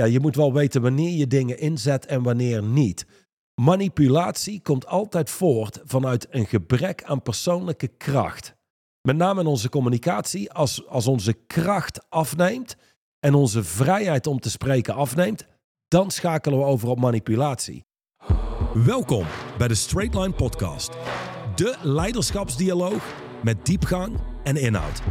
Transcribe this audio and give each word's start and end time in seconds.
ja, 0.00 0.06
je 0.06 0.20
moet 0.20 0.36
wel 0.36 0.52
weten 0.52 0.82
wanneer 0.82 1.16
je 1.16 1.26
dingen 1.26 1.58
inzet 1.58 2.06
en 2.06 2.22
wanneer 2.22 2.62
niet. 2.62 3.06
Manipulatie 3.60 4.60
komt 4.62 4.86
altijd 4.86 5.30
voort 5.30 5.80
vanuit 5.84 6.26
een 6.30 6.46
gebrek 6.46 7.04
aan 7.04 7.22
persoonlijke 7.22 7.88
kracht. 7.88 8.54
Met 9.02 9.16
name 9.16 9.40
in 9.40 9.46
onze 9.46 9.68
communicatie, 9.68 10.52
als, 10.52 10.86
als 10.86 11.06
onze 11.06 11.32
kracht 11.32 12.10
afneemt 12.10 12.76
en 13.18 13.34
onze 13.34 13.64
vrijheid 13.64 14.26
om 14.26 14.40
te 14.40 14.50
spreken 14.50 14.94
afneemt, 14.94 15.46
dan 15.88 16.10
schakelen 16.10 16.58
we 16.58 16.64
over 16.64 16.88
op 16.88 17.00
manipulatie. 17.00 17.84
Welkom 18.74 19.26
bij 19.58 19.68
de 19.68 19.74
Straight 19.74 20.14
Line 20.14 20.32
Podcast, 20.32 20.90
de 21.54 21.76
leiderschapsdialoog 21.82 23.14
met 23.42 23.66
diepgang 23.66 24.20
en 24.42 24.56
inhoud. 24.56 25.02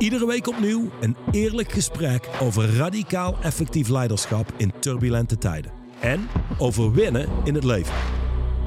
Iedere 0.00 0.26
week 0.26 0.46
opnieuw 0.46 0.90
een 1.00 1.16
eerlijk 1.30 1.72
gesprek 1.72 2.28
over 2.42 2.76
radicaal 2.76 3.36
effectief 3.42 3.88
leiderschap 3.88 4.52
in 4.56 4.72
turbulente 4.78 5.38
tijden. 5.38 5.72
En 6.00 6.28
over 6.58 6.92
winnen 6.92 7.28
in 7.44 7.54
het 7.54 7.64
leven. 7.64 7.94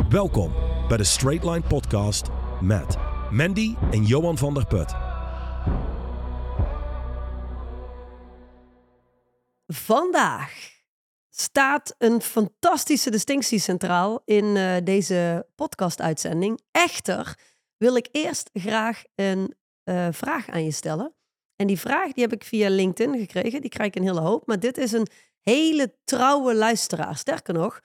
Welkom 0.09 0.53
bij 0.87 0.97
de 0.97 1.03
Straight 1.03 1.45
Line 1.45 1.61
Podcast 1.61 2.27
met 2.61 2.97
Mandy 3.31 3.75
en 3.91 4.03
Johan 4.03 4.37
van 4.37 4.53
der 4.53 4.67
Put. 4.67 4.93
Vandaag 9.67 10.51
staat 11.29 11.95
een 11.97 12.21
fantastische 12.21 13.11
distinctie 13.11 13.59
centraal 13.59 14.21
in 14.25 14.45
uh, 14.45 14.75
deze 14.83 15.47
podcast-uitzending. 15.55 16.59
Echter 16.71 17.37
wil 17.77 17.95
ik 17.95 18.07
eerst 18.11 18.49
graag 18.53 19.03
een 19.15 19.53
uh, 19.83 20.07
vraag 20.11 20.49
aan 20.49 20.63
je 20.63 20.71
stellen. 20.71 21.13
En 21.55 21.67
die 21.67 21.79
vraag 21.79 22.11
die 22.11 22.23
heb 22.23 22.33
ik 22.33 22.43
via 22.43 22.69
LinkedIn 22.69 23.19
gekregen. 23.19 23.61
Die 23.61 23.69
krijg 23.69 23.89
ik 23.89 23.95
een 23.95 24.07
hele 24.07 24.19
hoop. 24.19 24.47
Maar 24.47 24.59
dit 24.59 24.77
is 24.77 24.91
een 24.91 25.07
hele 25.39 25.95
trouwe 26.03 26.55
luisteraar. 26.55 27.17
Sterker 27.17 27.53
nog, 27.53 27.81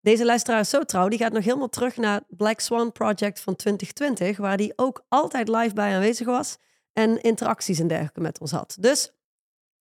deze 0.00 0.24
luisteraar 0.24 0.60
is 0.60 0.70
zo 0.70 0.84
trouw. 0.84 1.08
Die 1.08 1.18
gaat 1.18 1.32
nog 1.32 1.44
helemaal 1.44 1.68
terug 1.68 1.96
naar 1.96 2.14
het 2.14 2.36
Black 2.36 2.60
Swan 2.60 2.92
Project 2.92 3.40
van 3.40 3.56
2020. 3.56 4.36
Waar 4.36 4.56
die 4.56 4.72
ook 4.76 5.04
altijd 5.08 5.48
live 5.48 5.74
bij 5.74 5.94
aanwezig 5.94 6.26
was. 6.26 6.56
En 6.92 7.22
interacties 7.22 7.78
en 7.78 7.86
dergelijke 7.86 8.20
met 8.20 8.40
ons 8.40 8.50
had. 8.50 8.76
Dus 8.80 9.12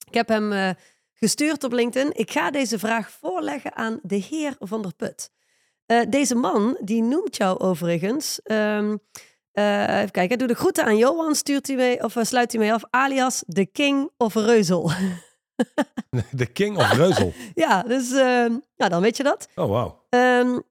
ik 0.07 0.13
heb 0.13 0.27
hem 0.27 0.51
uh, 0.51 0.69
gestuurd 1.13 1.63
op 1.63 1.71
LinkedIn. 1.71 2.11
Ik 2.13 2.31
ga 2.31 2.51
deze 2.51 2.79
vraag 2.79 3.11
voorleggen 3.11 3.75
aan 3.75 3.99
de 4.03 4.15
heer 4.15 4.55
Van 4.59 4.81
der 4.81 4.93
Put. 4.95 5.31
Uh, 5.87 6.01
deze 6.09 6.35
man, 6.35 6.77
die 6.81 7.01
noemt 7.01 7.37
jou 7.37 7.59
overigens... 7.59 8.39
Um, 8.43 8.99
uh, 9.53 9.97
even 9.97 10.11
kijken, 10.11 10.37
doe 10.37 10.47
de 10.47 10.53
groeten 10.53 10.85
aan 10.85 10.97
Johan, 10.97 11.35
stuurt 11.35 11.67
hij 11.67 11.75
mee, 11.75 12.03
of 12.03 12.15
uh, 12.15 12.23
sluit 12.23 12.51
hij 12.51 12.61
mee 12.61 12.73
af, 12.73 12.83
alias 12.89 13.43
de 13.47 13.65
King 13.65 14.11
of 14.17 14.33
Reuzel. 14.33 14.91
de 16.31 16.45
King 16.45 16.77
of 16.77 16.93
Reuzel? 16.93 17.33
ja, 17.55 17.83
dus 17.83 18.11
uh, 18.11 18.19
nou, 18.75 18.89
dan 18.89 19.01
weet 19.01 19.17
je 19.17 19.23
dat. 19.23 19.47
Oh, 19.55 19.67
wow. 19.67 19.99
Um, 20.09 20.63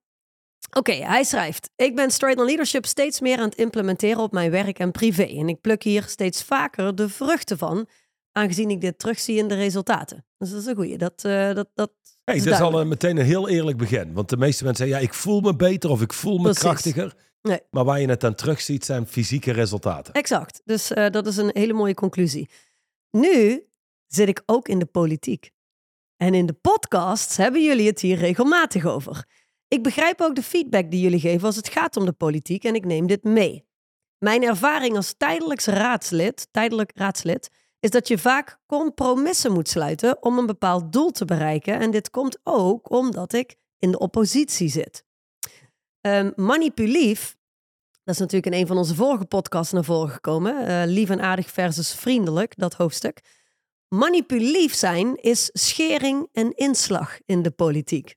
Oké, 0.77 0.91
okay, 0.91 1.09
hij 1.09 1.25
schrijft: 1.25 1.71
Ik 1.77 1.95
ben 1.95 2.11
Straight 2.11 2.41
on 2.41 2.47
Leadership 2.47 2.87
steeds 2.87 3.21
meer 3.21 3.39
aan 3.39 3.49
het 3.49 3.59
implementeren 3.59 4.23
op 4.23 4.33
mijn 4.33 4.51
werk 4.51 4.79
en 4.79 4.91
privé. 4.91 5.23
En 5.23 5.49
ik 5.49 5.61
pluk 5.61 5.83
hier 5.83 6.05
steeds 6.07 6.43
vaker 6.43 6.95
de 6.95 7.09
vruchten 7.09 7.59
van, 7.59 7.87
aangezien 8.33 8.71
ik 8.71 8.81
dit 8.81 8.99
terugzie 8.99 9.37
in 9.37 9.49
de 9.49 9.55
resultaten. 9.55 10.25
Dus 10.39 10.51
dat 10.51 10.61
is 10.61 10.67
een 10.67 10.75
goeie. 10.75 10.99
Dat, 10.99 11.23
uh, 11.27 11.55
dat, 11.55 11.69
dat 11.75 11.93
hey, 12.25 12.37
is 12.37 12.43
dat 12.43 12.53
is 12.53 12.61
al 12.61 12.87
meteen 12.87 13.17
een 13.17 13.25
heel 13.25 13.49
eerlijk 13.49 13.77
begin. 13.77 14.13
Want 14.13 14.29
de 14.29 14.37
meeste 14.37 14.65
mensen 14.65 14.87
zeggen: 14.87 15.03
Ja, 15.03 15.09
ik 15.09 15.15
voel 15.19 15.41
me 15.41 15.57
beter 15.57 15.91
of 15.91 16.03
ik 16.03 16.13
voel 16.13 16.37
me 16.37 16.43
Precies. 16.43 16.61
krachtiger. 16.61 17.15
Nee. 17.43 17.61
Maar 17.71 17.85
waar 17.85 18.01
je 18.01 18.09
het 18.09 18.21
dan 18.21 18.35
terugziet 18.35 18.85
zijn 18.85 19.07
fysieke 19.07 19.53
resultaten. 19.53 20.15
Exact. 20.15 20.61
Dus 20.65 20.91
uh, 20.91 21.09
dat 21.09 21.27
is 21.27 21.37
een 21.37 21.51
hele 21.53 21.73
mooie 21.73 21.95
conclusie. 21.95 22.51
Nu 23.11 23.65
zit 24.07 24.29
ik 24.29 24.43
ook 24.47 24.69
in 24.69 24.79
de 24.79 24.87
politiek. 24.87 25.51
En 26.17 26.35
in 26.35 26.47
de 26.47 26.53
podcasts 26.53 27.37
hebben 27.37 27.63
jullie 27.63 27.87
het 27.87 28.01
hier 28.01 28.17
regelmatig 28.17 28.85
over. 28.85 29.25
Ik 29.69 29.83
begrijp 29.83 30.21
ook 30.21 30.35
de 30.35 30.43
feedback 30.43 30.91
die 30.91 31.01
jullie 31.01 31.21
geven 31.21 31.47
als 31.47 31.57
het 31.57 31.69
gaat 31.69 31.97
om 31.97 32.05
de 32.05 32.13
politiek 32.13 32.65
en 32.65 32.75
ik 32.75 32.85
neem 32.85 33.07
dit 33.07 33.25
mee. 33.25 33.69
Mijn 34.19 34.43
ervaring 34.43 34.97
als 34.97 35.15
tijdelijks 35.17 35.67
raadslid, 35.67 36.49
tijdelijk 36.51 36.91
raadslid 36.95 37.51
is 37.81 37.91
dat 37.91 38.09
je 38.09 38.19
vaak 38.19 38.59
compromissen 38.67 39.53
moet 39.53 39.69
sluiten 39.69 40.23
om 40.23 40.39
een 40.39 40.47
bepaald 40.47 40.93
doel 40.93 41.11
te 41.11 41.25
bereiken. 41.25 41.81
En 41.81 41.91
dit 41.91 42.11
komt 42.11 42.39
ook 42.43 42.91
omdat 42.91 43.33
ik 43.33 43.57
in 43.79 43.91
de 43.91 43.99
oppositie 43.99 44.69
zit. 44.69 45.05
Um, 46.01 46.33
manipulief, 46.37 47.37
dat 48.11 48.19
is 48.19 48.27
natuurlijk 48.27 48.55
in 48.55 48.61
een 48.61 48.67
van 48.67 48.77
onze 48.77 48.95
vorige 48.95 49.25
podcasts 49.25 49.73
naar 49.73 49.85
voren 49.85 50.11
gekomen. 50.11 50.69
Uh, 50.69 50.83
lief 50.87 51.11
en 51.11 51.21
aardig 51.21 51.51
versus 51.51 51.95
vriendelijk, 51.95 52.53
dat 52.57 52.75
hoofdstuk. 52.75 53.21
Manipulief 53.89 54.75
zijn 54.75 55.17
is 55.17 55.51
schering 55.53 56.29
en 56.33 56.53
inslag 56.55 57.19
in 57.25 57.43
de 57.43 57.51
politiek. 57.51 58.15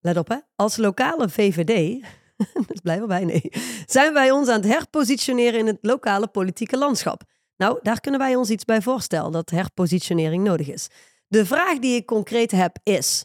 Let 0.00 0.16
op 0.16 0.28
hè, 0.28 0.36
als 0.54 0.76
lokale 0.76 1.28
VVD, 1.28 2.02
dat 2.68 2.82
blijven 2.82 3.08
wij 3.08 3.24
nee, 3.24 3.52
zijn 3.86 4.12
wij 4.12 4.30
ons 4.30 4.48
aan 4.48 4.60
het 4.60 4.72
herpositioneren 4.72 5.58
in 5.58 5.66
het 5.66 5.78
lokale 5.80 6.28
politieke 6.28 6.78
landschap. 6.78 7.22
Nou, 7.56 7.78
daar 7.82 8.00
kunnen 8.00 8.20
wij 8.20 8.34
ons 8.34 8.50
iets 8.50 8.64
bij 8.64 8.82
voorstellen 8.82 9.32
dat 9.32 9.50
herpositionering 9.50 10.44
nodig 10.44 10.68
is. 10.68 10.88
De 11.28 11.46
vraag 11.46 11.78
die 11.78 11.96
ik 11.96 12.06
concreet 12.06 12.50
heb 12.50 12.76
is: 12.82 13.24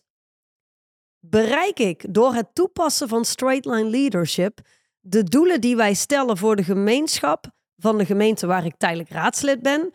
bereik 1.19 1.79
ik 1.79 2.13
door 2.13 2.33
het 2.33 2.47
toepassen 2.53 3.07
van 3.07 3.25
straight 3.25 3.65
line 3.65 3.89
leadership 3.89 4.61
de 5.09 5.23
doelen 5.23 5.61
die 5.61 5.75
wij 5.75 5.93
stellen 5.93 6.37
voor 6.37 6.55
de 6.55 6.63
gemeenschap 6.63 7.45
van 7.75 7.97
de 7.97 8.05
gemeente 8.05 8.47
waar 8.47 8.65
ik 8.65 8.77
tijdelijk 8.77 9.09
raadslid 9.09 9.61
ben, 9.61 9.93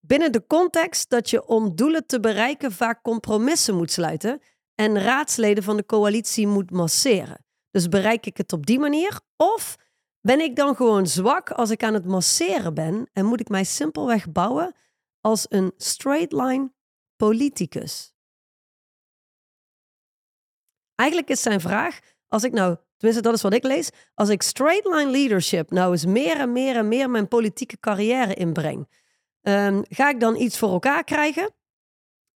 binnen 0.00 0.32
de 0.32 0.46
context 0.46 1.10
dat 1.10 1.30
je 1.30 1.46
om 1.46 1.76
doelen 1.76 2.06
te 2.06 2.20
bereiken 2.20 2.72
vaak 2.72 3.02
compromissen 3.02 3.76
moet 3.76 3.90
sluiten 3.90 4.40
en 4.74 4.98
raadsleden 4.98 5.62
van 5.62 5.76
de 5.76 5.86
coalitie 5.86 6.46
moet 6.46 6.70
masseren. 6.70 7.44
Dus 7.70 7.88
bereik 7.88 8.26
ik 8.26 8.36
het 8.36 8.52
op 8.52 8.66
die 8.66 8.78
manier? 8.78 9.20
Of 9.36 9.76
ben 10.20 10.40
ik 10.40 10.56
dan 10.56 10.76
gewoon 10.76 11.06
zwak 11.06 11.50
als 11.50 11.70
ik 11.70 11.82
aan 11.82 11.94
het 11.94 12.06
masseren 12.06 12.74
ben 12.74 13.08
en 13.12 13.24
moet 13.24 13.40
ik 13.40 13.48
mij 13.48 13.64
simpelweg 13.64 14.32
bouwen 14.32 14.74
als 15.20 15.46
een 15.48 15.72
straight 15.76 16.32
line 16.32 16.72
politicus? 17.16 18.12
Eigenlijk 20.94 21.30
is 21.30 21.42
zijn 21.42 21.60
vraag, 21.60 22.00
als 22.28 22.44
ik 22.44 22.52
nou, 22.52 22.76
tenminste 22.96 23.22
dat 23.22 23.34
is 23.34 23.42
wat 23.42 23.54
ik 23.54 23.64
lees, 23.64 23.90
als 24.14 24.28
ik 24.28 24.42
straight 24.42 24.84
line 24.84 25.10
leadership 25.10 25.70
nou 25.70 25.92
eens 25.92 26.06
meer 26.06 26.40
en 26.40 26.52
meer 26.52 26.76
en 26.76 26.88
meer 26.88 27.10
mijn 27.10 27.28
politieke 27.28 27.78
carrière 27.80 28.34
inbreng, 28.34 28.88
um, 29.42 29.82
ga 29.88 30.10
ik 30.10 30.20
dan 30.20 30.36
iets 30.36 30.58
voor 30.58 30.72
elkaar 30.72 31.04
krijgen 31.04 31.54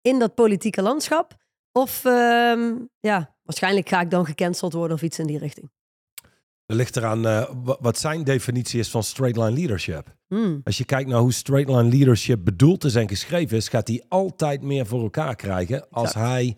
in 0.00 0.18
dat 0.18 0.34
politieke 0.34 0.82
landschap? 0.82 1.36
Of 1.72 2.04
um, 2.04 2.88
ja, 3.00 3.36
waarschijnlijk 3.42 3.88
ga 3.88 4.00
ik 4.00 4.10
dan 4.10 4.26
gecanceld 4.26 4.72
worden 4.72 4.96
of 4.96 5.02
iets 5.02 5.18
in 5.18 5.26
die 5.26 5.38
richting. 5.38 5.70
Er 6.66 6.76
ligt 6.76 6.96
eraan 6.96 7.26
uh, 7.26 7.50
wat 7.80 7.98
zijn 7.98 8.24
definitie 8.24 8.80
is 8.80 8.90
van 8.90 9.02
straight 9.02 9.36
line 9.36 9.52
leadership. 9.52 10.16
Hmm. 10.26 10.60
Als 10.64 10.78
je 10.78 10.84
kijkt 10.84 11.08
naar 11.08 11.20
hoe 11.20 11.32
straight 11.32 11.70
line 11.70 11.96
leadership 11.96 12.44
bedoeld 12.44 12.84
is 12.84 12.94
en 12.94 13.08
geschreven 13.08 13.56
is, 13.56 13.68
gaat 13.68 13.88
hij 13.88 14.04
altijd 14.08 14.62
meer 14.62 14.86
voor 14.86 15.02
elkaar 15.02 15.36
krijgen 15.36 15.88
als 15.90 16.08
exact. 16.08 16.26
hij 16.26 16.56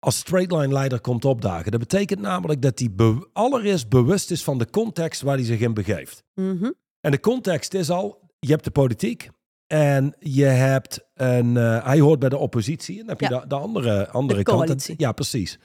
als 0.00 0.16
straightline 0.16 0.72
leider 0.72 1.00
komt 1.00 1.24
opdagen. 1.24 1.70
Dat 1.70 1.80
betekent 1.80 2.20
namelijk 2.20 2.62
dat 2.62 2.78
hij 2.78 2.88
be 2.92 3.28
allereerst 3.32 3.88
bewust 3.88 4.30
is 4.30 4.44
van 4.44 4.58
de 4.58 4.70
context 4.70 5.20
waar 5.20 5.36
hij 5.36 5.44
zich 5.44 5.60
in 5.60 5.74
begeeft. 5.74 6.24
Mm 6.34 6.58
-hmm. 6.58 6.74
En 7.00 7.10
de 7.10 7.20
context 7.20 7.74
is 7.74 7.90
al, 7.90 8.20
je 8.38 8.50
hebt 8.50 8.64
de 8.64 8.70
politiek 8.70 9.30
en 9.66 10.14
je 10.18 10.44
hebt 10.44 11.00
een, 11.14 11.54
uh, 11.54 11.84
hij 11.84 12.00
hoort 12.00 12.18
bij 12.18 12.28
de 12.28 12.38
oppositie 12.38 13.00
en 13.00 13.06
dan 13.06 13.08
heb 13.08 13.20
je 13.20 13.34
ja. 13.34 13.40
de, 13.40 13.46
de, 13.46 13.54
andere, 13.54 14.08
andere 14.08 14.38
de 14.38 14.44
kant. 14.44 14.94
Ja, 14.96 15.12
precies. 15.12 15.58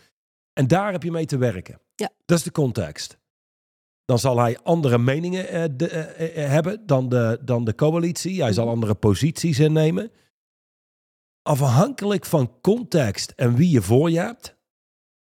En 0.53 0.67
daar 0.67 0.91
heb 0.91 1.03
je 1.03 1.11
mee 1.11 1.25
te 1.25 1.37
werken. 1.37 1.79
Ja. 1.95 2.09
Dat 2.25 2.37
is 2.37 2.43
de 2.43 2.51
context. 2.51 3.17
Dan 4.05 4.19
zal 4.19 4.39
hij 4.39 4.59
andere 4.63 4.97
meningen 4.97 5.53
uh, 5.53 5.63
de, 5.71 5.89
uh, 5.89 6.47
hebben 6.47 6.85
dan 6.85 7.09
de, 7.09 7.39
dan 7.43 7.63
de 7.63 7.75
coalitie. 7.75 8.31
Hij 8.31 8.39
mm 8.39 8.45
-hmm. 8.45 8.53
zal 8.53 8.69
andere 8.69 8.95
posities 8.95 9.59
innemen 9.59 10.11
afhankelijk 11.45 12.25
van 12.25 12.51
context 12.61 13.33
en 13.35 13.55
wie 13.55 13.69
je 13.69 13.81
voor 13.81 14.11
je 14.11 14.19
hebt, 14.19 14.55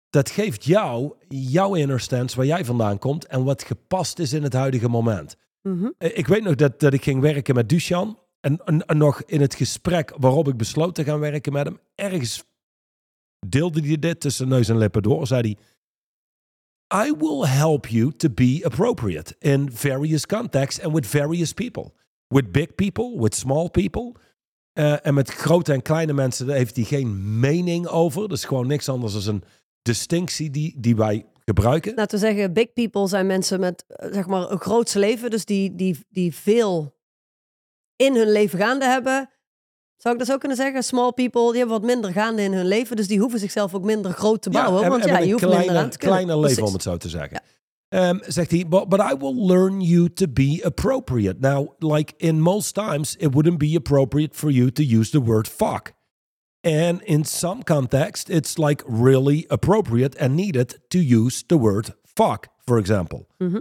dat 0.09 0.29
geeft 0.29 0.65
jou 0.65 1.13
jouw 1.27 1.75
inner 1.75 1.99
stance 1.99 2.35
waar 2.35 2.45
jij 2.45 2.65
vandaan 2.65 2.97
komt 2.99 3.25
en 3.25 3.43
wat 3.43 3.63
gepast 3.63 4.19
is 4.19 4.33
in 4.33 4.43
het 4.43 4.53
huidige 4.53 4.89
moment. 4.89 5.37
Mm 5.61 5.79
-hmm. 5.79 5.93
Ik 5.97 6.27
weet 6.27 6.43
nog 6.43 6.55
dat, 6.55 6.79
dat 6.79 6.93
ik 6.93 7.03
ging 7.03 7.21
werken 7.21 7.55
met 7.55 7.69
Dushan 7.69 8.19
en, 8.39 8.65
en, 8.65 8.85
en, 8.85 8.97
nog 8.97 9.23
in 9.23 9.41
het 9.41 9.55
gesprek 9.55 10.13
waarop 10.17 10.47
ik 10.47 10.57
besloot 10.57 10.95
te 10.95 11.03
gaan 11.03 11.19
werken 11.19 11.53
met 11.53 11.65
hem, 11.65 11.79
ergens 11.95 12.43
deelde 13.47 13.81
hij 13.81 13.99
dit 13.99 14.19
tussen 14.19 14.47
neus 14.47 14.69
en 14.69 14.77
lippen 14.77 15.01
door, 15.01 15.27
zei 15.27 15.41
hij, 15.41 15.57
I 17.07 17.13
will 17.17 17.47
help 17.47 17.87
you 17.87 18.11
to 18.11 18.29
be 18.29 18.59
appropriate 18.63 19.35
in 19.39 19.71
various 19.71 20.25
contexts 20.25 20.83
and 20.83 20.93
with 20.93 21.07
various 21.07 21.53
people. 21.53 21.93
With 22.27 22.51
big 22.51 22.75
people, 22.75 23.19
with 23.19 23.35
small 23.35 23.69
people. 23.69 24.15
Uh, 24.73 25.05
en 25.05 25.13
met 25.13 25.29
grote 25.29 25.73
en 25.73 25.81
kleine 25.81 26.13
mensen 26.13 26.47
daar 26.47 26.55
heeft 26.55 26.75
hij 26.75 26.85
geen 26.85 27.39
mening 27.39 27.87
over. 27.87 28.29
Dus 28.29 28.45
gewoon 28.45 28.67
niks 28.67 28.89
anders 28.89 29.23
dan 29.23 29.33
een 29.35 29.43
distinctie 29.81 30.49
die, 30.49 30.75
die 30.77 30.95
wij 30.95 31.25
gebruiken. 31.45 31.95
Laten 31.95 32.19
we 32.19 32.25
zeggen, 32.25 32.53
big 32.53 32.73
people 32.73 33.07
zijn 33.07 33.27
mensen 33.27 33.59
met 33.59 33.85
zeg 34.11 34.27
maar 34.27 34.51
een 34.51 34.59
grootse 34.59 34.99
leven. 34.99 35.29
Dus 35.29 35.45
die, 35.45 35.75
die, 35.75 36.05
die 36.09 36.35
veel 36.35 36.95
in 37.95 38.15
hun 38.15 38.31
leven 38.31 38.59
gaande 38.59 38.85
hebben. 38.85 39.29
Zou 39.97 40.13
ik 40.13 40.19
dat 40.21 40.29
zo 40.29 40.37
kunnen 40.37 40.57
zeggen? 40.57 40.83
Small 40.83 41.11
people, 41.11 41.49
die 41.49 41.57
hebben 41.59 41.79
wat 41.79 41.87
minder 41.89 42.11
gaande 42.11 42.41
in 42.41 42.53
hun 42.53 42.65
leven. 42.65 42.95
Dus 42.95 43.07
die 43.07 43.19
hoeven 43.19 43.39
zichzelf 43.39 43.73
ook 43.73 43.83
minder 43.83 44.11
groot 44.11 44.41
te 44.41 44.49
bouwen. 44.49 44.83
en- 44.83 44.89
want 44.89 45.03
en 45.05 45.07
ja, 45.11 45.17
je 45.19 45.31
hoeft 45.31 45.41
minder 45.41 45.59
kleiner, 45.59 45.83
aan 45.83 45.89
te 45.89 45.97
kunnen. 45.97 46.15
kleiner 46.17 46.35
leven, 46.41 46.53
Precies. 46.55 46.67
om 46.69 46.73
het 46.73 46.83
zo 46.83 46.97
te 46.97 47.09
zeggen. 47.09 47.41
Ehm, 47.93 48.17
zegt 48.21 48.51
hij, 48.51 48.67
but, 48.67 48.89
but 48.89 48.99
I 48.99 49.15
will 49.19 49.45
learn 49.45 49.81
you 49.81 50.13
to 50.13 50.27
be 50.27 50.61
appropriate. 50.63 51.39
Now, 51.39 51.73
like 51.79 52.13
in 52.17 52.41
most 52.41 52.73
times, 52.73 53.15
it 53.15 53.33
wouldn't 53.33 53.57
be 53.57 53.75
appropriate 53.75 54.35
for 54.35 54.51
you 54.51 54.71
to 54.71 54.83
use 54.83 55.11
the 55.11 55.21
word 55.21 55.47
fuck. 55.47 55.93
And 56.61 57.01
in 57.01 57.25
some 57.25 57.63
context, 57.63 58.29
it's 58.29 58.57
like 58.57 58.83
really 58.87 59.45
appropriate 59.47 60.19
and 60.19 60.35
needed 60.35 60.79
to 60.87 60.97
use 60.97 61.43
the 61.45 61.57
word 61.57 61.95
fuck, 62.03 62.47
for 62.65 62.77
example. 62.77 63.27
Mhm. 63.37 63.55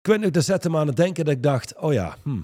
Ik 0.00 0.06
weet 0.06 0.20
nog, 0.20 0.30
dat 0.30 0.44
zette 0.44 0.70
me 0.70 0.78
aan 0.78 0.86
het 0.86 0.96
denken 0.96 1.24
dat 1.24 1.34
ik 1.34 1.42
dacht, 1.42 1.78
oh 1.78 1.92
ja, 1.92 2.16
hm. 2.22 2.40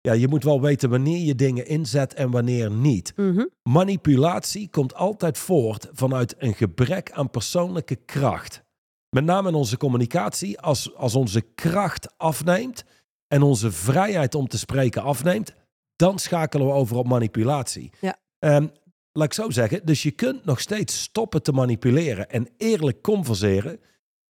ja, 0.00 0.12
je 0.12 0.28
moet 0.28 0.44
wel 0.44 0.60
weten 0.60 0.90
wanneer 0.90 1.24
je 1.24 1.34
dingen 1.34 1.66
inzet 1.66 2.14
en 2.14 2.30
wanneer 2.30 2.70
niet. 2.70 3.12
Mhm. 3.16 3.44
Manipulatie 3.62 4.68
komt 4.70 4.94
altijd 4.94 5.38
voort 5.38 5.88
vanuit 5.92 6.34
een 6.38 6.54
gebrek 6.54 7.12
aan 7.12 7.30
persoonlijke 7.30 7.96
kracht. 7.96 8.63
Met 9.14 9.24
name 9.24 9.48
in 9.48 9.54
onze 9.54 9.76
communicatie, 9.76 10.60
als, 10.60 10.94
als 10.94 11.14
onze 11.14 11.40
kracht 11.40 12.18
afneemt 12.18 12.84
en 13.28 13.42
onze 13.42 13.72
vrijheid 13.72 14.34
om 14.34 14.48
te 14.48 14.58
spreken 14.58 15.02
afneemt, 15.02 15.54
dan 15.96 16.18
schakelen 16.18 16.66
we 16.66 16.72
over 16.72 16.96
op 16.96 17.08
manipulatie. 17.08 17.90
Ja. 18.00 18.16
Ehm, 18.38 18.66
laat 19.12 19.26
ik 19.26 19.32
zo 19.32 19.50
zeggen, 19.50 19.86
dus 19.86 20.02
je 20.02 20.10
kunt 20.10 20.44
nog 20.44 20.60
steeds 20.60 21.02
stoppen 21.02 21.42
te 21.42 21.52
manipuleren 21.52 22.30
en 22.30 22.48
eerlijk 22.56 23.02
converseren, 23.02 23.80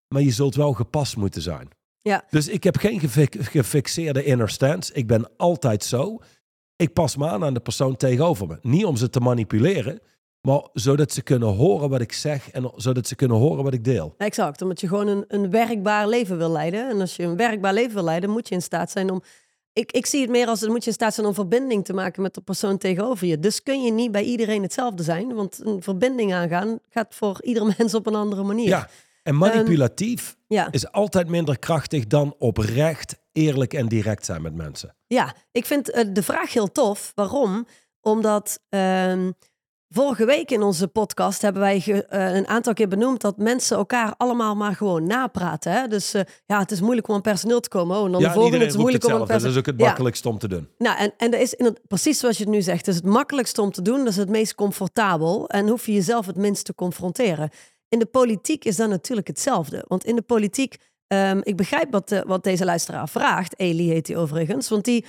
maar 0.09 0.23
je 0.23 0.31
zult 0.31 0.55
wel 0.55 0.73
gepast 0.73 1.17
moeten 1.17 1.43
zijn. 1.43 1.69
Ja. 2.01 2.25
Dus 2.31 2.49
ik 2.49 2.65
heb 2.65 2.77
geen 2.77 3.01
gefi- 3.01 3.43
gefixeerde 3.43 4.25
inner 4.25 4.51
stance. 4.51 4.93
Ik 4.93 5.07
ben 5.07 5.37
altijd 5.37 5.85
zo. 5.85 6.19
Ik 6.77 6.93
pas 6.93 7.17
me 7.17 7.29
aan 7.29 7.45
aan 7.45 7.55
de 7.55 7.61
persoon 7.61 7.97
tegenover 7.97 8.47
me. 8.47 8.59
Niet 8.63 8.85
om 8.85 8.97
ze 8.97 9.11
te 9.11 9.21
manipuleren, 9.21 10.01
maar 10.45 10.69
zodat 10.73 11.13
ze 11.13 11.23
kunnen 11.23 11.49
horen 11.49 11.89
wat 11.89 12.01
ik 12.01 12.13
zeg 12.13 12.51
en 12.51 12.73
zodat 12.77 13.07
ze 13.07 13.15
kunnen 13.15 13.37
horen 13.37 13.65
wat 13.65 13.75
ik 13.75 13.85
deel. 13.85 14.15
Exact, 14.19 14.63
omdat 14.63 14.81
je 14.81 14.89
gewoon 14.89 15.07
een, 15.07 15.25
een 15.29 15.51
werkbaar 15.51 16.09
leven 16.09 16.39
wil 16.39 16.51
leiden. 16.51 16.89
En 16.89 17.01
als 17.01 17.17
je 17.17 17.23
een 17.23 17.37
werkbaar 17.37 17.73
leven 17.73 17.95
wil 17.95 18.05
leiden, 18.05 18.31
moet 18.31 18.49
je 18.49 18.55
in 18.55 18.63
staat 18.63 18.91
zijn 18.91 19.11
om... 19.11 19.23
Ik, 19.73 19.93
ik 19.93 20.07
zie 20.07 20.21
het 20.21 20.31
meer 20.31 20.47
als, 20.47 20.61
dan 20.61 20.71
moet 20.71 20.83
je 20.83 20.89
in 20.91 20.97
staat 20.97 21.15
zijn 21.15 21.27
om 21.27 21.35
verbinding 21.35 21.85
te 21.85 21.93
maken 21.93 22.23
met 22.23 22.35
de 22.35 22.41
persoon 22.41 22.79
tegenover 22.79 23.27
je. 23.27 23.39
Dus 23.39 23.63
kun 23.63 23.83
je 23.83 23.93
niet 23.93 24.13
bij 24.13 24.23
iedereen 24.23 24.63
hetzelfde 24.63 25.03
zijn, 25.03 25.35
want 25.35 25.61
een 25.65 25.83
verbinding 25.83 26.35
aangaan 26.35 26.79
gaat 26.91 27.15
voor 27.15 27.43
ieder 27.43 27.67
mens 27.79 27.95
op 27.95 28.07
een 28.07 28.15
andere 28.15 28.43
manier. 28.43 28.69
Ja, 28.69 28.89
en 29.23 29.37
manipulatief 29.37 30.37
Ja. 30.49 30.69
is 30.71 30.93
altijd 30.93 31.29
minder 31.29 31.59
krachtig 31.59 32.07
dan 32.07 32.35
oprecht, 32.39 33.17
eerlijk 33.33 33.75
en 33.75 33.89
direct 33.89 34.25
zijn 34.25 34.43
met 34.43 34.55
mensen. 34.55 34.95
Ja, 35.07 35.35
ik 35.53 35.67
vind 35.67 35.91
eh, 35.91 36.05
de 36.13 36.23
vraag 36.23 36.53
heel 36.53 36.73
tof. 36.73 37.13
Waarom? 37.15 37.67
Omdat 38.01 38.61
ehm, 38.69 39.31
vorige 39.95 40.25
week 40.25 40.51
in 40.51 40.63
onze 40.63 40.89
podcast 40.89 41.43
hebben 41.43 41.63
wij 41.63 41.81
ge- 41.81 42.05
eh, 42.07 42.35
een 42.35 42.49
aantal 42.49 42.73
keer 42.73 42.89
benoemd 42.89 43.21
dat 43.21 43.37
mensen 43.39 43.77
elkaar 43.77 44.15
allemaal 44.17 44.55
maar 44.57 44.75
gewoon 44.75 45.07
napraten. 45.07 45.73
Hè? 45.73 45.89
Dus 45.89 46.15
eh, 46.15 46.23
ja, 46.47 46.59
het 46.59 46.71
is 46.71 46.81
moeilijk 46.81 47.09
om 47.09 47.15
aan 47.15 47.21
personeel 47.21 47.61
te 47.61 47.69
komen. 47.69 47.97
Oh, 47.99 48.05
en 48.07 48.13
dan 48.13 48.21
ja, 48.21 48.27
de 48.27 48.35
en 48.35 48.41
volgende, 48.41 48.65
is 48.65 48.77
moeilijk 48.77 49.05
om 49.05 49.11
aan 49.13 49.19
hetzelfde. 49.21 49.45
Dat 49.47 49.53
is 49.53 49.59
ook 49.59 49.67
het 49.67 49.81
Ja. 49.81 49.87
makkelijkst 49.87 50.27
om 50.27 50.39
te 50.39 50.49
doen. 50.49 50.69
Nou, 50.79 50.99
en, 50.99 51.13
en 51.17 51.31
dat 51.31 51.41
is 51.41 51.55
in 51.55 51.65
het, 51.65 51.81
precies 51.89 52.19
zoals 52.19 52.37
je 52.39 52.45
het 52.45 52.53
nu 52.53 52.63
zegt. 52.63 52.79
Het 52.87 52.89
is 52.89 52.95
het 52.95 53.05
makkelijkste 53.11 53.61
om 53.63 53.71
te 53.71 53.83
doen. 53.83 53.99
Dat 53.99 54.07
is 54.09 54.17
het 54.17 54.29
meest 54.29 54.55
comfortabel. 54.55 55.49
En 55.49 55.69
hoef 55.69 55.87
je 55.87 55.93
jezelf 55.93 56.27
het 56.27 56.37
minst 56.37 56.65
te 56.65 56.75
confronteren. 56.75 57.51
In 57.89 57.99
de 57.99 58.07
politiek 58.07 58.65
is 58.65 58.77
dat 58.77 58.89
natuurlijk 58.89 59.27
hetzelfde. 59.27 59.85
Want 59.89 60.05
in 60.05 60.17
de 60.17 60.23
politiek, 60.23 60.77
ehm, 61.07 61.41
ik 61.43 61.57
begrijp 61.57 61.93
wat, 61.93 62.13
eh, 62.13 62.21
wat 62.27 62.45
deze 62.45 62.65
luisteraar 62.65 63.09
vraagt. 63.09 63.59
Eli 63.59 63.89
heet 63.89 64.07
hij 64.07 64.17
overigens. 64.17 64.69
Want 64.69 64.85
die, 64.85 65.05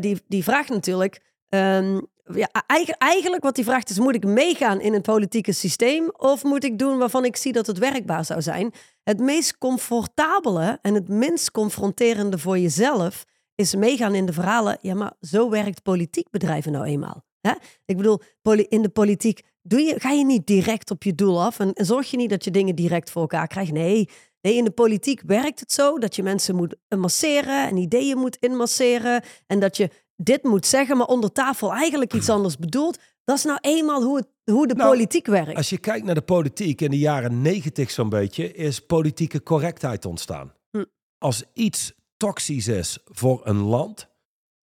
die, 0.00 0.22
die 0.28 0.44
vraagt 0.44 0.68
natuurlijk... 0.68 1.20
ehm, 1.48 2.00
ja, 2.34 2.48
eigen- 2.66 2.96
eigenlijk 2.98 3.42
wat 3.42 3.56
hij 3.56 3.64
vraagt 3.64 3.90
is, 3.90 3.98
moet 3.98 4.14
ik 4.14 4.24
meegaan 4.24 4.80
in 4.80 4.92
het 4.92 5.02
politieke 5.02 5.52
systeem 5.52 6.10
of 6.16 6.44
moet 6.44 6.64
ik 6.64 6.78
doen 6.78 6.98
waarvan 6.98 7.24
ik 7.24 7.36
zie 7.36 7.52
dat 7.52 7.66
het 7.66 7.78
werkbaar 7.78 8.24
zou 8.24 8.42
zijn? 8.42 8.72
Het 9.02 9.20
meest 9.20 9.58
comfortabele 9.58 10.78
en 10.82 10.94
het 10.94 11.08
minst 11.08 11.50
confronterende 11.50 12.38
voor 12.38 12.58
jezelf 12.58 13.24
is 13.54 13.74
meegaan 13.74 14.14
in 14.14 14.26
de 14.26 14.32
verhalen. 14.32 14.78
Ja, 14.80 14.94
maar 14.94 15.12
zo 15.20 15.50
werkt 15.50 15.82
politiek 15.82 16.30
bedrijven 16.30 16.72
nou 16.72 16.84
eenmaal. 16.84 17.24
Hè? 17.40 17.52
Ik 17.84 17.96
bedoel, 17.96 18.20
in 18.68 18.82
de 18.82 18.88
politiek 18.88 19.42
doe 19.62 19.80
je, 19.80 20.00
ga 20.00 20.10
je 20.10 20.24
niet 20.24 20.46
direct 20.46 20.90
op 20.90 21.02
je 21.02 21.14
doel 21.14 21.42
af 21.42 21.58
en, 21.58 21.72
en 21.72 21.86
zorg 21.86 22.10
je 22.10 22.16
niet 22.16 22.30
dat 22.30 22.44
je 22.44 22.50
dingen 22.50 22.74
direct 22.74 23.10
voor 23.10 23.22
elkaar 23.22 23.46
krijgt. 23.46 23.72
Nee, 23.72 24.08
nee, 24.40 24.54
in 24.54 24.64
de 24.64 24.70
politiek 24.70 25.22
werkt 25.26 25.60
het 25.60 25.72
zo 25.72 25.98
dat 25.98 26.16
je 26.16 26.22
mensen 26.22 26.56
moet 26.56 26.76
masseren 26.96 27.68
en 27.68 27.76
ideeën 27.76 28.18
moet 28.18 28.36
inmasseren 28.40 29.22
en 29.46 29.60
dat 29.60 29.76
je 29.76 29.90
dit 30.16 30.42
moet 30.42 30.66
zeggen, 30.66 30.96
maar 30.96 31.06
onder 31.06 31.32
tafel 31.32 31.72
eigenlijk 31.72 32.14
iets 32.14 32.28
anders 32.36 32.56
bedoelt. 32.56 32.98
Dat 33.24 33.36
is 33.36 33.44
nou 33.44 33.58
eenmaal 33.60 34.02
hoe, 34.02 34.16
het, 34.16 34.28
hoe 34.44 34.66
de 34.66 34.74
Nou, 34.74 34.90
politiek 34.90 35.26
werkt. 35.26 35.56
Als 35.56 35.70
je 35.70 35.78
kijkt 35.78 36.06
naar 36.06 36.14
de 36.14 36.22
politiek 36.22 36.80
in 36.80 36.90
de 36.90 36.98
jaren 36.98 37.42
negentig 37.42 37.90
zo'n 37.90 38.08
beetje, 38.08 38.52
is 38.52 38.80
politieke 38.80 39.42
correctheid 39.42 40.04
ontstaan. 40.04 40.52
Hm. 40.70 40.84
Als 41.18 41.44
iets 41.52 41.92
toxisch 42.16 42.68
is 42.68 42.98
voor 43.04 43.40
een 43.44 43.60
land, 43.60 44.08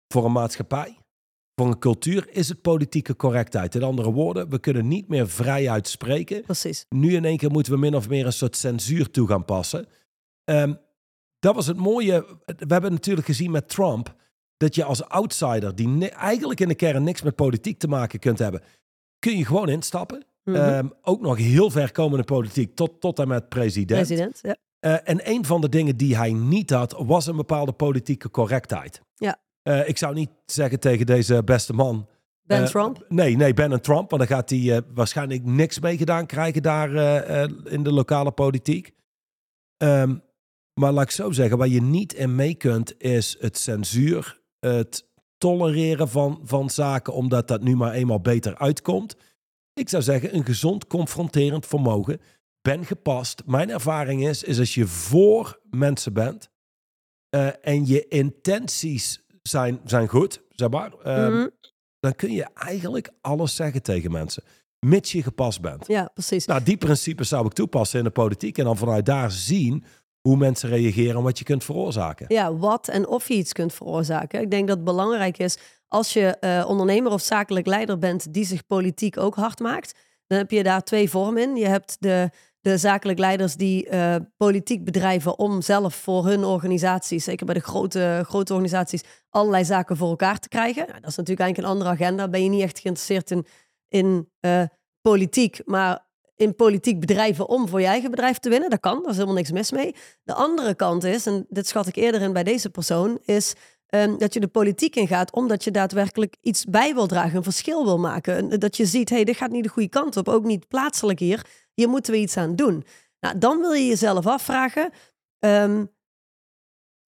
voor 0.07 0.25
een 0.25 0.31
maatschappij, 0.31 0.97
voor 1.55 1.67
een 1.67 1.79
cultuur, 1.79 2.27
is 2.29 2.49
het 2.49 2.61
politieke 2.61 3.15
correctheid. 3.15 3.75
In 3.75 3.83
andere 3.83 4.11
woorden, 4.11 4.49
we 4.49 4.59
kunnen 4.59 4.87
niet 4.87 5.07
meer 5.07 5.29
vrijuit 5.29 5.87
spreken. 5.87 6.41
Precies. 6.41 6.85
Nu 6.89 7.15
in 7.15 7.25
één 7.25 7.37
keer 7.37 7.51
moeten 7.51 7.73
we 7.73 7.79
min 7.79 7.95
of 7.95 8.09
meer 8.09 8.25
een 8.25 8.33
soort 8.33 8.57
censuur 8.57 9.11
toe 9.11 9.27
gaan 9.27 9.45
passen. 9.45 9.87
Ehm, 10.43 10.73
dat 11.39 11.55
was 11.55 11.67
het 11.67 11.77
mooie. 11.77 12.25
We 12.45 12.73
hebben 12.73 12.91
natuurlijk 12.91 13.27
gezien 13.27 13.51
met 13.51 13.69
Trump 13.69 14.15
dat 14.63 14.75
je 14.75 14.83
als 14.83 15.03
outsider, 15.09 15.75
die 15.75 16.09
eigenlijk 16.09 16.59
in 16.59 16.67
de 16.67 16.75
kern 16.75 17.03
niks 17.03 17.21
met 17.21 17.35
politiek 17.35 17.79
te 17.79 17.87
maken 17.87 18.19
kunt 18.19 18.39
hebben, 18.39 18.61
kun 19.19 19.37
je 19.37 19.45
gewoon 19.45 19.69
instappen. 19.69 20.25
Mhm. 20.43 20.55
Ehm, 20.55 20.87
ook 21.01 21.21
nog 21.21 21.37
heel 21.37 21.69
ver 21.69 21.91
komen 21.91 22.19
in 22.19 22.25
politiek, 22.25 22.75
tot, 22.75 23.01
tot 23.01 23.19
en 23.19 23.27
met 23.27 23.49
president. 23.49 24.07
President, 24.07 24.39
ja. 24.41 24.55
Eh, 24.79 24.97
en 25.03 25.29
een 25.29 25.45
van 25.45 25.61
de 25.61 25.69
dingen 25.69 25.97
die 25.97 26.17
hij 26.17 26.33
niet 26.33 26.69
had, 26.69 26.95
was 26.97 27.27
een 27.27 27.35
bepaalde 27.35 27.71
politieke 27.71 28.29
correctheid. 28.29 29.01
Ja. 29.15 29.37
Eh, 29.61 29.87
ik 29.87 29.97
zou 29.97 30.13
niet 30.13 30.29
zeggen 30.45 30.79
tegen 30.79 31.05
deze 31.05 31.43
beste 31.43 31.73
man. 31.73 32.07
Ben 32.41 32.61
eh, 32.61 32.67
Trump. 32.67 33.05
Nee, 33.07 33.35
nee, 33.35 33.53
Ben 33.53 33.71
en 33.71 33.81
Trump. 33.81 34.09
Want 34.09 34.27
dan 34.27 34.37
gaat 34.37 34.49
hij 34.49 34.81
waarschijnlijk 34.93 35.43
niks 35.43 35.79
mee 35.79 35.97
gedaan 35.97 36.25
krijgen 36.25 36.61
daar 36.61 36.89
in 37.65 37.83
de 37.83 37.93
lokale 37.93 38.31
politiek. 38.31 38.93
Ehm, 39.77 40.15
maar 40.73 40.91
laat 40.91 41.03
ik 41.03 41.11
zo 41.11 41.31
zeggen, 41.31 41.57
waar 41.57 41.67
je 41.67 41.81
niet 41.81 42.13
in 42.13 42.35
mee 42.35 42.55
kunt, 42.55 43.01
is 43.01 43.37
het 43.39 43.57
censuur, 43.57 44.41
het 44.69 45.05
tolereren 45.37 46.09
van, 46.09 46.41
van 46.43 46.69
zaken, 46.69 47.13
omdat 47.13 47.47
dat 47.47 47.61
nu 47.61 47.75
maar 47.75 47.93
eenmaal 47.93 48.21
beter 48.21 48.57
uitkomt. 48.57 49.15
Ik 49.73 49.89
zou 49.89 50.03
zeggen, 50.03 50.35
een 50.35 50.45
gezond 50.45 50.87
confronterend 50.87 51.65
vermogen. 51.65 52.21
Ben 52.61 52.85
gepast. 52.85 53.41
Mijn 53.45 53.69
ervaring 53.69 54.27
is, 54.27 54.43
is 54.43 54.59
als 54.59 54.73
je 54.73 54.87
voor 54.87 55.59
mensen 55.69 56.13
bent 56.13 56.49
eh, 57.29 57.47
en 57.61 57.87
je 57.87 58.07
intenties 58.07 59.25
zijn, 59.41 59.79
zijn 59.85 60.07
goed, 60.07 60.41
zeg 60.49 60.69
maar, 60.69 60.93
ehm, 61.03 61.31
Mhm. 61.33 61.47
dan 61.99 62.15
kun 62.15 62.31
je 62.31 62.47
eigenlijk 62.53 63.09
alles 63.21 63.55
zeggen 63.55 63.81
tegen 63.83 64.11
mensen. 64.11 64.43
Mits 64.85 65.11
je 65.11 65.23
gepast 65.23 65.61
bent. 65.61 65.87
Ja, 65.87 66.09
precies. 66.13 66.45
Nou, 66.45 66.63
die 66.63 66.77
principes 66.77 67.27
zou 67.27 67.45
ik 67.45 67.53
toepassen 67.53 67.97
in 67.99 68.05
de 68.05 68.11
politiek. 68.11 68.57
En 68.57 68.63
dan 68.63 68.77
vanuit 68.77 69.05
daar 69.05 69.31
zien 69.31 69.83
hoe 70.27 70.37
mensen 70.37 70.69
reageren 70.69 71.15
en 71.15 71.23
wat 71.23 71.37
je 71.37 71.43
kunt 71.43 71.63
veroorzaken. 71.63 72.25
Ja, 72.29 72.55
wat 72.55 72.87
en 72.87 73.07
of 73.07 73.27
je 73.27 73.33
iets 73.33 73.53
kunt 73.53 73.73
veroorzaken. 73.73 74.41
Ik 74.41 74.51
denk 74.51 74.67
dat 74.67 74.75
het 74.75 74.85
belangrijk 74.85 75.37
is 75.37 75.57
als 75.87 76.13
je 76.13 76.37
eh, 76.37 76.65
ondernemer 76.67 77.11
of 77.11 77.21
zakelijk 77.21 77.65
leider 77.65 77.97
bent 77.97 78.33
die 78.33 78.45
zich 78.45 78.65
politiek 78.65 79.17
ook 79.17 79.35
hard 79.35 79.59
maakt. 79.59 79.99
Dan 80.27 80.37
heb 80.37 80.51
je 80.51 80.63
daar 80.63 80.83
twee 80.83 81.09
vormen 81.09 81.41
in. 81.41 81.55
Je 81.55 81.67
hebt 81.67 81.95
de, 81.99 82.29
de 82.61 82.77
zakelijk 82.77 83.19
leiders 83.19 83.55
die 83.55 83.89
eh, 83.89 84.15
politiek 84.37 84.83
bedrijven 84.83 85.39
om 85.39 85.61
zelf 85.61 85.95
voor 85.95 86.25
hun 86.25 86.43
organisaties, 86.43 87.23
zeker 87.23 87.45
bij 87.45 87.55
de 87.55 87.61
grote, 87.61 88.23
grote 88.25 88.53
organisaties, 88.53 89.03
allerlei 89.29 89.65
zaken 89.65 89.97
voor 89.97 90.09
elkaar 90.09 90.39
te 90.39 90.49
krijgen. 90.49 90.87
Nou, 90.87 90.99
dat 90.99 91.09
is 91.09 91.15
natuurlijk 91.15 91.39
eigenlijk 91.39 91.57
een 91.57 91.73
andere 91.73 92.03
agenda. 92.03 92.27
Ben 92.27 92.43
je 92.43 92.49
niet 92.49 92.61
echt 92.61 92.79
geïnteresseerd 92.79 93.31
in, 93.31 93.45
in 93.87 94.29
eh, 94.39 94.63
politiek, 95.01 95.61
maar 95.65 96.05
in 96.43 96.55
politiek 96.55 96.99
bedrijven 96.99 97.49
om 97.49 97.67
voor 97.67 97.81
je 97.81 97.87
eigen 97.87 98.09
bedrijf 98.09 98.37
te 98.37 98.49
winnen. 98.49 98.69
Dat 98.69 98.79
kan, 98.79 98.99
daar 99.01 99.09
is 99.09 99.15
helemaal 99.15 99.35
niks 99.35 99.51
mis 99.51 99.71
mee. 99.71 99.95
De 100.23 100.33
andere 100.33 100.75
kant 100.75 101.03
is, 101.03 101.25
en 101.25 101.45
dit 101.49 101.67
schat 101.67 101.87
ik 101.87 101.95
eerder 101.95 102.21
in 102.21 102.33
bij 102.33 102.43
deze 102.43 102.69
persoon, 102.69 103.19
is 103.25 103.53
ehm, 103.87 104.17
dat 104.17 104.33
je 104.33 104.39
de 104.39 104.47
politiek 104.47 104.95
ingaat 104.95 105.31
omdat 105.31 105.63
je 105.63 105.71
daadwerkelijk 105.71 106.35
iets 106.41 106.65
bij 106.65 106.93
wil 106.93 107.07
dragen, 107.07 107.37
een 107.37 107.43
verschil 107.43 107.85
wil 107.85 107.99
maken. 107.99 108.51
En 108.51 108.59
Dat 108.59 108.77
je 108.77 108.85
ziet, 108.85 109.09
hé, 109.09 109.15
hey, 109.15 109.25
dit 109.25 109.37
gaat 109.37 109.51
niet 109.51 109.63
de 109.63 109.69
goede 109.69 109.89
kant 109.89 110.17
op, 110.17 110.27
ook 110.27 110.43
niet 110.43 110.67
plaatselijk 110.67 111.19
hier. 111.19 111.45
Hier 111.73 111.89
moeten 111.89 112.13
we 112.13 112.19
iets 112.19 112.37
aan 112.37 112.55
doen. 112.55 112.85
Nou, 113.19 113.37
dan 113.37 113.59
wil 113.59 113.71
je 113.71 113.87
jezelf 113.87 114.27
afvragen, 114.27 114.91
ehm, 115.39 115.85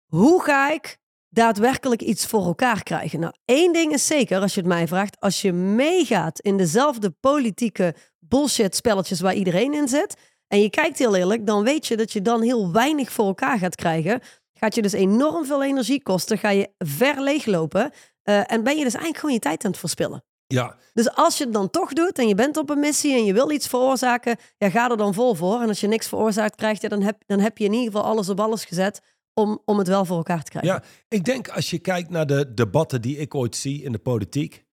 hoe 0.05 0.43
ga 0.43 0.71
ik 0.71 0.97
daadwerkelijk 1.29 2.01
iets 2.01 2.25
voor 2.25 2.45
elkaar 2.45 2.83
krijgen? 2.83 3.19
Nou, 3.19 3.33
één 3.45 3.73
ding 3.73 3.93
is 3.93 4.07
zeker, 4.07 4.41
als 4.41 4.53
je 4.53 4.59
het 4.59 4.69
mij 4.69 4.87
vraagt, 4.87 5.19
als 5.19 5.41
je 5.41 5.51
meegaat 5.53 6.39
in 6.39 6.57
dezelfde 6.57 7.09
politieke 7.09 7.95
bullshit 8.27 8.75
spelletjes 8.75 9.19
waar 9.21 9.33
iedereen 9.33 9.73
in 9.73 9.87
zit, 9.87 10.15
en 10.47 10.61
je 10.61 10.69
kijkt 10.69 10.97
heel 10.99 11.15
eerlijk, 11.15 11.45
dan 11.45 11.63
weet 11.63 11.87
je 11.87 11.97
dat 11.97 12.11
je 12.11 12.21
dan 12.21 12.41
heel 12.41 12.71
weinig 12.71 13.11
voor 13.11 13.25
elkaar 13.25 13.57
gaat 13.57 13.75
krijgen. 13.75 14.19
Gaat 14.53 14.75
je 14.75 14.81
dus 14.81 14.91
enorm 14.93 15.45
veel 15.45 15.63
energie 15.63 16.01
kosten, 16.03 16.37
ga 16.37 16.49
je 16.49 16.69
ver 16.77 17.21
leeglopen. 17.21 17.91
eh, 18.23 18.51
en 18.51 18.63
ben 18.63 18.77
je 18.77 18.83
dus 18.83 18.93
eigenlijk 18.93 19.17
gewoon 19.17 19.33
je 19.35 19.41
tijd 19.41 19.65
aan 19.65 19.71
het 19.71 19.79
verspillen. 19.79 20.23
Ja, 20.47 20.75
Dus 20.93 21.15
als 21.15 21.37
je 21.37 21.43
het 21.43 21.53
dan 21.53 21.69
toch 21.69 21.93
doet 21.93 22.19
en 22.19 22.27
je 22.27 22.35
bent 22.35 22.57
op 22.57 22.69
een 22.69 22.79
missie 22.79 23.13
en 23.13 23.25
je 23.25 23.33
wil 23.33 23.51
iets 23.51 23.67
veroorzaken, 23.67 24.35
ja, 24.57 24.69
ga 24.69 24.89
er 24.89 24.97
dan 24.97 25.13
vol 25.13 25.35
voor. 25.35 25.61
En 25.61 25.67
als 25.67 25.79
je 25.79 25.87
niks 25.87 26.07
veroorzaakt 26.07 26.55
krijgt, 26.55 26.81
ja, 26.81 26.89
dan, 26.89 27.01
heb, 27.01 27.21
dan 27.25 27.39
heb 27.39 27.57
je 27.57 27.65
in 27.65 27.73
ieder 27.73 27.85
geval 27.91 28.03
alles 28.03 28.29
op 28.29 28.39
alles 28.39 28.65
gezet 28.65 29.01
om, 29.33 29.61
om 29.65 29.77
het 29.77 29.87
wel 29.87 30.05
voor 30.05 30.17
elkaar 30.17 30.43
te 30.43 30.49
krijgen. 30.51 30.71
Ja, 30.71 30.83
ik 31.07 31.25
denk 31.25 31.49
als 31.49 31.69
je 31.69 31.79
kijkt 31.79 32.09
naar 32.09 32.25
de 32.25 32.53
debatten 32.53 33.01
die 33.01 33.17
ik 33.17 33.35
ooit 33.35 33.55
zie 33.55 33.83
in 33.83 33.91
de 33.91 33.97
politiek. 33.99 34.63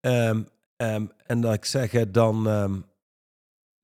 ehm, 0.00 0.42
ehm, 0.76 1.06
en 1.26 1.40
dat 1.40 1.54
ik 1.54 1.64
zeg, 1.64 2.10
dan 2.10 2.48
ehm, 2.48 2.80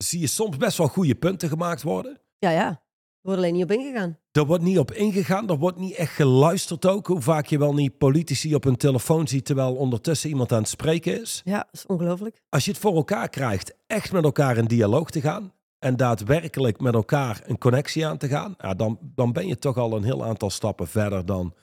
zie 0.04 0.20
je 0.20 0.26
soms 0.26 0.56
best 0.56 0.78
wel 0.78 0.88
goede 0.88 1.14
punten 1.14 1.48
gemaakt 1.48 1.82
worden. 1.82 2.20
ja. 2.38 2.50
ja. 2.50 2.88
Er 3.22 3.26
wordt 3.26 3.42
alleen 3.42 3.54
niet 3.54 3.64
op 3.64 3.72
ingegaan. 3.72 4.18
Er 4.32 4.46
wordt 4.46 4.62
niet 4.62 4.78
op 4.78 4.92
ingegaan, 4.92 5.48
er 5.48 5.58
wordt 5.58 5.78
niet 5.78 5.94
echt 5.94 6.12
geluisterd 6.14 6.86
ook. 6.86 7.06
Hoe 7.06 7.20
vaak 7.20 7.46
je 7.46 7.58
wel 7.58 7.74
niet 7.74 7.98
politici 7.98 8.54
op 8.54 8.64
hun 8.64 8.76
telefoon 8.76 9.28
ziet 9.28 9.44
terwijl 9.44 9.74
ondertussen 9.74 10.28
iemand 10.28 10.52
aan 10.52 10.60
het 10.60 10.68
spreken 10.68 11.20
is. 11.20 11.42
Ja, 11.44 11.58
dat 11.58 11.68
is 11.72 11.86
ongelooflijk. 11.86 12.42
Als 12.48 12.64
je 12.64 12.70
het 12.70 12.80
voor 12.80 12.94
elkaar 12.94 13.28
krijgt 13.28 13.74
echt 13.86 14.12
met 14.12 14.24
elkaar 14.24 14.56
in 14.56 14.64
dialoog 14.64 15.10
te 15.10 15.20
gaan 15.20 15.52
en 15.78 15.96
daadwerkelijk 15.96 16.80
met 16.80 16.94
elkaar 16.94 17.42
een 17.44 17.58
connectie 17.58 18.06
aan 18.06 18.18
te 18.18 18.28
gaan, 18.28 18.54
ja, 18.58 18.74
dan, 18.74 18.98
dan 19.14 19.32
ben 19.32 19.46
je 19.46 19.58
toch 19.58 19.76
al 19.76 19.96
een 19.96 20.04
heel 20.04 20.24
aantal 20.24 20.50
stappen 20.50 20.88
verder 20.88 21.26
dan 21.26 21.54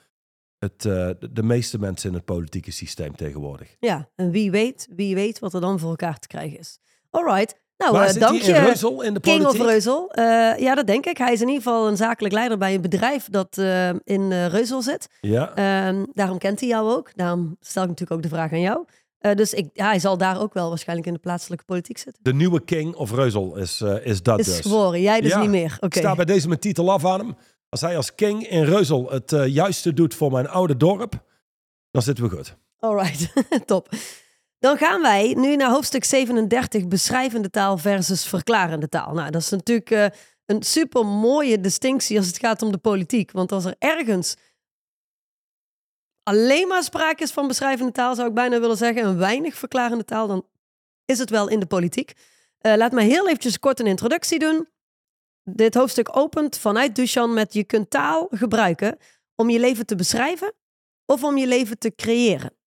het, 0.58 0.84
eh, 0.84 1.10
de, 1.18 1.32
de 1.32 1.42
meeste 1.42 1.78
mensen 1.78 2.08
in 2.08 2.14
het 2.14 2.24
politieke 2.24 2.70
systeem 2.70 3.16
tegenwoordig. 3.16 3.76
Ja, 3.80 4.08
en 4.14 4.30
wie 4.30 4.50
weet, 4.50 4.88
wie 4.90 5.14
weet 5.14 5.38
wat 5.38 5.54
er 5.54 5.60
dan 5.60 5.78
voor 5.78 5.90
elkaar 5.90 6.18
te 6.18 6.28
krijgen 6.28 6.58
is. 6.58 6.78
Alright. 7.10 7.66
Nou, 7.78 7.92
Waar 7.92 8.04
eh, 8.06 8.10
zit 8.12 8.20
dank 8.20 8.40
je. 8.40 8.52
Reuzel 8.52 9.02
in 9.02 9.14
de 9.14 9.20
King 9.20 9.42
politiek? 9.42 9.60
of 9.62 9.66
Reuzel. 9.68 10.10
Eh, 10.12 10.58
ja, 10.58 10.74
dat 10.74 10.86
denk 10.86 11.06
ik. 11.06 11.18
Hij 11.18 11.32
is 11.32 11.40
in 11.40 11.46
ieder 11.48 11.62
geval 11.62 11.88
een 11.88 11.96
zakelijk 11.96 12.34
leider 12.34 12.58
bij 12.58 12.74
een 12.74 12.80
bedrijf 12.80 13.28
dat 13.30 13.58
eh, 13.58 13.88
in 13.88 14.32
eh, 14.32 14.46
Reuzel 14.46 14.82
zit. 14.82 15.08
Ja, 15.20 15.54
Ehm, 15.54 16.04
daarom 16.12 16.38
kent 16.38 16.60
hij 16.60 16.68
jou 16.68 16.90
ook. 16.90 17.10
Daarom 17.14 17.56
stel 17.60 17.82
ik 17.82 17.88
natuurlijk 17.88 18.16
ook 18.16 18.30
de 18.30 18.36
vraag 18.36 18.52
aan 18.52 18.60
jou. 18.60 18.84
Eh, 19.18 19.34
dus 19.34 19.52
ik, 19.54 19.68
ja, 19.72 19.86
hij 19.86 19.98
zal 19.98 20.16
daar 20.16 20.40
ook 20.40 20.54
wel 20.54 20.68
waarschijnlijk 20.68 21.08
in 21.08 21.14
de 21.14 21.20
plaatselijke 21.20 21.64
politiek 21.64 21.98
zitten. 21.98 22.22
de 22.22 22.34
nieuwe 22.34 22.64
king 22.64 22.94
of 22.94 23.12
Reuzel 23.12 23.56
is, 23.56 23.80
eh, 23.80 24.06
is 24.06 24.22
dat 24.22 24.38
Is 24.38 24.46
dus. 24.46 24.60
geboren. 24.60 25.00
Jij 25.00 25.20
dus 25.20 25.30
Ja, 25.30 25.40
niet 25.40 25.50
meer. 25.50 25.72
Oké. 25.76 25.86
Ik 25.86 25.94
sta 26.04 26.14
bij 26.14 26.24
deze 26.24 26.48
mijn 26.48 26.60
titel 26.60 26.92
af 26.92 27.04
aan 27.04 27.18
hem. 27.18 27.36
Als 27.68 27.80
hij 27.80 27.96
als 27.96 28.14
king 28.14 28.48
in 28.48 28.62
Reuzel 28.64 29.10
het 29.10 29.32
eh, 29.32 29.46
juiste 29.46 29.92
doet 29.92 30.14
voor 30.14 30.30
mijn 30.32 30.48
oude 30.48 30.76
dorp, 30.76 31.22
dan 31.90 32.02
zitten 32.02 32.24
we 32.24 32.30
goed. 32.36 32.56
Alright, 32.78 33.32
top. 33.66 33.88
Dan 34.58 34.76
gaan 34.76 35.02
wij 35.02 35.34
nu 35.34 35.56
naar 35.56 35.70
hoofdstuk 35.70 36.04
37, 36.04 36.88
beschrijvende 36.88 37.50
taal 37.50 37.78
versus 37.78 38.26
verklarende 38.26 38.88
taal. 38.88 39.14
Nou, 39.14 39.30
dat 39.30 39.40
is 39.40 39.50
natuurlijk 39.50 39.90
eh, 39.90 40.06
een 40.46 40.62
super 40.62 41.06
mooie 41.06 41.60
distinctie 41.60 42.16
als 42.16 42.26
het 42.26 42.38
gaat 42.38 42.62
om 42.62 42.72
de 42.72 42.78
politiek. 42.78 43.30
Want 43.30 43.52
als 43.52 43.64
er 43.64 43.74
ergens 43.78 44.36
alleen 46.22 46.68
maar 46.68 46.82
sprake 46.82 47.22
is 47.22 47.32
van 47.32 47.48
beschrijvende 47.48 47.92
taal, 47.92 48.14
zou 48.14 48.28
ik 48.28 48.34
bijna 48.34 48.60
willen 48.60 48.76
zeggen, 48.76 49.02
en 49.02 49.18
weinig 49.18 49.54
verklarende 49.54 50.04
taal, 50.04 50.26
dan 50.26 50.46
is 51.04 51.18
het 51.18 51.30
wel 51.30 51.48
in 51.48 51.60
de 51.60 51.66
politiek. 51.66 52.12
Eh, 52.58 52.76
laat 52.76 52.92
me 52.92 53.02
heel 53.02 53.26
eventjes 53.26 53.58
kort 53.58 53.80
een 53.80 53.86
introductie 53.86 54.38
doen. 54.38 54.68
Dit 55.42 55.74
hoofdstuk 55.74 56.16
opent 56.16 56.58
vanuit 56.58 56.96
Duchamp 56.96 57.34
met 57.34 57.52
je 57.52 57.64
kunt 57.64 57.90
taal 57.90 58.28
gebruiken 58.30 58.98
om 59.34 59.50
je 59.50 59.58
leven 59.58 59.86
te 59.86 59.94
beschrijven 59.94 60.52
of 61.06 61.24
om 61.24 61.36
je 61.36 61.46
leven 61.46 61.78
te 61.78 61.94
creëren. 61.94 62.57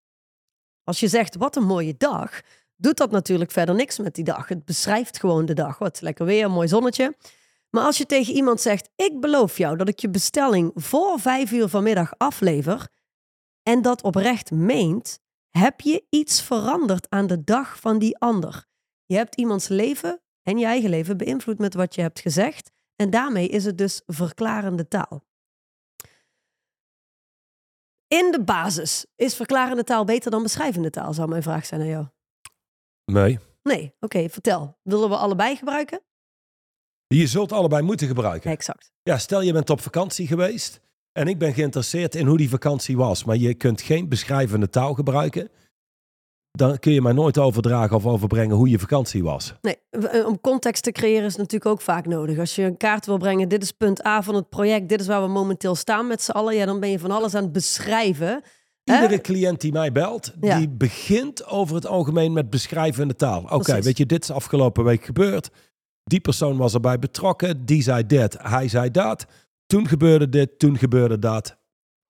Als 0.84 1.00
je 1.00 1.08
zegt, 1.08 1.36
wat 1.36 1.56
een 1.56 1.64
mooie 1.64 1.96
dag, 1.98 2.42
doet 2.76 2.98
dat 2.98 3.12
natuurlijk 3.12 3.52
verder 3.52 3.76
niks 3.76 4.00
met 4.00 4.16
die 4.16 4.24
dag. 4.24 4.48
Het 4.48 4.66
beschrijft 4.66 5.20
gewoon 5.20 5.46
de 5.46 5.54
dag. 5.54 5.78
Wat 5.78 6.02
lekker 6.02 6.26
weer, 6.26 6.52
mooi 6.52 6.68
zonnetje. 6.68 7.16
Maar 7.70 7.84
als 7.84 7.98
je 7.98 8.06
tegen 8.06 8.34
iemand 8.34 8.62
zegt, 8.62 8.90
ik 8.96 9.20
beloof 9.20 9.58
jou 9.58 9.78
dat 9.78 9.88
ik 9.88 10.00
je 10.00 10.10
bestelling 10.10 10.72
voor 10.76 11.20
vijf 11.20 11.52
uur 11.52 11.68
vanmiddag 11.68 12.14
aflever 12.18 12.88
en 13.64 13.82
dat 13.82 14.02
oprecht 14.04 14.52
meent, 14.52 15.20
heb 15.50 15.82
je 15.82 16.06
iets 16.10 16.42
veranderd 16.42 17.10
aan 17.10 17.28
de 17.28 17.44
dag 17.44 17.80
van 17.80 18.00
die 18.00 18.18
ander. 18.18 18.66
Je 19.06 19.16
hebt 19.16 19.36
iemands 19.36 19.68
leven 19.68 20.22
en 20.44 20.58
je 20.58 20.66
eigen 20.66 20.90
leven 20.90 21.18
beïnvloed 21.18 21.60
met 21.60 21.74
wat 21.74 21.96
je 21.96 22.02
hebt 22.02 22.20
gezegd 22.20 22.72
en 22.96 23.10
daarmee 23.10 23.48
is 23.48 23.66
het 23.66 23.78
dus 23.78 24.02
verklarende 24.06 24.88
taal. 24.88 25.24
In 28.20 28.32
de 28.32 28.44
basis 28.44 29.06
is 29.16 29.36
verklarende 29.36 29.84
taal 29.84 30.04
beter 30.04 30.32
dan 30.32 30.44
beschrijvende 30.44 30.90
taal, 30.90 31.14
zou 31.14 31.30
mijn 31.30 31.44
vraag 31.44 31.66
zijn 31.66 31.82
aan 31.82 31.88
jou. 31.88 32.06
Nee. 33.06 33.40
Nee, 33.64 33.94
oké, 34.00 34.30
vertel. 34.30 34.78
Willen 34.84 35.10
we 35.10 35.16
allebei 35.16 35.56
gebruiken? 35.56 36.02
Je 37.08 37.28
zult 37.28 37.52
allebei 37.52 37.82
moeten 37.82 38.08
gebruiken. 38.08 38.52
Exact. 38.52 38.92
Ja, 39.04 39.18
stel 39.18 39.42
je 39.42 39.54
bent 39.54 39.70
op 39.70 39.82
vakantie 39.82 40.28
geweest 40.28 40.82
en 41.12 41.28
ik 41.28 41.38
ben 41.38 41.54
geïnteresseerd 41.54 42.16
in 42.16 42.26
hoe 42.26 42.38
die 42.38 42.50
vakantie 42.50 42.98
was, 42.98 43.24
maar 43.24 43.36
je 43.36 43.54
kunt 43.54 43.82
geen 43.82 44.10
beschrijvende 44.10 44.70
taal 44.70 44.94
gebruiken. 44.94 45.50
Dan 46.52 46.80
kun 46.80 46.94
je 46.94 47.02
mij 47.02 47.14
nooit 47.14 47.38
overdragen 47.38 47.96
of 47.96 48.06
overbrengen 48.06 48.56
hoe 48.56 48.70
je 48.70 48.80
vakantie 48.80 49.24
was. 49.24 49.54
Nee, 49.62 49.78
eh, 49.90 50.28
om 50.28 50.42
context 50.42 50.84
te 50.84 50.92
creëren 50.92 51.26
is 51.26 51.36
natuurlijk 51.36 51.72
ook 51.72 51.82
vaak 51.82 52.06
nodig. 52.08 52.40
Als 52.40 52.56
je 52.56 52.64
een 52.64 52.78
kaart 52.78 53.06
wil 53.06 53.18
brengen, 53.18 53.50
dit 53.50 53.64
is 53.64 53.72
punt 53.72 54.06
A 54.06 54.22
van 54.22 54.36
het 54.36 54.50
project, 54.50 54.90
dit 54.90 55.00
is 55.02 55.08
waar 55.08 55.22
we 55.22 55.28
momenteel 55.28 55.76
staan 55.76 56.08
met 56.08 56.22
z'n 56.22 56.32
allen, 56.32 56.56
ja, 56.56 56.66
dan 56.66 56.80
ben 56.80 56.90
je 56.90 57.00
van 57.00 57.12
alles 57.12 57.36
aan 57.36 57.44
het 57.44 57.52
beschrijven. 57.52 58.42
Iedere 58.84 59.22
cliënt 59.22 59.62
die 59.62 59.72
mij 59.72 59.92
belt, 59.92 60.34
Ja. 60.42 60.58
die 60.58 60.70
begint 60.70 61.46
over 61.46 61.76
het 61.76 61.86
algemeen 61.86 62.34
met 62.34 62.50
beschrijvende 62.50 63.16
taal. 63.16 63.44
Oké, 63.50 63.82
weet 63.82 63.98
je, 63.98 64.06
dit 64.06 64.24
is 64.24 64.32
afgelopen 64.32 64.84
week 64.84 65.04
gebeurd. 65.04 65.50
Die 66.04 66.20
persoon 66.20 66.58
was 66.58 66.74
erbij 66.74 67.00
betrokken, 67.00 67.66
die 67.66 67.84
zei 67.84 68.06
dit, 68.06 68.38
hij 68.42 68.68
zei 68.68 68.92
dat. 68.92 69.26
Toen 69.66 69.88
gebeurde 69.88 70.30
dit, 70.30 70.60
toen 70.60 70.78
gebeurde 70.78 71.20
dat. 71.20 71.58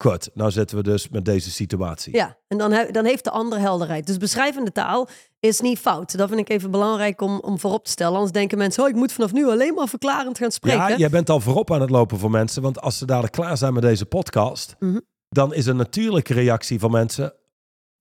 Goed, 0.01 0.29
nou 0.33 0.51
zitten 0.51 0.77
we 0.77 0.83
dus 0.83 1.09
met 1.09 1.25
deze 1.25 1.51
situatie. 1.51 2.15
Ja, 2.15 2.37
en 2.47 2.57
dan, 2.57 2.71
he- 2.71 2.91
dan 2.91 3.05
heeft 3.05 3.23
de 3.23 3.29
ander 3.29 3.59
helderheid. 3.59 4.07
Dus 4.07 4.17
beschrijvende 4.17 4.71
taal 4.71 5.07
is 5.39 5.59
niet 5.61 5.79
fout. 5.79 6.17
Dat 6.17 6.27
vind 6.27 6.39
ik 6.39 6.49
even 6.49 6.71
belangrijk 6.71 7.21
om, 7.21 7.39
om 7.39 7.59
voorop 7.59 7.83
te 7.85 7.91
stellen. 7.91 8.13
Anders 8.13 8.31
denken 8.31 8.57
mensen, 8.57 8.83
oh, 8.83 8.89
ik 8.89 8.95
moet 8.95 9.11
vanaf 9.11 9.33
nu 9.33 9.47
alleen 9.47 9.73
maar 9.73 9.87
verklarend 9.87 10.37
gaan 10.37 10.51
spreken. 10.51 10.89
Ja, 10.89 10.97
jij 10.97 11.09
bent 11.09 11.29
al 11.29 11.39
voorop 11.39 11.71
aan 11.71 11.81
het 11.81 11.89
lopen 11.89 12.19
voor 12.19 12.31
mensen. 12.31 12.61
Want 12.61 12.81
als 12.81 12.97
ze 12.97 13.05
dadelijk 13.05 13.33
klaar 13.33 13.57
zijn 13.57 13.73
met 13.73 13.83
deze 13.83 14.05
podcast, 14.05 14.75
Mhm. 14.79 14.99
dan 15.29 15.53
is 15.53 15.65
een 15.65 15.75
natuurlijke 15.75 16.33
reactie 16.33 16.79
van 16.79 16.91
mensen. 16.91 17.33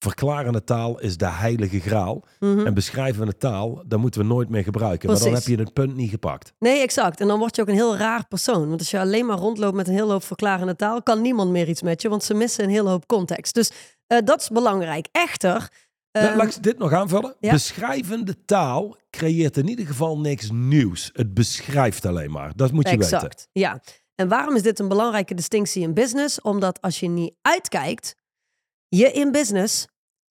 Verklarende 0.04 0.64
taal 0.64 1.00
is 1.00 1.16
de 1.16 1.28
heilige 1.28 1.80
graal. 1.80 2.25
Mhm. 2.38 2.66
En 2.66 2.75
beschrijvende 2.75 3.37
taal, 3.37 3.83
daar 3.87 3.99
moeten 3.99 4.21
we 4.21 4.26
nooit 4.26 4.49
meer 4.49 4.62
gebruiken. 4.62 5.09
Maar 5.09 5.19
dan 5.19 5.28
Precies. 5.28 5.47
heb 5.47 5.57
je 5.57 5.62
het 5.64 5.73
punt 5.73 5.95
niet 5.97 6.11
gepakt. 6.11 6.52
Nee, 6.59 6.80
exact. 6.83 7.21
En 7.21 7.26
dan 7.28 7.38
word 7.38 7.57
je 7.57 7.62
ook 7.62 7.69
een 7.69 7.75
heel 7.75 7.97
raar 7.97 8.26
persoon. 8.26 8.69
Want 8.69 8.78
als 8.80 8.90
je 8.90 8.99
alleen 8.99 9.26
maar 9.26 9.37
rondloopt 9.38 9.75
met 9.75 9.88
een 9.88 9.95
hele 9.95 10.12
hoop 10.12 10.25
verklarende 10.25 10.76
taal, 10.76 11.02
kan 11.02 11.21
niemand 11.21 11.50
meer 11.50 11.69
iets 11.69 11.83
met 11.83 12.02
je, 12.02 12.09
want 12.09 12.25
ze 12.25 12.35
missen 12.35 12.64
een 12.64 12.71
hele 12.71 12.88
hoop 12.88 13.07
context. 13.07 13.54
Dus 13.54 13.73
eh, 14.07 14.19
dat 14.25 14.40
is 14.40 14.49
belangrijk. 14.49 15.09
Echter, 15.12 15.69
ehm, 16.11 16.37
Laat 16.37 16.57
ik 16.57 16.62
dit 16.62 16.78
nog 16.78 16.92
aanvullen. 16.92 17.35
ja. 17.40 17.52
Beschrijvende 17.52 18.45
taal 18.45 18.97
creëert 19.11 19.57
in 19.57 19.69
ieder 19.69 19.87
geval 19.87 20.19
niks 20.19 20.50
nieuws. 20.50 21.11
Het 21.12 21.35
beschrijft 21.35 22.07
alleen 22.07 22.30
maar. 22.30 22.52
Dat 22.57 22.73
moet 22.73 22.88
je 22.88 22.97
weten. 22.97 23.12
exact. 23.16 23.49
Ja. 23.52 23.80
En 24.14 24.28
waarom 24.28 24.57
is 24.57 24.62
dit 24.62 24.78
een 24.78 24.88
belangrijke 24.88 25.35
distinctie 25.35 25.83
in 25.83 25.95
business? 25.95 26.40
Omdat 26.40 26.80
als 26.80 27.00
je 27.00 27.09
niet 27.09 27.35
uitkijkt, 27.42 28.14
je 28.88 29.11
in 29.12 29.33
business 29.33 29.87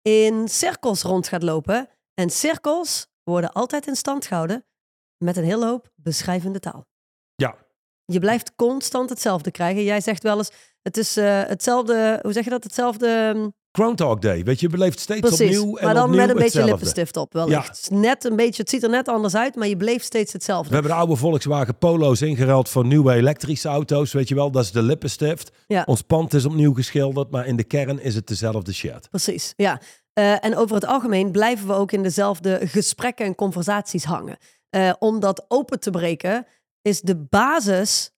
in 0.08 0.48
cirkels 0.48 1.02
rond 1.02 1.28
gaat 1.28 1.44
lopen. 1.44 1.90
En 2.14 2.30
cirkels 2.30 3.08
worden 3.24 3.52
altijd 3.52 3.88
in 3.88 3.96
stand 3.96 4.26
gehouden 4.26 4.66
met 5.18 5.38
een 5.38 5.44
hele 5.44 5.66
hoop 5.66 5.90
beschrijvende 5.96 6.60
taal. 6.60 6.88
Ja. 7.36 7.56
Je 8.06 8.20
blijft 8.20 8.56
constant 8.56 9.10
hetzelfde 9.10 9.52
krijgen. 9.52 9.84
Jij 9.84 10.02
zegt 10.02 10.24
wel 10.24 10.38
eens, 10.38 10.52
het 10.86 10.98
is 10.98 11.18
eh, 11.18 11.42
hetzelfde, 11.44 12.20
hoe 12.22 12.34
zeg 12.34 12.44
je 12.44 12.50
dat? 12.50 12.64
Hetzelfde, 12.64 13.08
ehm, 13.08 13.48
Groundhog 13.72 14.20
Day. 14.20 14.44
Weet 14.44 14.60
je, 14.60 14.66
je 14.66 14.72
beleeft 14.72 15.00
steeds 15.00 15.20
precies. 15.20 15.58
opnieuw 15.58 15.78
en 15.78 15.86
maar 15.86 15.94
dan 15.94 16.04
opnieuw 16.04 16.20
met 16.20 16.30
een 16.30 16.36
beetje 16.36 16.60
hetzelfde. 16.60 16.86
lippenstift 16.86 17.18
op 17.18 17.36
is 17.72 17.90
Net 17.90 18.24
een 18.24 18.36
beetje, 18.36 18.62
het 18.62 18.70
ziet 18.72 18.84
er 18.84 18.90
net 18.90 19.08
anders 19.08 19.36
uit, 19.36 19.56
maar 19.56 19.68
je 19.68 19.78
bleef 19.78 20.04
steeds 20.04 20.34
hetzelfde. 20.34 20.68
We 20.68 20.74
hebben 20.74 20.92
de 20.92 20.98
oude 20.98 21.16
Volkswagen 21.16 21.78
Polo's 21.78 22.22
ingeruild 22.22 22.70
voor 22.70 22.86
nieuwe 22.86 23.14
elektrische 23.14 23.68
auto's. 23.68 24.14
Weet 24.14 24.28
je 24.28 24.36
wel, 24.36 24.52
dat 24.52 24.64
is 24.64 24.72
de 24.72 24.82
lippenstift. 24.82 25.52
Ja. 25.68 25.84
Ons 25.86 26.02
pand 26.02 26.34
is 26.34 26.46
opnieuw 26.46 26.74
geschilderd, 26.74 27.32
maar 27.32 27.48
in 27.48 27.56
de 27.56 27.64
kern 27.64 28.00
is 28.02 28.16
het 28.16 28.28
dezelfde 28.28 28.74
shit. 28.74 29.10
Precies, 29.10 29.54
ja. 29.56 29.82
Eh, 30.14 30.46
en 30.46 30.56
over 30.56 30.76
het 30.76 30.86
algemeen 30.86 31.32
blijven 31.32 31.68
we 31.68 31.74
ook 31.74 31.92
in 31.92 32.04
dezelfde 32.04 32.60
gesprekken 32.64 33.26
en 33.26 33.36
conversaties 33.36 34.04
hangen. 34.04 34.38
Eh, 34.70 34.94
om 35.00 35.20
dat 35.20 35.46
open 35.48 35.80
te 35.80 35.90
breken 35.90 36.46
is 36.82 37.02
de 37.02 37.16
basis 37.16 38.12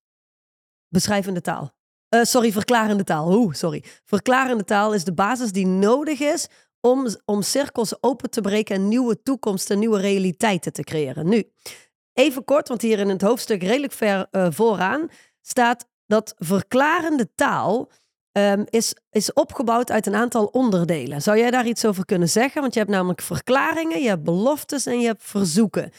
beschrijvende 0.89 1.41
taal. 1.41 1.76
Eh, 2.09 2.23
sorry, 2.23 2.51
verklarende 2.51 3.03
taal. 3.03 3.33
Oeh, 3.33 3.53
sorry. 3.53 3.83
Verklarende 4.05 4.63
taal 4.63 4.93
is 4.93 5.03
de 5.03 5.13
basis 5.13 5.51
die 5.51 5.67
nodig 5.67 6.19
is 6.19 6.47
om, 6.81 7.07
om 7.25 7.41
cirkels 7.41 8.03
open 8.03 8.29
te 8.29 8.41
breken 8.41 8.75
en 8.75 8.87
nieuwe 8.87 9.21
toekomsten, 9.21 9.79
nieuwe 9.79 9.99
realiteiten 9.99 10.73
te 10.73 10.83
creëren. 10.83 11.29
Nu, 11.29 11.51
even 12.13 12.43
kort, 12.43 12.67
want 12.67 12.81
hier 12.81 12.99
in 12.99 13.09
het 13.09 13.21
hoofdstuk 13.21 13.63
redelijk 13.63 13.93
ver 13.93 14.27
eh, 14.31 14.47
vooraan 14.49 15.09
staat 15.41 15.87
dat 16.05 16.35
verklarende 16.37 17.29
taal 17.35 17.91
ehm, 18.31 18.63
is, 18.69 18.95
is 19.11 19.33
opgebouwd 19.33 19.91
uit 19.91 20.05
een 20.05 20.15
aantal 20.15 20.45
onderdelen. 20.45 21.21
Zou 21.21 21.37
jij 21.37 21.51
daar 21.51 21.67
iets 21.67 21.85
over 21.85 22.05
kunnen 22.05 22.29
zeggen? 22.29 22.61
Want 22.61 22.73
je 22.73 22.79
hebt 22.79 22.91
namelijk 22.91 23.21
verklaringen, 23.21 24.01
je 24.01 24.07
hebt 24.07 24.23
beloftes 24.23 24.85
en 24.85 24.99
je 24.99 25.07
hebt 25.07 25.23
verzoeken. 25.23 25.91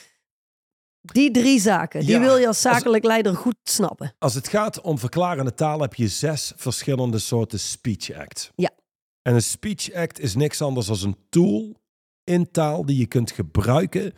Die 1.01 1.31
drie 1.31 1.61
zaken, 1.61 2.01
die 2.01 2.09
Ja, 2.11 2.21
wil 2.21 2.37
je 2.37 2.47
als 2.47 2.65
als- 2.65 2.75
zakelijk 2.75 3.05
leider 3.05 3.37
goed 3.37 3.57
snappen. 3.63 4.15
Als 4.19 4.35
het 4.35 4.49
gaat 4.49 4.81
om 4.81 4.99
verklarende 4.99 5.55
taal 5.55 5.81
heb 5.81 5.95
je 5.95 6.09
zes 6.09 6.53
verschillende 6.57 7.19
soorten 7.19 7.61
speech 7.61 8.13
acts. 8.13 8.51
Ja. 8.55 8.71
En 9.23 9.35
een 9.35 9.43
speech 9.43 9.93
act 9.93 10.21
is 10.21 10.35
niks 10.35 10.63
anders 10.63 10.87
dan 10.87 10.99
een 11.03 11.17
tool 11.29 11.81
in 12.25 12.51
taal 12.51 12.87
die 12.87 12.99
je 12.99 13.07
kunt 13.07 13.31
gebruiken 13.31 14.13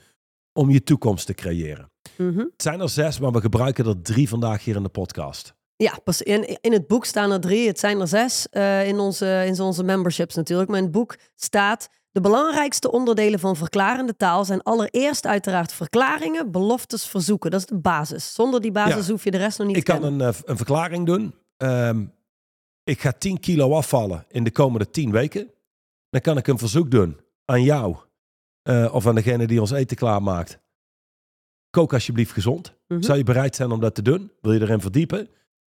om 0.52 0.70
je 0.70 0.82
toekomst 0.82 1.26
te 1.26 1.34
creëren. 1.34 1.90
Mhm. 2.16 2.38
Het 2.38 2.62
zijn 2.62 2.80
er 2.80 2.88
zes, 2.88 3.18
maar 3.20 3.32
we 3.32 3.40
gebruiken 3.40 3.86
er 3.86 4.02
drie 4.02 4.28
vandaag 4.28 4.64
hier 4.64 4.76
in 4.76 4.82
de 4.82 4.88
podcast. 4.88 5.54
Ja, 5.76 5.98
pas 6.04 6.22
in, 6.22 6.58
in 6.60 6.72
het 6.72 6.86
boek 6.86 7.04
staan 7.04 7.30
er 7.32 7.40
drie. 7.40 7.66
Het 7.66 7.78
zijn 7.78 8.00
er 8.00 8.08
zes 8.08 8.48
eh, 8.48 8.88
in, 8.88 8.98
onze, 8.98 9.44
in 9.46 9.60
onze 9.60 9.82
memberships 9.82 10.34
natuurlijk. 10.34 10.68
Maar 10.68 10.78
in 10.78 10.84
het 10.84 10.92
boek 10.92 11.16
staat... 11.34 11.88
De 12.12 12.20
belangrijkste 12.20 12.90
onderdelen 12.90 13.38
van 13.40 13.56
verklarende 13.56 14.16
taal 14.16 14.44
zijn 14.44 14.62
allereerst 14.62 15.26
uiteraard 15.26 15.72
verklaringen, 15.72 16.50
beloftes, 16.50 17.06
verzoeken. 17.06 17.50
Dat 17.50 17.60
is 17.60 17.66
de 17.66 17.78
basis. 17.78 18.34
Zonder 18.34 18.60
die 18.60 18.72
basis 18.72 19.06
Ja. 19.06 19.12
hoef 19.12 19.24
je 19.24 19.30
de 19.30 19.36
rest 19.36 19.58
nog 19.58 19.66
niet 19.66 19.76
Ik 19.76 19.84
te 19.84 19.90
kan 19.92 20.00
kennen. 20.00 20.20
een, 20.28 20.34
eh, 20.34 20.40
een 20.44 20.56
verklaring 20.56 21.06
doen. 21.06 21.34
Ehm, 21.56 22.04
ik 22.84 23.00
ga 23.00 23.12
10 23.12 23.40
kilo 23.40 23.74
afvallen 23.74 24.24
in 24.28 24.44
de 24.44 24.50
komende 24.50 24.90
10 24.90 25.10
weken. 25.10 25.50
Dan 26.10 26.20
kan 26.20 26.36
ik 26.36 26.46
een 26.46 26.58
verzoek 26.58 26.90
doen 26.90 27.20
aan 27.44 27.62
jou 27.62 27.96
eh, 28.62 28.94
of 28.94 29.06
aan 29.06 29.14
degene 29.14 29.46
die 29.46 29.60
ons 29.60 29.70
eten 29.70 29.96
klaarmaakt. 29.96 30.58
Kook 31.70 31.92
alsjeblieft 31.92 32.32
gezond. 32.32 32.74
Mhm. 32.88 33.02
Zou 33.02 33.18
je 33.18 33.24
bereid 33.24 33.56
zijn 33.56 33.70
om 33.70 33.80
dat 33.80 33.94
te 33.94 34.02
doen? 34.02 34.32
Wil 34.40 34.52
je 34.52 34.60
erin 34.60 34.80
verdiepen? 34.80 35.28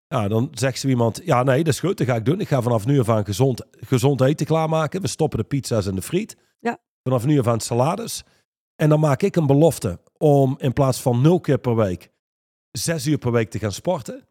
Ja, 0.07 0.27
dan 0.27 0.47
zegt 0.51 0.79
zo 0.79 0.87
iemand, 0.87 1.21
ja 1.23 1.43
nee, 1.43 1.63
dat 1.63 1.73
is 1.73 1.79
goed, 1.79 1.97
dat 1.97 2.07
ga 2.07 2.15
ik 2.15 2.25
doen. 2.25 2.39
Ik 2.39 2.47
ga 2.47 2.61
vanaf 2.61 2.85
nu 2.85 2.99
af 2.99 3.09
aan 3.09 3.25
gezond, 3.25 3.61
gezond 3.71 4.21
eten 4.21 4.45
klaarmaken. 4.45 5.01
We 5.01 5.07
stoppen 5.07 5.39
de 5.39 5.45
pizza's 5.45 5.87
en 5.87 5.95
de 5.95 6.01
friet. 6.01 6.37
Ja. 6.59 6.77
Vanaf 7.03 7.25
nu 7.25 7.39
af 7.39 7.47
aan 7.47 7.59
salades. 7.59 8.23
En 8.75 8.89
dan 8.89 8.99
maak 8.99 9.21
ik 9.21 9.35
een 9.35 9.47
belofte 9.47 9.99
om 10.17 10.55
in 10.59 10.73
plaats 10.73 11.01
van 11.01 11.21
nul 11.21 11.39
keer 11.39 11.57
per 11.57 11.75
week, 11.75 12.11
zes 12.71 13.07
uur 13.07 13.17
per 13.17 13.31
week 13.31 13.49
te 13.49 13.59
gaan 13.59 13.71
sporten. 13.71 14.27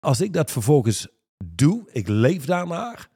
Als 0.00 0.20
ik 0.20 0.32
dat 0.32 0.50
vervolgens 0.50 1.08
doe, 1.44 1.82
ik 1.92 2.08
leef 2.08 2.44
daarnaar, 2.44 3.08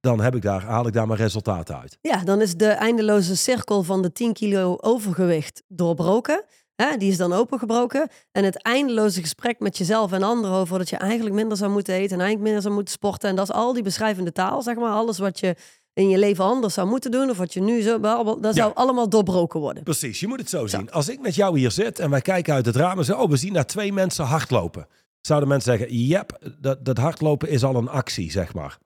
dan 0.00 0.20
heb 0.20 0.34
ik 0.34 0.42
daar, 0.42 0.64
haal 0.64 0.86
ik 0.86 0.92
daar 0.92 1.06
mijn 1.06 1.18
resultaten 1.18 1.78
uit. 1.78 1.98
Ja, 2.00 2.24
dan 2.24 2.40
is 2.40 2.56
de 2.56 2.68
eindeloze 2.68 3.36
cirkel 3.36 3.82
van 3.82 4.02
de 4.02 4.12
10 4.12 4.32
kilo 4.32 4.76
overgewicht 4.80 5.62
doorbroken. 5.68 6.44
Hè, 6.76 6.96
die 6.96 7.10
is 7.10 7.16
dan 7.16 7.32
opengebroken. 7.32 8.08
En 8.32 8.44
het 8.44 8.62
eindeloze 8.62 9.20
gesprek 9.20 9.60
met 9.60 9.78
jezelf 9.78 10.12
en 10.12 10.22
anderen 10.22 10.56
over 10.56 10.78
dat 10.78 10.88
je 10.88 10.96
eigenlijk 10.96 11.34
minder 11.34 11.56
zou 11.56 11.70
moeten 11.70 11.94
eten 11.94 12.12
en 12.12 12.20
eigenlijk 12.20 12.42
minder 12.42 12.62
zou 12.62 12.74
moeten 12.74 12.94
sporten. 12.94 13.28
En 13.28 13.36
dat 13.36 13.48
is 13.48 13.54
al 13.54 13.72
die 13.72 13.82
beschrijvende 13.82 14.32
taal, 14.32 14.62
zeg 14.62 14.76
maar. 14.76 14.92
Alles 14.92 15.18
wat 15.18 15.40
je 15.40 15.56
in 15.94 16.08
je 16.08 16.18
leven 16.18 16.44
anders 16.44 16.74
zou 16.74 16.88
moeten 16.88 17.10
doen 17.10 17.30
of 17.30 17.36
wat 17.36 17.52
je 17.52 17.60
nu 17.60 17.80
zo... 17.80 18.00
Dat 18.40 18.54
zou 18.54 18.74
allemaal 18.74 19.08
doorbroken 19.08 19.60
worden. 19.60 19.82
Precies, 19.82 20.20
je 20.20 20.28
moet 20.28 20.38
het 20.38 20.48
zo 20.48 20.66
zien. 20.66 20.90
Als 20.90 21.08
ik 21.08 21.20
met 21.20 21.34
jou 21.34 21.58
hier 21.58 21.70
zit 21.70 21.98
en 21.98 22.10
wij 22.10 22.20
kijken 22.20 22.54
uit 22.54 22.66
het 22.66 22.76
raam 22.76 22.98
en 22.98 23.04
zeggen, 23.04 23.24
oh, 23.24 23.30
we 23.30 23.36
zien 23.36 23.52
daar 23.52 23.66
twee 23.66 23.92
mensen 23.92 24.24
hardlopen. 24.24 24.86
Zouden 25.20 25.48
mensen 25.48 25.78
zeggen, 25.78 25.96
yep, 25.96 26.54
dat, 26.60 26.84
dat 26.84 26.98
hardlopen 26.98 27.48
is 27.48 27.64
al 27.64 27.74
een 27.74 27.88
actie, 27.88 28.30
zeg 28.30 28.54
maar. 28.54 28.78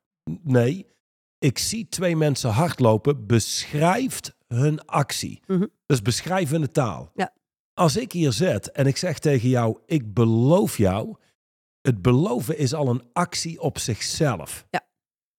Nee, 0.42 0.86
ik 1.38 1.58
zie 1.58 1.88
twee 1.88 2.16
mensen 2.16 2.50
hardlopen, 2.50 3.26
beschrijft 3.26 4.34
hun 4.46 4.84
actie. 4.84 5.40
Mhm. 5.46 5.66
Dus 5.86 6.02
beschrijvende 6.02 6.70
taal. 6.70 7.10
Ja. 7.14 7.32
Als 7.78 7.96
ik 7.96 8.12
hier 8.12 8.32
zit 8.32 8.70
en 8.70 8.86
ik 8.86 8.96
zeg 8.96 9.18
tegen 9.18 9.48
jou, 9.48 9.78
ik 9.86 10.14
beloof 10.14 10.76
jou, 10.76 11.14
het 11.80 12.02
beloven 12.02 12.58
is 12.58 12.74
al 12.74 12.88
een 12.88 13.02
actie 13.12 13.60
op 13.60 13.78
zichzelf. 13.78 14.66
Ja. 14.70 14.86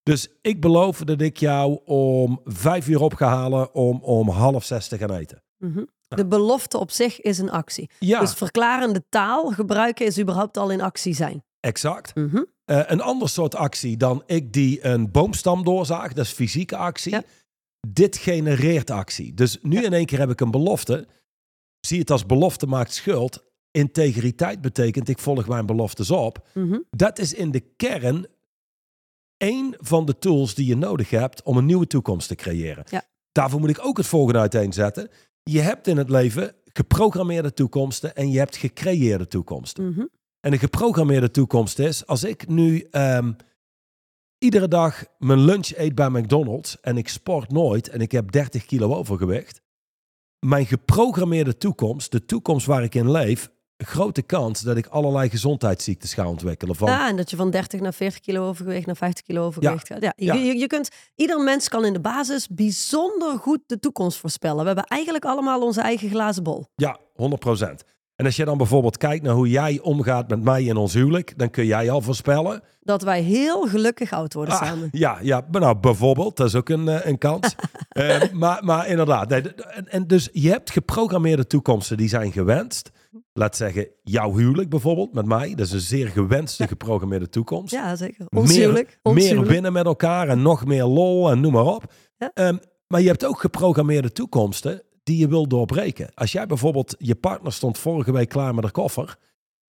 Dus 0.03 0.27
ik 0.41 0.61
beloof 0.61 0.97
dat 0.99 1.21
ik 1.21 1.37
jou 1.37 1.79
om 1.85 2.41
vijf 2.45 2.87
uur 2.87 3.01
op 3.01 3.13
ga 3.13 3.27
halen 3.27 3.73
om 3.73 3.99
om 4.03 4.29
half 4.29 4.63
zes 4.63 4.87
te 4.87 4.97
gaan 4.97 5.13
eten. 5.13 5.43
Mhm. 5.57 5.83
De 6.07 6.25
belofte 6.27 6.77
op 6.77 6.91
zich 6.91 7.21
is 7.21 7.37
een 7.37 7.49
actie. 7.49 7.89
Ja, 7.99 8.19
Dus 8.19 8.33
verklarende 8.33 9.03
taal 9.09 9.51
gebruiken 9.51 10.05
is 10.05 10.19
überhaupt 10.19 10.57
al 10.57 10.69
in 10.69 10.81
actie 10.81 11.13
zijn. 11.13 11.43
exact. 11.59 12.15
Mhm. 12.15 12.43
Eh, 12.65 12.81
een 12.85 13.01
ander 13.01 13.29
soort 13.29 13.55
actie 13.55 13.97
dan 13.97 14.23
ik 14.25 14.53
die 14.53 14.85
een 14.85 15.11
boomstam 15.11 15.63
doorzaag, 15.63 16.13
dat 16.13 16.25
is 16.25 16.31
fysieke 16.31 16.77
actie. 16.77 17.11
Ja. 17.11 17.23
Dit 17.87 18.17
genereert 18.17 18.89
actie. 18.89 19.33
Dus 19.33 19.57
nu 19.61 19.83
in 19.83 19.93
één 19.93 20.05
keer 20.05 20.19
heb 20.19 20.29
ik 20.29 20.41
een 20.41 20.51
belofte. 20.51 21.07
Zie 21.87 21.99
het 21.99 22.11
als 22.11 22.25
belofte 22.25 22.65
maakt 22.65 22.93
schuld. 22.93 23.43
Integriteit 23.71 24.61
betekent 24.61 25.09
ik 25.09 25.19
volg 25.19 25.47
mijn 25.47 25.65
beloftes 25.65 26.11
op. 26.11 26.47
Mhm. 26.53 26.79
Dat 26.89 27.19
is 27.19 27.33
in 27.33 27.51
de 27.51 27.59
kern 27.59 28.27
één 29.37 29.75
van 29.77 30.05
de 30.05 30.17
tools 30.17 30.55
die 30.55 30.65
je 30.65 30.75
nodig 30.75 31.09
hebt 31.09 31.43
om 31.43 31.57
een 31.57 31.65
nieuwe 31.65 31.87
toekomst 31.87 32.27
te 32.27 32.35
creëren. 32.35 32.83
Ja. 32.89 33.03
Daarvoor 33.31 33.59
moet 33.59 33.69
ik 33.69 33.85
ook 33.85 33.97
het 33.97 34.07
volgende 34.07 34.39
uiteenzetten. 34.39 35.09
Je 35.43 35.59
hebt 35.59 35.87
in 35.87 35.97
het 35.97 36.09
leven 36.09 36.55
geprogrammeerde 36.73 37.53
toekomsten 37.53 38.15
en 38.15 38.31
je 38.31 38.37
hebt 38.37 38.55
gecreëerde 38.55 39.27
toekomsten. 39.27 39.89
Mhm. 39.89 40.05
En 40.39 40.53
een 40.53 40.59
geprogrammeerde 40.59 41.31
toekomst 41.31 41.79
is, 41.79 42.05
als 42.05 42.23
ik 42.23 42.47
nu 42.47 42.79
ehm, 42.91 43.33
iedere 44.37 44.67
dag 44.67 45.05
mijn 45.17 45.39
lunch 45.39 45.69
eet 45.75 45.95
bij 45.95 46.09
McDonald's 46.09 46.79
en 46.79 46.97
ik 46.97 47.09
sport 47.09 47.51
nooit 47.51 47.89
en 47.89 48.01
ik 48.01 48.11
heb 48.11 48.31
30 48.31 48.65
kilo 48.65 48.95
overgewicht. 48.95 49.61
Mijn 50.39 50.65
geprogrammeerde 50.65 51.57
toekomst, 51.57 52.11
de 52.11 52.25
toekomst 52.25 52.65
waar 52.65 52.83
ik 52.83 52.95
in 52.95 53.11
leef, 53.11 53.49
grote 53.77 54.21
kans 54.21 54.61
dat 54.61 54.77
ik 54.77 54.87
allerlei 54.87 55.29
gezondheidsziektes 55.29 56.13
ga 56.13 56.27
ontwikkelen. 56.27 56.75
Van, 56.75 56.89
Ja, 56.89 57.07
en 57.07 57.15
dat 57.15 57.29
je 57.29 57.35
van 57.35 57.49
30 57.49 57.79
naar 57.79 57.93
40 57.93 58.19
kilo 58.19 58.47
overgewicht 58.47 58.85
naar 58.85 58.95
50 58.95 59.25
kilo 59.25 59.45
overgewicht 59.45 59.87
gaat. 59.87 60.01
Ja, 60.01 60.13
je, 60.15 60.25
Ja. 60.25 60.33
Je, 60.33 60.57
je 60.57 60.67
kunt, 60.67 60.89
ieder 61.15 61.39
mens 61.39 61.69
kan 61.69 61.85
in 61.85 61.93
de 61.93 61.99
basis 61.99 62.47
bijzonder 62.47 63.37
goed 63.37 63.59
de 63.65 63.79
toekomst 63.79 64.17
voorspellen. 64.17 64.59
We 64.59 64.65
hebben 64.65 64.83
eigenlijk 64.83 65.25
allemaal 65.25 65.61
onze 65.61 65.81
eigen 65.81 66.09
glazen 66.09 66.43
bol. 66.43 66.65
Ja, 66.75 66.99
100%. 66.99 67.95
En 68.17 68.25
als 68.25 68.35
je 68.35 68.45
dan 68.45 68.57
bijvoorbeeld 68.57 68.97
kijkt 68.97 69.23
naar 69.23 69.33
hoe 69.33 69.49
jij 69.49 69.79
omgaat 69.81 70.29
met 70.29 70.43
mij 70.43 70.63
in 70.63 70.77
ons 70.77 70.93
huwelijk, 70.93 71.33
dan 71.37 71.49
kun 71.49 71.65
jij 71.65 71.89
al 71.91 72.01
voorspellen. 72.01 72.61
Dat 72.81 73.01
wij 73.01 73.21
heel 73.21 73.67
gelukkig 73.67 74.11
oud 74.11 74.33
worden 74.33 74.53
Ah, 74.53 74.67
samen. 74.67 74.89
ja, 74.91 75.17
ja, 75.21 75.47
maar 75.51 75.61
nou 75.61 75.77
bijvoorbeeld, 75.77 76.37
dat 76.37 76.47
is 76.47 76.55
ook 76.55 76.69
een, 76.69 76.87
eh, 76.87 77.05
een 77.05 77.17
kans. 77.17 77.55
Eh, 77.89 78.21
maar, 78.33 78.63
maar 78.63 78.87
inderdaad, 78.87 79.29
nee, 79.29 79.41
en, 79.53 79.87
en 79.87 80.07
dus 80.07 80.29
je 80.33 80.49
hebt 80.49 80.71
geprogrammeerde 80.71 81.47
toekomsten 81.47 81.97
die 81.97 82.09
zijn 82.09 82.31
gewenst. 82.31 82.91
Laat 83.33 83.55
zeggen, 83.55 83.87
jouw 84.03 84.35
huwelijk 84.35 84.69
bijvoorbeeld 84.69 85.13
met 85.13 85.25
mij, 85.25 85.55
dat 85.55 85.65
is 85.65 85.71
een 85.71 85.79
zeer 85.79 86.07
gewenste 86.07 86.67
geprogrammeerde 86.67 87.29
toekomst. 87.29 87.73
Ja, 87.73 87.95
zeker. 87.95 88.25
Ons 88.29 88.49
meer, 88.49 88.59
huwelijk. 88.59 88.99
Ons 89.03 89.15
meer 89.15 89.25
huwelijk. 89.27 89.51
winnen 89.51 89.73
met 89.73 89.85
elkaar 89.85 90.27
en 90.27 90.41
nog 90.41 90.65
meer 90.65 90.83
lol 90.85 91.29
en 91.31 91.39
noem 91.41 91.51
maar 91.51 91.65
op. 91.65 91.93
Ja. 92.17 92.31
Ehm, 92.33 92.57
maar 92.87 93.01
je 93.01 93.07
hebt 93.07 93.25
ook 93.25 93.39
geprogrammeerde 93.39 94.11
toekomsten 94.11 94.81
die 95.07 95.17
je 95.17 95.27
wil 95.27 95.47
doorbreken. 95.47 96.09
Als 96.13 96.31
jij 96.31 96.45
bijvoorbeeld, 96.45 96.95
je 96.97 97.15
partner 97.15 97.53
stond 97.53 97.77
vorige 97.77 98.11
week 98.11 98.29
klaar 98.29 98.53
met 98.53 98.63
haar 98.63 98.73
koffer. 98.73 99.17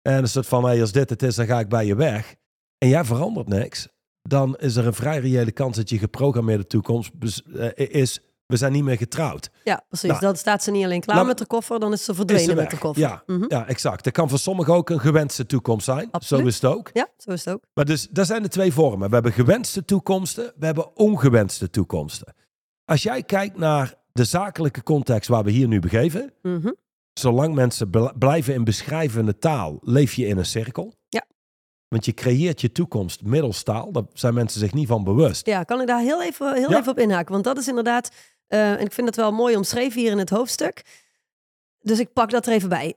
En 0.03 0.23
is 0.23 0.35
het 0.35 0.47
van, 0.47 0.65
hey, 0.65 0.81
als 0.81 0.93
dit 0.93 1.11
het 1.11 1.23
is, 1.23 1.35
dan 1.35 1.47
ga 1.47 1.59
ik 1.59 1.69
bij 1.69 1.87
je 1.87 1.95
weg. 1.95 2.35
En 2.79 2.89
jij 2.89 3.05
verandert 3.05 3.49
niks. 3.49 3.89
Dan 4.23 4.57
is 4.57 4.77
er 4.77 4.87
een 4.87 4.95
vrij 4.95 5.19
reële 5.19 5.53
kans 5.53 5.77
dat 5.77 5.89
je 5.91 5.99
geprogrammeerde 5.99 6.67
toekomst 6.67 7.11
eh, 7.57 7.69
is, 7.77 8.21
we 8.47 8.57
zijn 8.57 8.73
niet 8.73 8.85
meer 8.85 8.97
getrouwd. 8.97 9.51
Ja, 9.65 9.85
precies. 9.89 10.09
Nou, 10.09 10.21
dan 10.21 10.37
staat 10.37 10.63
ze 10.63 10.71
niet 10.71 10.85
alleen 10.85 11.01
klaar 11.01 11.17
nou, 11.17 11.29
met 11.29 11.39
de 11.39 11.47
koffer, 11.47 11.81
dan 11.81 11.93
is 11.93 12.05
ze 12.05 12.11
Is 12.11 12.17
verdwenen 12.17 12.45
ze 12.45 12.55
met 12.55 12.71
de 12.71 12.79
koffer. 12.79 13.03
Ja, 13.03 13.23
Mhm. 13.27 13.45
ja, 13.49 13.67
exact. 13.67 14.05
Dat 14.05 14.13
kan 14.13 14.29
voor 14.29 14.39
sommigen 14.39 14.75
ook 14.75 14.91
een 14.91 15.01
gewenste 15.01 15.47
toekomst 15.47 15.85
zijn. 15.85 16.09
Absoluut. 16.11 16.43
Zo 16.43 16.49
is 16.49 16.55
het 16.55 16.65
ook. 16.65 16.91
ja, 16.93 17.09
zo 17.17 17.31
is 17.31 17.45
het 17.45 17.55
ook. 17.55 17.63
Maar 17.75 17.85
dus, 17.85 18.09
dat 18.11 18.27
zijn 18.27 18.43
de 18.43 18.49
twee 18.49 18.73
vormen. 18.73 19.09
We 19.09 19.15
hebben 19.15 19.33
gewenste 19.33 19.85
toekomsten, 19.85 20.53
we 20.57 20.67
hebben 20.67 20.97
ongewenste 20.97 21.71
toekomsten. 21.71 22.35
Als 22.85 23.03
jij 23.03 23.23
kijkt 23.23 23.57
naar 23.59 23.95
de 24.13 24.25
zakelijke 24.25 24.83
context 24.83 25.29
waar 25.29 25.45
we 25.45 25.51
hier 25.51 25.69
nu 25.69 25.81
begeven, 25.81 26.33
Mhm. 26.43 26.71
zolang 27.13 27.55
mensen 27.55 27.91
bl- 27.91 28.13
blijven 28.19 28.55
in 28.55 28.65
beschrijvende 28.65 29.39
taal, 29.39 29.79
leef 29.81 30.15
je 30.15 30.27
in 30.27 30.39
een 30.39 30.47
cirkel. 30.47 30.95
Ja. 31.09 31.25
Want 31.89 32.05
je 32.05 32.15
creëert 32.15 32.61
je 32.61 32.73
toekomst 32.73 33.23
middels 33.23 33.63
taal. 33.63 33.93
Daar 33.93 34.03
zijn 34.13 34.35
mensen 34.35 34.61
zich 34.61 34.73
niet 34.75 34.89
van 34.89 35.05
bewust. 35.05 35.47
Ja, 35.47 35.63
kan 35.63 35.81
ik 35.81 35.87
daar 35.87 36.01
heel 36.01 36.23
even, 36.23 36.55
heel 36.55 36.71
Ja. 36.71 36.79
even 36.79 36.93
op 36.93 36.99
inhaken? 36.99 37.33
Want 37.33 37.45
dat 37.45 37.59
is 37.59 37.69
inderdaad, 37.69 38.11
eh, 38.47 38.73
en 38.73 38.81
ik 38.81 38.93
vind 38.93 39.07
dat 39.07 39.17
wel 39.17 39.33
mooi 39.33 39.57
omschreven 39.57 40.01
hier 40.01 40.11
in 40.11 40.19
het 40.19 40.31
hoofdstuk. 40.31 40.83
Dus 41.81 41.99
ik 41.99 42.13
pak 42.13 42.31
dat 42.31 42.47
er 42.47 42.53
even 42.53 42.69
bij. 42.69 42.95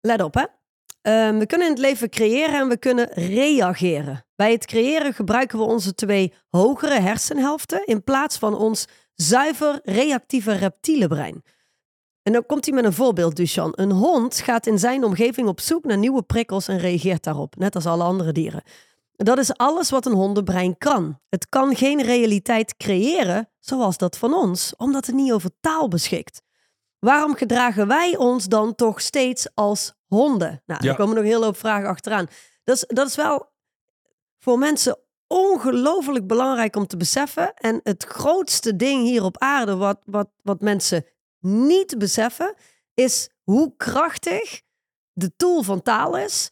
Let 0.00 0.22
op, 0.22 0.34
hè. 0.34 0.44
Ehm, 1.02 1.38
we 1.38 1.46
kunnen 1.46 1.66
in 1.66 1.72
het 1.72 1.82
leven 1.82 2.10
creëren 2.10 2.54
en 2.60 2.68
we 2.68 2.76
kunnen 2.76 3.08
reageren. 3.12 4.24
Bij 4.36 4.52
het 4.52 4.66
creëren 4.66 5.14
gebruiken 5.14 5.58
we 5.58 5.64
onze 5.64 5.94
twee 5.94 6.32
hogere 6.50 7.00
hersenhelften 7.00 7.86
in 7.86 8.04
plaats 8.04 8.38
van 8.38 8.54
ons 8.54 8.86
zuiver 9.14 9.80
reactieve 9.84 10.52
reptiele 10.52 11.08
brein. 11.08 11.42
En 12.22 12.32
dan 12.32 12.46
komt 12.46 12.64
hij 12.64 12.74
met 12.74 12.84
een 12.84 12.92
voorbeeld, 12.92 13.36
Duchan. 13.36 13.72
Een 13.74 13.90
hond 13.90 14.38
gaat 14.40 14.66
in 14.66 14.78
zijn 14.78 15.04
omgeving 15.04 15.48
op 15.48 15.60
zoek 15.60 15.84
naar 15.84 15.98
nieuwe 15.98 16.22
prikkels 16.22 16.68
en 16.68 16.78
reageert 16.78 17.22
daarop, 17.24 17.56
net 17.56 17.74
als 17.74 17.86
alle 17.86 18.04
andere 18.04 18.32
dieren. 18.32 18.62
Dat 19.12 19.38
is 19.38 19.56
alles 19.56 19.90
wat 19.90 20.06
een 20.06 20.12
hondenbrein 20.12 20.78
kan. 20.78 21.20
Het 21.28 21.48
kan 21.48 21.76
geen 21.76 22.02
realiteit 22.02 22.76
creëren 22.76 23.50
zoals 23.58 23.96
dat 23.96 24.18
van 24.18 24.34
ons, 24.34 24.76
omdat 24.76 25.06
het 25.06 25.14
niet 25.14 25.32
over 25.32 25.50
taal 25.60 25.88
beschikt. 25.88 26.42
Waarom 26.98 27.34
gedragen 27.34 27.86
wij 27.88 28.16
ons 28.16 28.46
dan 28.46 28.74
toch 28.74 29.00
steeds 29.00 29.48
als 29.54 29.94
honden? 30.06 30.62
Nou, 30.66 30.84
Ja. 30.84 30.90
er 30.90 30.96
komen 30.96 31.14
nog 31.16 31.24
hele 31.24 31.44
hoop 31.44 31.56
vragen 31.56 31.88
achteraan. 31.88 32.26
Dat 32.64 32.76
is, 32.76 32.84
dat 32.88 33.06
is 33.06 33.16
wel 33.16 33.50
voor 34.38 34.58
mensen 34.58 34.98
ongelooflijk 35.32 36.26
belangrijk 36.26 36.76
om 36.76 36.86
te 36.86 36.96
beseffen. 36.96 37.54
En 37.54 37.80
het 37.82 38.04
grootste 38.04 38.76
ding 38.76 39.02
hier 39.04 39.24
op 39.24 39.38
aarde, 39.38 39.76
wat, 39.76 39.98
wat, 40.04 40.28
wat 40.42 40.60
mensen 40.60 41.04
niet 41.40 41.98
beseffen, 41.98 42.54
is 42.94 43.28
hoe 43.42 43.74
krachtig 43.76 44.62
de 45.12 45.36
tool 45.36 45.62
van 45.62 45.82
taal 45.82 46.16
is. 46.16 46.50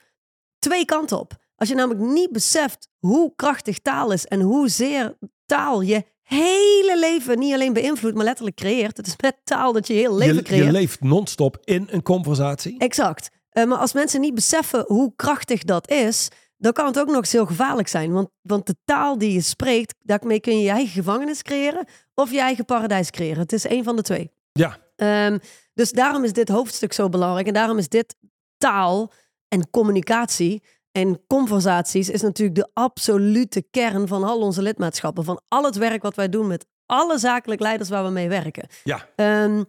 Twee 0.58 0.84
kanten 0.84 1.18
op. 1.18 1.36
Als 1.56 1.68
je 1.68 1.74
namelijk 1.74 2.04
niet 2.04 2.32
beseft 2.32 2.88
hoe 2.98 3.32
krachtig 3.36 3.78
taal 3.78 4.12
is 4.12 4.26
en 4.26 4.40
hoezeer 4.40 5.18
taal 5.46 5.80
je 5.80 6.04
hele 6.22 6.96
leven 6.98 7.38
niet 7.38 7.54
alleen 7.54 7.72
beïnvloedt, 7.72 8.16
maar 8.16 8.24
letterlijk 8.24 8.56
creëert. 8.56 8.96
Het 8.96 9.06
is 9.06 9.14
met 9.20 9.36
taal 9.44 9.72
dat 9.72 9.86
je 9.86 9.92
heel 9.92 10.16
leven 10.16 10.34
Je, 10.34 10.42
creëert. 10.42 10.64
je 10.66 10.72
leeft 10.72 11.00
non-stop 11.00 11.58
in 11.64 11.88
een 11.90 12.02
conversatie. 12.02 12.78
Exact. 12.78 13.28
Eh, 13.50 13.64
maar 13.64 13.78
als 13.78 13.92
mensen 13.92 14.20
niet 14.20 14.34
beseffen 14.34 14.84
hoe 14.86 15.12
krachtig 15.16 15.64
dat 15.64 15.90
is, 15.90 16.28
dan 16.60 16.72
kan 16.72 16.86
het 16.86 16.98
ook 16.98 17.06
nog 17.06 17.16
eens 17.16 17.32
heel 17.32 17.46
gevaarlijk 17.46 17.88
zijn. 17.88 18.12
Want, 18.12 18.28
want 18.40 18.66
de 18.66 18.76
taal 18.84 19.18
die 19.18 19.32
je 19.32 19.40
spreekt, 19.40 19.94
daarmee 19.98 20.40
kun 20.40 20.56
je 20.56 20.62
je 20.62 20.70
eigen 20.70 20.92
gevangenis 20.92 21.42
creëren 21.42 21.86
of 22.14 22.30
je 22.30 22.40
eigen 22.40 22.64
paradijs 22.64 23.10
creëren. 23.10 23.38
Het 23.38 23.52
is 23.52 23.66
één 23.66 23.84
van 23.84 23.96
de 23.96 24.02
twee. 24.02 24.30
Ja, 24.52 24.78
Ehm, 24.96 25.38
dus 25.74 25.92
daarom 25.92 26.24
is 26.24 26.32
dit 26.32 26.48
hoofdstuk 26.48 26.92
zo 26.92 27.08
belangrijk. 27.08 27.46
En 27.46 27.52
daarom 27.52 27.78
is 27.78 27.88
dit 27.88 28.16
taal 28.58 29.12
en 29.48 29.70
communicatie 29.70 30.62
en 30.92 31.24
conversaties 31.26 32.08
is 32.08 32.22
natuurlijk 32.22 32.58
de 32.58 32.70
absolute 32.72 33.62
kern 33.70 34.08
van 34.08 34.24
al 34.24 34.40
onze 34.40 34.62
lidmaatschappen. 34.62 35.24
Van 35.24 35.40
al 35.48 35.64
het 35.64 35.76
werk 35.76 36.02
wat 36.02 36.14
wij 36.14 36.28
doen 36.28 36.46
met 36.46 36.66
alle 36.86 37.18
zakelijk 37.18 37.60
leiders 37.60 37.88
waar 37.88 38.04
we 38.04 38.10
mee 38.10 38.28
werken. 38.28 38.68
ja. 38.84 39.08
Ehm, 39.16 39.64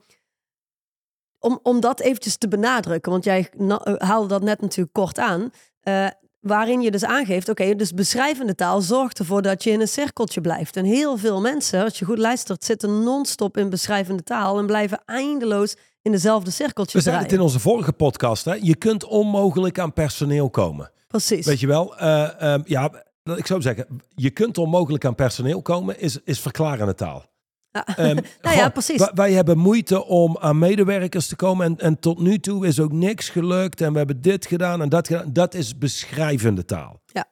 om, 1.40 1.60
om 1.64 1.80
dat 1.80 2.00
eventjes 2.00 2.38
te 2.38 2.48
benadrukken, 2.48 3.12
want 3.12 3.24
jij 3.24 3.50
haalde 3.98 4.28
dat 4.28 4.42
net 4.42 4.62
natuurlijk 4.62 4.94
kort 4.94 5.20
aan. 5.20 5.50
eh, 5.82 6.08
waarin 6.42 6.82
je 6.82 6.92
dus 6.92 7.04
aangeeft, 7.04 7.50
oké, 7.50 7.76
dus 7.76 7.94
beschrijvende 7.94 8.56
taal 8.56 8.82
zorgt 8.82 9.20
ervoor 9.20 9.42
dat 9.42 9.64
je 9.64 9.70
in 9.72 9.82
een 9.82 9.88
cirkeltje 9.88 10.42
blijft. 10.42 10.76
En 10.76 10.86
heel 10.86 11.18
veel 11.18 11.42
mensen, 11.42 11.84
als 11.84 12.00
je 12.00 12.06
goed 12.06 12.18
luistert, 12.18 12.64
zitten 12.64 13.04
non-stop 13.04 13.58
in 13.58 13.70
beschrijvende 13.70 14.24
taal 14.24 14.60
en 14.60 14.66
blijven 14.66 15.02
eindeloos 15.06 15.76
in 16.02 16.12
dezelfde 16.12 16.52
cirkeltjes 16.52 16.94
We 16.94 17.02
zeiden 17.02 17.24
het 17.24 17.34
in 17.34 17.42
onze 17.42 17.60
vorige 17.60 17.92
podcast. 17.92 18.46
Hè? 18.46 18.58
Je 18.62 18.76
kunt 18.76 19.06
onmogelijk 19.06 19.80
aan 19.80 19.94
personeel 19.94 20.50
komen. 20.50 20.92
Precies. 21.08 21.46
Weet 21.46 21.60
je 21.60 21.68
wel? 21.68 21.98
Eh, 21.98 22.42
ehm, 22.42 22.62
ja, 22.66 22.92
ik 23.36 23.48
zou 23.48 23.62
zeggen, 23.62 23.88
je 24.16 24.30
kunt 24.30 24.58
onmogelijk 24.58 25.06
aan 25.06 25.16
personeel 25.16 25.62
komen, 25.62 26.00
is, 26.00 26.18
is 26.24 26.40
verklarende 26.40 26.96
taal. 26.96 27.26
Ja. 27.72 27.86
Ehm, 27.86 28.18
Nou 28.42 28.56
ja, 28.56 28.70
precies. 28.70 29.10
wij- 29.14 29.32
hebben 29.32 29.58
moeite 29.58 30.06
om 30.06 30.38
aan 30.40 30.60
medewerkers 30.60 31.28
te 31.28 31.36
komen. 31.36 31.66
En, 31.66 31.78
en 31.78 32.00
tot 32.00 32.20
nu 32.20 32.40
toe 32.40 32.68
is 32.68 32.80
ook 32.80 32.92
niks 32.92 33.30
gelukt. 33.30 33.82
En 33.82 33.92
we 33.92 33.98
hebben 33.98 34.22
dit 34.22 34.46
gedaan 34.46 34.82
en 34.82 34.90
dat 34.90 35.08
gedaan. 35.08 35.34
Dat 35.34 35.54
is 35.54 35.78
beschrijvende 35.78 36.66
taal. 36.66 37.02
Ja. 37.06 37.26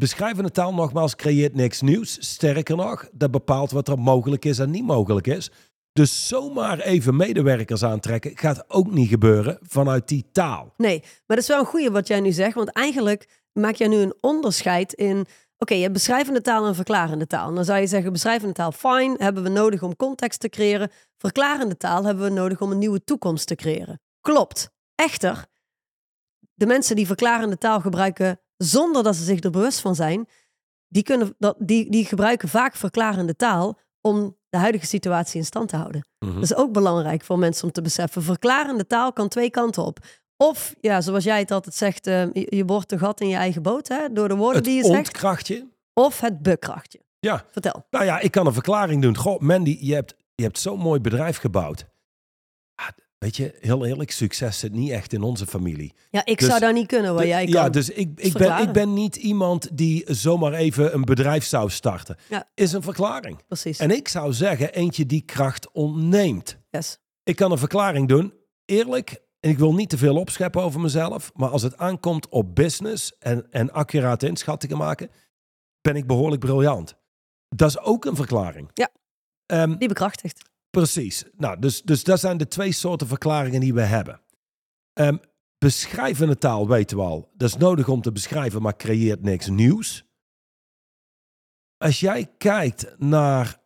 Beschrijvende 0.00 0.50
taal, 0.50 0.74
nogmaals, 0.74 1.16
creëert 1.16 1.54
niks 1.54 1.80
nieuws. 1.80 2.16
Sterker 2.32 2.76
nog, 2.76 3.08
dat 3.12 3.30
bepaalt 3.30 3.70
wat 3.70 3.88
er 3.88 3.98
mogelijk 3.98 4.44
is 4.44 4.58
en 4.58 4.70
niet 4.70 4.84
mogelijk 4.84 5.26
is. 5.26 5.50
Dus 5.92 6.28
zomaar 6.28 6.78
even 6.78 7.16
medewerkers 7.16 7.82
aantrekken 7.84 8.30
gaat 8.38 8.64
ook 8.70 8.90
niet 8.92 9.08
gebeuren 9.08 9.58
vanuit 9.62 10.08
die 10.08 10.24
taal. 10.32 10.74
Nee, 10.76 10.98
maar 11.00 11.36
dat 11.36 11.38
is 11.38 11.46
wel 11.48 11.58
een 11.58 11.66
goeie 11.66 11.90
wat 11.90 12.06
jij 12.06 12.20
nu 12.20 12.32
zegt. 12.32 12.54
Want 12.54 12.72
eigenlijk 12.72 13.28
maak 13.52 13.74
jij 13.74 13.88
nu 13.88 13.96
een 13.96 14.14
onderscheid 14.20 14.92
in... 14.92 15.26
Oké, 15.64 15.74
je 15.74 15.80
hebt 15.80 15.92
beschrijvende 15.92 16.40
taal 16.40 16.66
en 16.66 16.74
verklarende 16.74 17.26
taal. 17.26 17.54
Dan 17.54 17.64
zou 17.64 17.80
je 17.80 17.86
zeggen, 17.86 18.12
beschrijvende 18.12 18.54
taal, 18.54 18.72
fine, 18.72 19.14
hebben 19.18 19.42
we 19.42 19.48
nodig 19.48 19.82
om 19.82 19.96
context 19.96 20.40
te 20.40 20.48
creëren. 20.48 20.90
Verklarende 21.16 21.76
taal 21.76 22.04
hebben 22.04 22.24
we 22.24 22.30
nodig 22.30 22.60
om 22.60 22.70
een 22.70 22.78
nieuwe 22.78 23.04
toekomst 23.04 23.46
te 23.46 23.54
creëren. 23.54 24.00
Klopt. 24.20 24.70
Echter, 24.94 25.46
de 26.54 26.66
mensen 26.66 26.96
die 26.96 27.06
verklarende 27.06 27.58
taal 27.58 27.80
gebruiken 27.80 28.40
zonder 28.56 29.02
dat 29.02 29.16
ze 29.16 29.24
zich 29.24 29.42
er 29.42 29.50
bewust 29.50 29.80
van 29.80 29.94
zijn, 29.94 30.28
die, 30.88 31.02
kunnen, 31.02 31.34
dat, 31.38 31.56
die, 31.58 31.90
die 31.90 32.04
gebruiken 32.04 32.48
vaak 32.48 32.74
verklarende 32.76 33.36
taal 33.36 33.78
om 34.00 34.36
de 34.48 34.58
huidige 34.58 34.86
situatie 34.86 35.38
in 35.38 35.46
stand 35.46 35.68
te 35.68 35.76
houden. 35.76 36.08
Mhm. 36.18 36.34
Dat 36.34 36.42
is 36.42 36.54
ook 36.54 36.72
belangrijk 36.72 37.24
voor 37.24 37.38
mensen 37.38 37.64
om 37.64 37.72
te 37.72 37.82
beseffen. 37.82 38.22
Verklarende 38.22 38.86
taal 38.86 39.12
kan 39.12 39.28
twee 39.28 39.50
kanten 39.50 39.84
op. 39.84 39.98
Of, 40.48 40.74
ja, 40.80 41.00
zoals 41.00 41.24
jij 41.24 41.38
het 41.38 41.50
altijd 41.50 41.74
zegt, 41.74 42.06
eh, 42.06 42.32
je, 42.32 42.46
je 42.56 42.64
boort 42.64 42.92
een 42.92 42.98
gat 42.98 43.20
in 43.20 43.28
je 43.28 43.36
eigen 43.36 43.62
boot 43.62 43.88
hè, 43.88 44.12
door 44.12 44.28
de 44.28 44.34
woorden 44.36 44.56
Het 44.56 44.64
die 44.64 44.74
je 44.76 44.84
zegt. 44.84 44.96
ontkrachtje. 44.96 45.66
Of 45.92 46.20
het 46.20 46.42
bukkrachtje. 46.42 47.00
Ja, 47.20 47.44
Vertel. 47.50 47.86
Nou 47.90 48.04
ja, 48.04 48.20
ik 48.20 48.30
kan 48.30 48.46
een 48.46 48.52
verklaring 48.52 49.02
doen. 49.02 49.16
Goh, 49.16 49.40
Mandy, 49.40 49.78
je 49.80 49.94
hebt, 49.94 50.14
je 50.34 50.42
hebt 50.42 50.58
zo'n 50.58 50.78
mooi 50.78 51.00
bedrijf 51.00 51.36
gebouwd. 51.38 51.84
Ah, 52.74 52.88
weet 53.18 53.36
je, 53.36 53.54
heel 53.60 53.86
eerlijk, 53.86 54.10
succes 54.10 54.58
zit 54.58 54.72
niet 54.72 54.90
echt 54.90 55.12
in 55.12 55.22
onze 55.22 55.46
familie. 55.46 55.92
Ja, 56.10 56.24
ik 56.24 56.38
Dus- 56.38 56.48
zou 56.48 56.60
daar 56.60 56.72
niet 56.72 56.86
kunnen 56.86 57.12
waar 57.14 57.22
De- 57.22 57.28
jij 57.28 57.44
kan. 57.44 57.52
ja, 57.62 57.68
dus 57.68 57.88
ik, 57.90 58.10
ik, 58.20 58.32
ben, 58.32 58.58
ik 58.62 58.72
ben 58.72 58.92
niet 58.94 59.16
iemand 59.16 59.76
die 59.76 60.04
zomaar 60.06 60.52
even 60.52 60.94
een 60.94 61.04
bedrijf 61.04 61.44
zou 61.44 61.70
starten. 61.70 62.16
Ja. 62.28 62.48
Is 62.54 62.72
een 62.72 62.82
verklaring. 62.82 63.38
Precies. 63.46 63.78
En 63.78 63.90
ik 63.90 64.08
zou 64.08 64.32
zeggen, 64.32 64.72
eentje 64.72 65.06
die 65.06 65.20
kracht 65.22 65.70
ontneemt. 65.72 66.56
Yes. 66.70 66.98
Ik 67.22 67.36
kan 67.36 67.52
een 67.52 67.58
verklaring 67.58 68.08
doen. 68.08 68.32
Eerlijk, 68.64 69.22
en 69.44 69.50
ik 69.50 69.58
wil 69.58 69.74
niet 69.74 69.88
te 69.88 69.98
veel 69.98 70.16
opscheppen 70.16 70.62
over 70.62 70.80
mezelf. 70.80 71.32
Maar 71.34 71.48
als 71.48 71.62
het 71.62 71.76
aankomt 71.76 72.28
op 72.28 72.54
business 72.54 73.18
en, 73.18 73.52
en 73.52 73.72
accurate 73.72 74.26
inschattingen 74.26 74.76
maken, 74.76 75.10
ben 75.80 75.96
ik 75.96 76.06
behoorlijk 76.06 76.40
briljant. 76.40 76.96
Dat 77.48 77.68
is 77.68 77.78
ook 77.78 78.04
een 78.04 78.16
verklaring. 78.16 78.70
Ja. 78.74 78.90
Ehm, 79.46 79.76
Die 79.76 79.88
bekrachtigt. 79.88 80.50
Precies. 80.70 81.24
Nou, 81.36 81.58
dus, 81.58 81.82
dus 81.82 82.04
dat 82.04 82.20
zijn 82.20 82.36
de 82.36 82.48
twee 82.48 82.72
soorten 82.72 83.06
verklaringen 83.06 83.60
die 83.60 83.74
we 83.74 83.80
hebben. 83.80 84.20
Ehm, 84.92 85.16
beschrijvende 85.58 86.38
taal 86.38 86.68
weten 86.68 86.96
we 86.96 87.02
al. 87.02 87.30
Dat 87.34 87.48
is 87.48 87.56
nodig 87.56 87.88
om 87.88 88.00
te 88.00 88.12
beschrijven, 88.12 88.62
maar 88.62 88.76
creëert 88.76 89.22
niks 89.22 89.48
nieuws. 89.48 90.04
Als 91.76 92.00
jij 92.00 92.26
kijkt 92.38 92.98
naar 92.98 93.60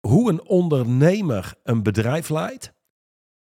hoe 0.00 0.30
een 0.30 0.42
ondernemer 0.42 1.54
een 1.62 1.82
bedrijf 1.82 2.28
leidt. 2.28 2.71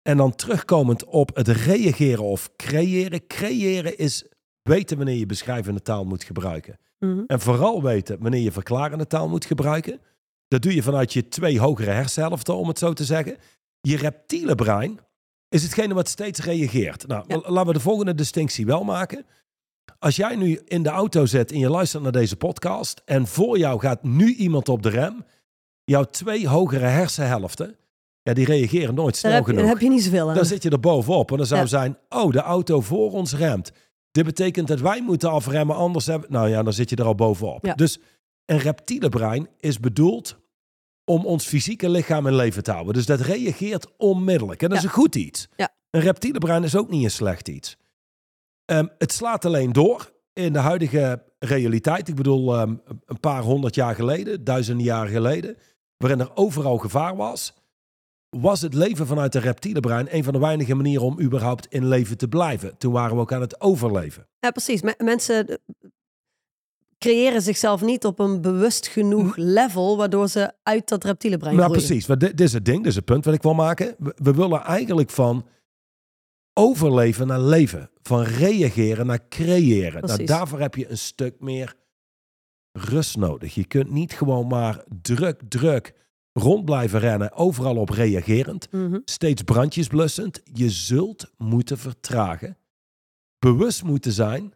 En 0.10 0.18
dan 0.18 0.36
terugkomend 0.36 1.06
op 1.06 1.36
het 1.36 1.48
reageren 1.48 2.24
of 2.24 2.50
creëren. 2.56 3.28
Creëren 3.28 3.98
is 3.98 4.26
weten 4.62 4.98
wanneer 4.98 5.16
je 5.16 5.26
beschrijvende 5.26 5.82
taal 5.82 6.06
moet 6.06 6.24
gebruiken. 6.24 6.78
Mhm. 7.00 7.24
En 7.28 7.40
vooral 7.40 7.84
weten 7.84 8.18
wanneer 8.20 8.42
je 8.42 8.52
verklarende 8.52 9.08
taal 9.08 9.30
moet 9.30 9.46
gebruiken. 9.46 10.00
Dat 10.48 10.62
doe 10.62 10.76
je 10.76 10.84
vanuit 10.84 11.14
je 11.14 11.28
twee 11.28 11.60
hogere 11.60 11.92
hersenhelften, 11.92 12.56
om 12.56 12.68
het 12.68 12.80
zo 12.80 12.94
te 12.94 13.04
zeggen. 13.04 13.38
Je 13.82 13.98
reptiele 13.98 14.56
brein 14.56 15.00
is 15.50 15.64
hetgene 15.64 15.94
wat 15.94 16.08
steeds 16.08 16.40
reageert. 16.40 17.08
Nou, 17.08 17.24
Ja. 17.28 17.42
laten 17.46 17.68
we 17.68 17.74
de 17.74 17.80
volgende 17.80 18.16
distinctie 18.16 18.66
wel 18.66 18.84
maken. 18.84 19.26
Als 20.00 20.16
jij 20.16 20.36
nu 20.36 20.60
in 20.66 20.84
de 20.84 20.90
auto 20.90 21.26
zit 21.26 21.52
en 21.52 21.60
je 21.60 21.70
luistert 21.70 22.04
naar 22.04 22.12
deze 22.12 22.36
podcast... 22.36 23.02
en 23.06 23.28
voor 23.28 23.58
jou 23.58 23.80
gaat 23.80 24.04
nu 24.04 24.34
iemand 24.34 24.70
op 24.70 24.84
de 24.84 24.90
rem... 24.90 25.26
jouw 25.84 26.04
twee 26.04 26.48
hogere 26.48 26.86
hersenhelften... 26.86 27.76
Ja, 28.24 28.34
die 28.34 28.46
reageren 28.46 28.96
nooit 28.96 29.16
snel 29.16 29.32
Daar 29.32 29.40
heb, 29.40 29.50
je, 29.50 29.54
genoeg. 29.56 29.68
daar 29.70 29.80
heb 29.80 29.88
je 29.90 29.96
niet 29.96 30.04
zoveel 30.04 30.30
aan. 30.30 30.36
Dan 30.36 30.46
zit 30.46 30.64
je 30.64 30.70
er 30.70 30.80
bovenop. 30.80 31.32
En 31.32 31.38
dan 31.38 31.46
zou 31.46 31.62
Ja. 31.62 31.68
zijn, 31.68 31.98
oh, 32.10 32.32
de 32.32 32.40
auto 32.42 32.82
voor 32.82 33.12
ons 33.12 33.34
remt. 33.36 33.72
Dit 34.12 34.26
betekent 34.26 34.68
dat 34.68 34.80
wij 34.80 35.02
moeten 35.02 35.30
afremmen, 35.32 35.76
anders 35.76 36.06
hebben... 36.06 36.32
Nou 36.32 36.50
ja, 36.50 36.64
dan 36.64 36.74
zit 36.74 36.90
je 36.90 36.96
er 36.96 37.06
al 37.06 37.16
bovenop. 37.16 37.66
Ja. 37.66 37.74
Dus 37.74 38.00
een 38.46 38.58
reptiele 38.60 39.10
brein 39.10 39.48
is 39.60 39.80
bedoeld 39.80 40.40
om 41.06 41.26
ons 41.26 41.46
fysieke 41.46 41.90
lichaam 41.90 42.28
in 42.28 42.36
leven 42.36 42.64
te 42.64 42.72
houden. 42.72 42.94
Dus 42.94 43.06
dat 43.06 43.20
reageert 43.20 43.88
onmiddellijk. 43.98 44.62
En 44.62 44.70
dat 44.70 44.78
is 44.78 44.84
een 44.84 44.90
goed 44.90 45.16
iets. 45.16 45.48
Een 45.90 46.02
reptiele 46.02 46.38
brein 46.40 46.64
is 46.64 46.76
ook 46.76 46.90
niet 46.90 47.04
een 47.04 47.12
slecht 47.12 47.48
iets. 47.48 47.78
Ehm, 48.66 48.88
het 48.98 49.12
slaat 49.14 49.46
alleen 49.46 49.72
door 49.72 50.12
in 50.34 50.54
de 50.54 50.60
huidige 50.60 51.24
realiteit. 51.40 52.08
Ik 52.08 52.16
bedoel, 52.16 52.56
ehm, 52.56 52.76
een 53.06 53.20
paar 53.20 53.42
honderd 53.42 53.76
jaar 53.76 53.96
geleden, 53.96 54.44
duizenden 54.44 54.86
jaren 54.86 55.12
geleden... 55.12 55.58
waarin 55.98 56.20
er 56.20 56.36
overal 56.36 56.78
gevaar 56.78 57.16
was 57.16 57.54
was 58.30 58.62
het 58.62 58.74
leven 58.74 59.08
vanuit 59.08 59.32
de 59.32 59.40
reptiele 59.40 59.80
brein 59.80 60.08
een 60.16 60.24
van 60.24 60.34
de 60.34 60.40
weinige 60.40 60.76
manieren 60.76 61.06
om 61.06 61.22
überhaupt 61.22 61.66
in 61.70 61.88
leven 61.88 62.18
te 62.18 62.28
blijven. 62.28 62.78
Toen 62.78 62.92
waren 62.94 63.16
we 63.16 63.22
ook 63.22 63.34
aan 63.34 63.42
het 63.42 63.62
overleven. 63.62 64.28
Ja, 64.40 64.52
precies. 64.52 64.82
Me- 64.82 64.96
mensen 64.98 65.48
eh, 65.48 65.56
creëren 66.98 67.42
zichzelf 67.42 67.82
niet 67.82 68.06
op 68.06 68.20
een 68.20 68.42
bewust 68.42 68.88
genoeg 68.88 69.36
level, 69.36 69.98
waardoor 69.98 70.28
ze 70.28 70.52
uit 70.64 70.90
dat 70.90 71.04
reptiele 71.04 71.38
brein 71.38 71.56
nou, 71.56 71.68
groeien. 71.68 71.88
precies. 71.88 72.06
Dit, 72.06 72.20
dit 72.20 72.42
is 72.42 72.54
het 72.54 72.66
ding, 72.66 72.78
dit 72.78 72.88
is 72.88 72.96
het 72.96 73.06
punt 73.06 73.26
wat 73.26 73.34
ik 73.34 73.42
wil 73.42 73.54
maken. 73.54 73.96
We, 73.98 74.16
we 74.16 74.34
willen 74.34 74.62
eigenlijk 74.64 75.10
van 75.10 75.46
overleven 76.54 77.28
naar 77.28 77.42
leven. 77.42 77.90
Van 78.02 78.24
reageren 78.24 79.06
naar 79.06 79.28
creëren. 79.30 80.06
Nou, 80.06 80.24
daarvoor 80.24 80.60
heb 80.60 80.76
je 80.76 80.90
een 80.90 80.98
stuk 80.98 81.40
meer 81.40 81.76
rust 82.72 83.18
nodig. 83.18 83.56
Je 83.56 83.66
kunt 83.66 83.90
niet 83.90 84.14
gewoon 84.14 84.48
maar 84.48 84.84
druk, 85.02 85.42
druk 85.48 85.94
rond 86.40 86.66
blijven 86.66 87.00
rennen, 87.00 87.32
overal 87.32 87.76
op 87.76 87.90
reagerend. 87.90 88.72
Mhm. 88.72 89.00
steeds 89.06 89.42
brandjes 89.42 89.88
blussend. 89.88 90.42
Je 90.54 90.70
zult 90.70 91.32
moeten 91.38 91.78
vertragen. 91.78 92.58
Bewust 93.40 93.84
moeten 93.84 94.12
zijn 94.12 94.54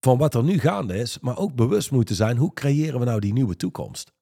van 0.00 0.18
wat 0.18 0.34
er 0.34 0.44
nu 0.44 0.58
gaande 0.58 0.96
is, 0.96 1.18
maar 1.20 1.38
ook 1.38 1.54
bewust 1.54 1.90
moeten 1.90 2.14
zijn 2.14 2.36
hoe 2.36 2.52
creëren 2.52 2.98
we 2.98 3.04
nou 3.04 3.20
die 3.20 3.32
nieuwe 3.32 3.56
toekomst? 3.56 4.12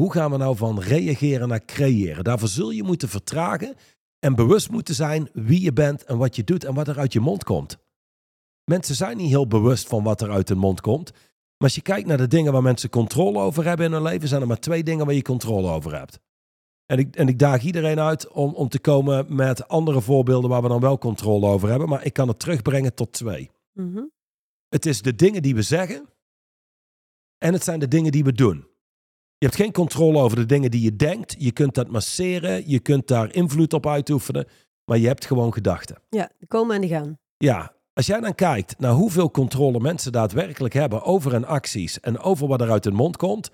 Hoe 0.00 0.12
gaan 0.12 0.30
we 0.30 0.36
nou 0.36 0.56
van 0.56 0.80
reageren 0.80 1.48
naar 1.48 1.64
creëren? 1.64 2.24
Daarvoor 2.24 2.48
zul 2.48 2.70
je 2.70 2.82
moeten 2.82 3.08
vertragen 3.08 3.74
en 4.18 4.34
bewust 4.34 4.70
moeten 4.70 4.94
zijn 4.94 5.28
wie 5.32 5.60
je 5.60 5.72
bent 5.72 6.04
en 6.04 6.18
wat 6.18 6.36
je 6.36 6.44
doet 6.44 6.64
en 6.64 6.74
wat 6.74 6.88
er 6.88 6.98
uit 6.98 7.12
je 7.12 7.20
mond 7.20 7.44
komt. 7.44 7.78
Mensen 8.64 8.94
zijn 8.94 9.16
niet 9.16 9.28
heel 9.28 9.46
bewust 9.46 9.88
van 9.88 10.02
wat 10.02 10.20
er 10.20 10.30
uit 10.30 10.48
hun 10.48 10.58
mond 10.58 10.80
komt. 10.80 11.12
Maar 11.58 11.68
als 11.68 11.74
je 11.74 11.82
kijkt 11.82 12.06
naar 12.08 12.16
de 12.16 12.26
dingen 12.26 12.52
waar 12.52 12.62
mensen 12.62 12.90
controle 12.90 13.38
over 13.38 13.64
hebben 13.64 13.86
in 13.86 13.92
hun 13.92 14.02
leven, 14.02 14.28
zijn 14.28 14.40
er 14.40 14.46
maar 14.46 14.60
twee 14.60 14.82
dingen 14.82 15.06
waar 15.06 15.14
je 15.14 15.22
controle 15.22 15.70
over 15.70 15.98
hebt. 15.98 16.20
En 16.86 16.98
ik, 16.98 17.16
en 17.16 17.28
ik 17.28 17.38
daag 17.38 17.62
iedereen 17.62 18.00
uit 18.00 18.28
om, 18.28 18.54
om 18.54 18.68
te 18.68 18.78
komen 18.78 19.34
met 19.34 19.68
andere 19.68 20.00
voorbeelden 20.00 20.50
waar 20.50 20.62
we 20.62 20.68
dan 20.68 20.80
wel 20.80 20.98
controle 20.98 21.46
over 21.46 21.68
hebben. 21.68 21.88
Maar 21.88 22.04
ik 22.04 22.12
kan 22.12 22.28
het 22.28 22.38
terugbrengen 22.38 22.94
tot 22.94 23.12
twee. 23.12 23.50
Mhm. 23.72 24.04
Het 24.68 24.86
is 24.86 25.02
de 25.02 25.14
dingen 25.14 25.42
die 25.42 25.54
we 25.54 25.62
zeggen 25.62 26.08
En 27.38 27.52
het 27.52 27.64
zijn 27.64 27.78
de 27.78 27.88
dingen 27.88 28.12
die 28.12 28.24
we 28.24 28.32
doen. 28.32 28.56
Je 29.38 29.46
hebt 29.46 29.54
geen 29.54 29.72
controle 29.72 30.18
over 30.18 30.36
de 30.36 30.46
dingen 30.46 30.70
die 30.70 30.82
je 30.82 30.96
denkt. 30.96 31.34
Je 31.38 31.52
kunt 31.52 31.74
dat 31.74 31.88
masseren. 31.88 32.68
Je 32.68 32.80
kunt 32.80 33.06
daar 33.08 33.34
invloed 33.34 33.72
op 33.72 33.86
uitoefenen. 33.86 34.46
Maar 34.84 34.98
je 34.98 35.06
hebt 35.06 35.24
gewoon 35.24 35.52
gedachten. 35.52 36.02
Ja, 36.08 36.30
die 36.38 36.48
komen 36.48 36.74
en 36.74 36.80
die 36.80 36.90
gaan. 36.90 37.18
Ja, 37.36 37.75
als 37.96 38.06
jij 38.06 38.20
dan 38.20 38.34
kijkt 38.34 38.78
naar 38.78 38.92
hoeveel 38.92 39.30
controle 39.30 39.80
mensen 39.80 40.12
daadwerkelijk 40.12 40.74
hebben 40.74 41.02
over 41.02 41.32
hun 41.32 41.46
acties 41.46 42.00
en 42.00 42.18
over 42.18 42.46
wat 42.48 42.60
er 42.60 42.70
uit 42.70 42.84
hun 42.84 42.94
mond 42.94 43.16
komt, 43.16 43.50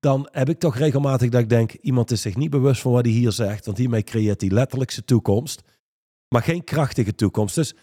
dan 0.00 0.28
heb 0.30 0.48
ik 0.48 0.58
toch 0.58 0.76
regelmatig 0.76 1.28
dat 1.30 1.40
ik 1.40 1.48
denk, 1.48 1.72
iemand 1.72 2.10
is 2.10 2.20
zich 2.20 2.36
niet 2.36 2.50
bewust 2.50 2.80
van 2.80 2.92
wat 2.92 3.04
hij 3.04 3.14
hier 3.14 3.32
zegt, 3.32 3.66
want 3.66 3.78
hiermee 3.78 4.02
creëert 4.02 4.40
hij 4.40 4.50
letterlijk 4.50 4.90
zijn 4.90 5.04
toekomst, 5.04 5.62
maar 6.28 6.42
geen 6.42 6.64
krachtige 6.64 7.14
toekomst. 7.14 7.54
Dus 7.54 7.74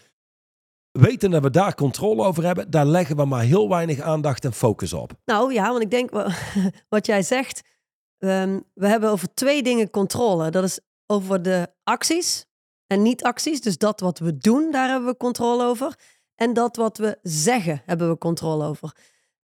weten 0.90 1.30
dat 1.30 1.42
we 1.42 1.50
daar 1.50 1.74
controle 1.74 2.24
over 2.24 2.44
hebben, 2.44 2.70
daar 2.70 2.86
leggen 2.86 3.16
we 3.16 3.24
maar 3.24 3.42
heel 3.42 3.68
weinig 3.68 4.00
aandacht 4.00 4.44
en 4.44 4.52
focus 4.52 4.92
op. 4.92 5.12
Nou 5.24 5.52
ja, 5.52 5.70
want 5.70 5.82
ik 5.82 5.90
denk 5.90 6.10
wa- 6.10 6.34
wat 6.88 7.06
jij 7.06 7.22
zegt, 7.22 7.62
ehm, 8.18 8.60
we 8.74 8.86
hebben 8.86 9.10
over 9.10 9.34
twee 9.34 9.62
dingen 9.62 9.90
controle. 9.90 10.50
Dat 10.50 10.64
is 10.64 10.80
over 11.06 11.42
de 11.42 11.68
acties 11.84 12.46
en 12.90 13.02
niet-acties. 13.02 13.60
Dus 13.60 13.78
dat 13.78 14.00
wat 14.00 14.18
we 14.18 14.38
doen, 14.38 14.70
daar 14.70 14.88
hebben 14.88 15.08
we 15.08 15.16
controle 15.16 15.64
over. 15.64 15.94
En 16.34 16.52
dat 16.52 16.76
wat 16.76 16.98
we 16.98 17.18
zeggen, 17.22 17.82
hebben 17.86 18.10
we 18.10 18.18
controle 18.18 18.64
over. 18.64 18.96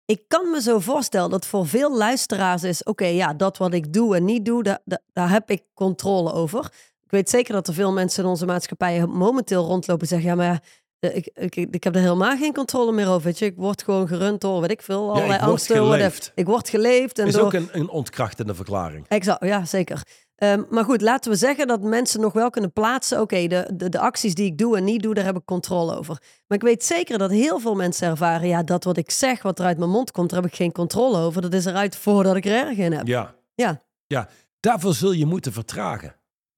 Ik 0.05 0.23
kan 0.27 0.51
me 0.51 0.61
zo 0.61 0.79
voorstellen 0.79 1.29
dat 1.29 1.45
voor 1.45 1.67
veel 1.67 1.97
luisteraars 1.97 2.63
is: 2.63 2.83
oké, 2.83 3.05
ja, 3.05 3.33
dat 3.33 3.57
wat 3.57 3.73
ik 3.73 3.93
doe 3.93 4.15
en 4.15 4.25
niet 4.25 4.45
doe, 4.45 4.63
daar, 4.63 4.79
daar, 4.85 5.01
daar 5.13 5.29
heb 5.29 5.49
ik 5.49 5.63
controle 5.73 6.33
over. 6.33 6.65
Ik 7.03 7.11
weet 7.11 7.29
zeker 7.29 7.53
dat 7.53 7.67
er 7.67 7.73
veel 7.73 7.91
mensen 7.91 8.23
in 8.23 8.29
onze 8.29 8.45
maatschappij 8.45 9.05
momenteel 9.05 9.65
rondlopen 9.65 10.01
en 10.01 10.07
zeggen: 10.07 10.29
ja, 10.29 10.35
maar 10.35 10.63
ja, 10.99 11.09
ik, 11.09 11.29
ik, 11.33 11.55
ik 11.55 11.83
heb 11.83 11.95
er 11.95 12.01
helemaal 12.01 12.37
geen 12.37 12.53
controle 12.53 12.91
meer 12.91 13.07
over. 13.07 13.21
Weet 13.21 13.39
je, 13.39 13.45
ik 13.45 13.55
word 13.55 13.83
gewoon 13.83 14.07
gerund 14.07 14.41
door, 14.41 14.61
weet 14.61 14.71
ik 14.71 14.81
veel, 14.81 15.03
Ja, 15.03 15.09
allerlei 15.09 15.33
ik 15.33 15.39
word 15.39 15.51
angsten. 15.51 16.31
Ik 16.35 16.45
word 16.45 16.69
geleefd. 16.69 17.19
En 17.19 17.27
is 17.27 17.33
door... 17.33 17.45
ook 17.45 17.53
een, 17.53 17.69
een 17.71 17.89
ontkrachtende 17.89 18.55
verklaring. 18.55 19.05
Exact, 19.07 19.45
ja, 19.45 19.65
zeker. 19.65 20.03
Ehm, 20.37 20.63
maar 20.69 20.83
goed, 20.83 21.01
laten 21.01 21.31
we 21.31 21.37
zeggen 21.37 21.67
dat 21.67 21.81
mensen 21.81 22.21
nog 22.21 22.33
wel 22.33 22.49
kunnen 22.49 22.73
plaatsen. 22.73 23.21
Oké, 23.21 23.47
de, 23.47 23.71
de, 23.73 23.89
de 23.89 23.99
acties 23.99 24.35
die 24.35 24.45
ik 24.45 24.57
doe 24.57 24.77
en 24.77 24.83
niet 24.83 25.01
doe, 25.01 25.13
daar 25.13 25.25
heb 25.25 25.35
ik 25.35 25.45
controle 25.45 25.97
over. 25.97 26.21
Maar 26.47 26.57
ik 26.57 26.63
weet 26.63 26.83
zeker 26.83 27.17
dat 27.17 27.31
heel 27.31 27.59
veel 27.59 27.75
mensen 27.75 28.07
ervaren. 28.07 28.47
Ja, 28.47 28.63
dat 28.63 28.83
wat 28.83 28.97
ik 28.97 29.11
zeg, 29.11 29.41
wat 29.41 29.59
er 29.59 29.65
uit 29.65 29.77
mijn 29.77 29.89
mond 29.89 30.11
komt, 30.11 30.29
daar 30.29 30.41
heb 30.41 30.51
ik 30.51 30.57
geen 30.57 30.71
controle 30.71 31.17
over. 31.17 31.41
Dat 31.41 31.53
is 31.53 31.65
eruit 31.65 31.95
voordat 31.95 32.35
ik 32.35 32.45
er 32.45 32.51
erg 32.51 32.77
in 32.77 32.91
heb. 32.91 33.07
Ja. 33.07 33.35
Ja. 33.55 33.81
Ja, 34.07 34.29
daarvoor 34.59 34.93
zul 34.93 35.11
je 35.11 35.25
moeten 35.25 35.53
vertragen. 35.53 36.15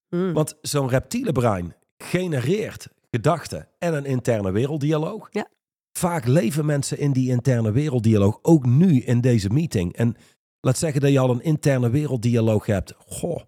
Mm. 0.10 0.34
Want 0.34 0.58
zo'n 0.62 0.90
reptiele 0.90 1.32
brein 1.32 1.76
genereert 1.98 2.88
gedachten 3.12 3.68
en 3.78 3.94
een 3.94 4.06
interne 4.06 4.52
werelddialoog. 4.52 5.28
Ja. 5.32 5.48
Vaak 5.92 6.26
leven 6.26 6.66
mensen 6.66 6.98
in 6.98 7.12
die 7.12 7.30
interne 7.30 7.72
werelddialoog, 7.72 8.40
ook 8.42 8.66
nu 8.66 9.02
in 9.02 9.22
deze 9.22 9.50
meeting. 9.50 9.96
En 9.96 10.16
laat 10.62 10.78
zeggen 10.78 11.02
dat 11.02 11.12
je 11.12 11.20
al 11.20 11.30
een 11.30 11.42
interne 11.44 11.90
werelddialoog 11.90 12.66
hebt. 12.66 12.94
Goh, 12.98 13.42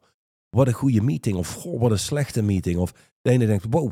wat 0.51 0.67
een 0.67 0.73
goede 0.73 1.01
meeting. 1.01 1.37
Of 1.37 1.53
goh, 1.53 1.79
wat 1.81 1.91
een 1.91 1.99
slechte 1.99 2.41
meeting. 2.41 2.77
Of 2.77 2.93
de 3.21 3.29
ene 3.29 3.45
denkt, 3.45 3.65
wow, 3.69 3.91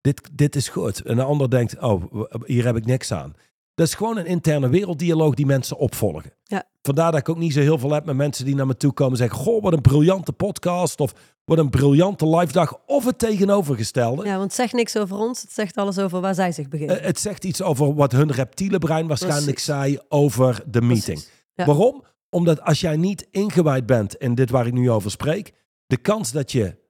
dit, 0.00 0.28
dit 0.32 0.56
is 0.56 0.68
goed. 0.68 1.00
En 1.02 1.16
de 1.16 1.22
ander 1.22 1.50
denkt, 1.50 1.78
oh, 1.80 2.04
hier 2.44 2.64
heb 2.64 2.76
ik 2.76 2.86
niks 2.86 3.12
aan. 3.12 3.34
Dat 3.74 3.86
is 3.86 3.94
gewoon 3.94 4.16
een 4.16 4.26
interne 4.26 4.68
werelddialoog 4.68 5.34
die 5.34 5.46
mensen 5.46 5.76
opvolgen. 5.76 6.32
Ja. 6.44 6.64
Vandaar 6.82 7.10
dat 7.10 7.20
ik 7.20 7.28
ook 7.28 7.36
niet 7.36 7.52
zo 7.52 7.60
heel 7.60 7.78
veel 7.78 7.92
heb 7.92 8.04
met 8.04 8.16
mensen 8.16 8.44
die 8.44 8.54
naar 8.54 8.66
me 8.66 8.76
toe 8.76 8.92
komen 8.92 9.12
en 9.12 9.18
zeggen: 9.18 9.38
Goh, 9.38 9.62
wat 9.62 9.72
een 9.72 9.80
briljante 9.80 10.32
podcast. 10.32 11.00
Of 11.00 11.14
wat 11.44 11.58
een 11.58 11.70
briljante 11.70 12.28
live 12.28 12.52
dag. 12.52 12.78
Of 12.86 13.04
het 13.04 13.18
tegenovergestelde. 13.18 14.24
ja, 14.24 14.30
want 14.30 14.42
het 14.42 14.52
zegt 14.52 14.72
niks 14.72 14.96
over 14.96 15.16
ons. 15.16 15.42
Het 15.42 15.52
zegt 15.52 15.76
alles 15.76 15.98
over 15.98 16.20
waar 16.20 16.34
zij 16.34 16.52
zich 16.52 16.68
begeven. 16.68 17.00
Eh, 17.00 17.06
het 17.06 17.20
zegt 17.20 17.44
iets 17.44 17.62
over 17.62 17.94
wat 17.94 18.12
hun 18.12 18.32
reptiele 18.32 18.78
brein 18.78 19.06
waarschijnlijk 19.06 19.44
Precies. 19.44 19.64
zei 19.64 19.98
over 20.08 20.62
de 20.66 20.80
meeting. 20.82 21.24
Ja. 21.54 21.64
Waarom? 21.64 22.04
Omdat 22.30 22.62
als 22.62 22.80
jij 22.80 22.96
niet 22.96 23.28
ingewijd 23.30 23.86
bent 23.86 24.14
in 24.14 24.34
dit 24.34 24.50
waar 24.50 24.66
ik 24.66 24.72
nu 24.72 24.90
over 24.90 25.10
spreek, 25.10 25.52
de 25.86 25.96
kans 25.96 26.32
dat 26.32 26.52
je 26.52 26.84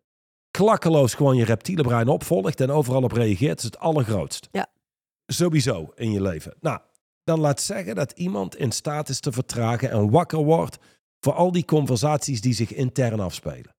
klakkeloos 0.51 1.15
gewoon 1.15 1.37
je 1.37 1.45
reptiele 1.45 1.83
brein 1.83 2.09
opvolgt 2.09 2.61
en 2.61 2.71
overal 2.71 3.03
op 3.03 3.13
reageert, 3.13 3.59
is 3.59 3.65
het 3.65 3.79
allergrootst. 3.79 4.49
Ja. 4.51 4.67
Sowieso 5.27 5.93
in 5.95 6.13
je 6.13 6.23
leven. 6.23 6.55
Nou, 6.61 6.81
dan 7.25 7.41
laat 7.41 7.61
zeggen 7.61 7.95
dat 7.95 8.13
iemand 8.13 8.57
in 8.57 8.73
staat 8.73 9.09
is 9.09 9.21
te 9.21 9.33
vertragen 9.33 9.91
en 9.91 10.11
wakker 10.11 10.45
wordt 10.45 10.79
voor 11.21 11.33
al 11.33 11.53
die 11.53 11.65
conversaties 11.65 12.41
die 12.41 12.55
zich 12.55 12.75
intern 12.75 13.21
afspelen. 13.21 13.75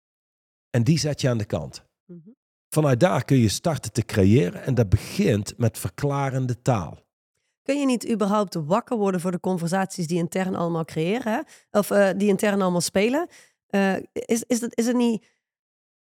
En 0.70 0.84
die 0.84 1.00
zet 1.00 1.22
je 1.22 1.30
aan 1.30 1.38
de 1.38 1.46
kant. 1.46 1.84
Mhm. 2.06 2.30
Vanuit 2.70 3.00
daar 3.00 3.24
kun 3.24 3.38
je 3.38 3.50
starten 3.50 3.92
te 3.92 4.02
creëren 4.02 4.64
en 4.64 4.74
dat 4.74 4.90
begint 4.90 5.58
met 5.58 5.78
verklarende 5.78 6.62
taal. 6.62 7.06
Kun 7.64 7.80
je 7.80 7.86
niet 7.86 8.10
überhaupt 8.10 8.54
wakker 8.54 8.98
worden 8.98 9.22
voor 9.22 9.32
de 9.32 9.40
conversaties 9.40 10.08
die 10.08 10.18
intern 10.18 10.56
allemaal 10.56 10.86
creëren? 10.86 11.34
Hè? 11.34 11.40
Of 11.80 11.92
eh, 11.92 12.10
die 12.18 12.28
intern 12.28 12.62
allemaal 12.62 12.82
spelen? 12.82 13.28
Eh, 13.68 13.96
is, 14.14 14.44
is, 14.48 14.62
het, 14.62 14.78
is 14.78 14.86
het 14.86 14.96
niet, 14.96 15.26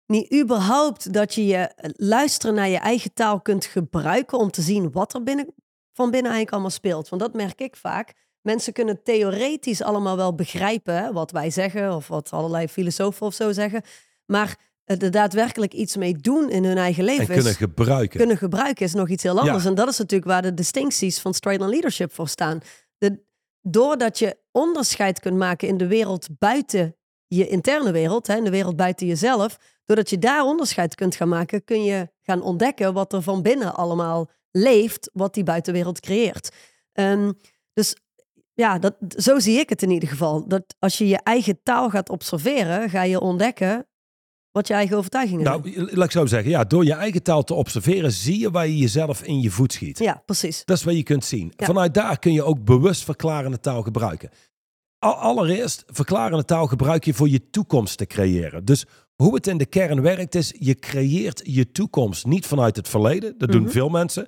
niet 0.06 0.34
überhaupt 0.34 1.12
dat 1.12 1.34
je 1.34 1.46
je 1.46 1.92
luisteren 1.96 2.54
naar 2.54 2.68
je 2.68 2.78
eigen 2.78 3.14
taal 3.14 3.40
kunt 3.40 3.64
gebruiken 3.64 4.38
om 4.38 4.50
te 4.50 4.62
zien 4.62 4.92
wat 4.92 5.14
er 5.14 5.22
binnen, 5.22 5.46
van 5.92 6.10
binnen 6.10 6.32
eigenlijk 6.32 6.52
allemaal 6.52 6.70
speelt? 6.70 7.08
Want 7.08 7.22
dat 7.22 7.34
merk 7.34 7.60
ik 7.60 7.76
vaak. 7.76 8.12
Mensen 8.40 8.72
kunnen 8.72 9.02
theoretisch 9.02 9.82
allemaal 9.82 10.16
wel 10.16 10.34
begrijpen 10.34 10.94
hè, 10.94 11.12
wat 11.12 11.30
wij 11.30 11.50
zeggen 11.50 11.94
of 11.94 12.08
wat 12.08 12.30
allerlei 12.30 12.68
filosofen 12.68 13.26
of 13.26 13.34
zo 13.34 13.52
zeggen. 13.52 13.82
Maar 14.26 14.58
er 14.84 15.10
daadwerkelijk 15.10 15.72
iets 15.72 15.96
mee 15.96 16.16
doen 16.16 16.50
in 16.50 16.64
hun 16.64 16.76
eigen 16.76 17.04
leven 17.04 17.20
En 17.20 17.26
kunnen 17.26 17.52
is 17.52 17.56
gebruiken. 17.56 18.18
kunnen 18.18 18.36
gebruiken 18.36 18.84
is 18.84 18.94
nog 18.94 19.08
iets 19.08 19.22
heel 19.22 19.38
anders. 19.38 19.62
Ja. 19.62 19.68
En 19.68 19.74
dat 19.74 19.88
is 19.88 19.98
natuurlijk 19.98 20.30
waar 20.30 20.42
de 20.42 20.54
distincties 20.54 21.18
van 21.18 21.34
straight 21.34 21.64
on 21.64 21.70
leadership 21.70 22.12
voor 22.12 22.28
staan. 22.28 22.60
De, 22.98 23.22
doordat 23.60 24.18
je 24.18 24.36
onderscheid 24.52 25.20
kunt 25.20 25.36
maken 25.36 25.68
in 25.68 25.76
de 25.76 25.86
wereld 25.86 26.28
buiten 26.38 26.96
je 27.26 27.48
interne 27.48 27.92
wereld, 27.92 28.26
hè, 28.26 28.42
de 28.42 28.50
wereld 28.50 28.76
buiten 28.76 29.06
jezelf, 29.06 29.58
doordat 29.84 30.10
je 30.10 30.18
daar 30.18 30.44
onderscheid 30.44 30.94
kunt 30.94 31.16
gaan 31.16 31.28
maken, 31.28 31.64
kun 31.64 31.84
je 31.84 32.08
gaan 32.22 32.42
ontdekken 32.42 32.92
wat 32.92 33.12
er 33.12 33.22
van 33.22 33.42
binnen 33.42 33.74
allemaal 33.74 34.30
leeft, 34.50 35.10
wat 35.12 35.34
die 35.34 35.44
buitenwereld 35.44 36.00
creëert. 36.00 36.48
Ehm, 36.92 37.32
dus 37.72 37.96
ja, 38.54 38.78
dat, 38.78 38.94
zo 39.08 39.38
zie 39.38 39.58
ik 39.58 39.68
het 39.68 39.82
in 39.82 39.90
ieder 39.90 40.08
geval. 40.08 40.48
Dat 40.48 40.74
als 40.78 40.98
je 40.98 41.08
je 41.08 41.20
eigen 41.22 41.62
taal 41.62 41.90
gaat 41.90 42.08
observeren, 42.08 42.90
ga 42.90 43.02
je 43.02 43.20
ontdekken 43.20 43.86
wat 44.52 44.66
je 44.66 44.74
eigen 44.74 44.96
overtuigingen 44.96 45.46
zijn. 45.46 45.60
Nou, 45.60 45.94
laat 45.94 46.04
ik 46.04 46.10
zo 46.10 46.26
zeggen. 46.26 46.50
Ja, 46.50 46.64
door 46.64 46.84
je 46.84 46.92
eigen 46.92 47.22
taal 47.22 47.42
te 47.42 47.54
observeren, 47.54 48.12
zie 48.12 48.38
je 48.38 48.50
waar 48.50 48.66
je 48.66 48.76
jezelf 48.76 49.22
in 49.22 49.40
je 49.40 49.50
voet 49.50 49.72
schiet. 49.72 49.98
Ja, 49.98 50.22
precies. 50.26 50.64
Dat 50.64 50.76
is 50.76 50.84
wat 50.84 50.96
je 50.96 51.02
kunt 51.02 51.24
zien. 51.24 51.52
Ja. 51.56 51.66
Vanuit 51.66 51.94
daar 51.94 52.18
kun 52.18 52.32
je 52.32 52.42
ook 52.42 52.64
bewust 52.64 53.04
verklarende 53.04 53.60
taal 53.60 53.82
gebruiken. 53.82 54.30
Al- 54.98 55.14
Allereerst, 55.14 55.84
verklarende 55.86 56.44
taal 56.44 56.66
gebruik 56.66 57.04
je 57.04 57.14
voor 57.14 57.28
je 57.28 57.50
toekomst 57.50 57.98
te 57.98 58.06
creëren. 58.06 58.64
Dus 58.64 58.86
hoe 59.16 59.34
het 59.34 59.46
in 59.46 59.58
de 59.58 59.66
kern 59.66 60.00
werkt 60.02 60.34
is, 60.34 60.54
je 60.58 60.74
creëert 60.74 61.40
je 61.44 61.70
toekomst 61.72 62.26
niet 62.26 62.46
vanuit 62.46 62.76
het 62.76 62.88
verleden. 62.88 63.34
Dat 63.38 63.50
doen 63.52 63.62
Mhm. 63.62 63.70
veel 63.70 63.88
mensen. 63.88 64.26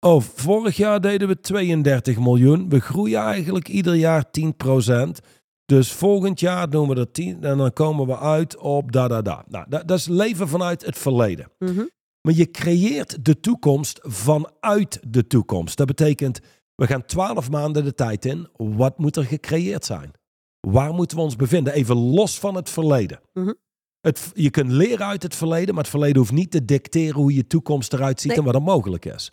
Oh, 0.00 0.22
vorig 0.34 0.76
jaar 0.76 1.00
deden 1.00 1.28
we 1.28 1.40
32 1.40 2.18
miljoen. 2.18 2.68
We 2.68 2.80
groeien 2.80 3.20
eigenlijk 3.20 3.68
ieder 3.68 3.94
jaar 3.94 4.30
10%. 4.30 5.20
Dus 5.66 5.92
volgend 5.92 6.40
jaar 6.40 6.70
doen 6.70 6.88
we 6.88 6.94
er 6.94 7.10
10 7.10 7.44
en 7.44 7.58
dan 7.58 7.72
komen 7.72 8.06
we 8.06 8.18
uit 8.18 8.56
op 8.56 8.92
da 8.92 9.08
da 9.08 9.22
da. 9.22 9.44
Nou, 9.48 9.66
dat, 9.68 9.88
dat 9.88 9.98
is 9.98 10.06
leven 10.08 10.48
vanuit 10.48 10.84
het 10.84 10.98
verleden. 10.98 11.50
Mhm. 11.58 11.82
Maar 12.20 12.34
je 12.34 12.50
creëert 12.50 13.24
de 13.24 13.40
toekomst 13.40 14.00
vanuit 14.02 15.00
de 15.08 15.26
toekomst. 15.26 15.76
Dat 15.76 15.86
betekent, 15.86 16.40
we 16.74 16.86
gaan 16.86 17.04
twaalf 17.04 17.50
maanden 17.50 17.84
de 17.84 17.94
tijd 17.94 18.24
in. 18.24 18.48
Wat 18.56 18.98
moet 18.98 19.16
er 19.16 19.24
gecreëerd 19.24 19.84
zijn? 19.84 20.12
Waar 20.60 20.94
moeten 20.94 21.16
we 21.16 21.22
ons 21.22 21.36
bevinden? 21.36 21.72
Even 21.72 21.96
los 21.96 22.38
van 22.38 22.54
het 22.54 22.70
verleden. 22.70 23.20
Mhm. 23.32 23.52
Het, 24.00 24.30
je 24.34 24.50
kunt 24.50 24.70
leren 24.70 25.06
uit 25.06 25.22
het 25.22 25.34
verleden, 25.34 25.74
maar 25.74 25.82
het 25.82 25.92
verleden 25.92 26.16
hoeft 26.18 26.32
niet 26.32 26.50
te 26.50 26.64
dicteren 26.64 27.20
hoe 27.20 27.34
je 27.34 27.46
toekomst 27.46 27.92
eruit 27.92 28.20
ziet 28.20 28.30
Nee. 28.30 28.38
en 28.38 28.44
wat 28.44 28.54
er 28.54 28.62
mogelijk 28.62 29.04
is. 29.04 29.32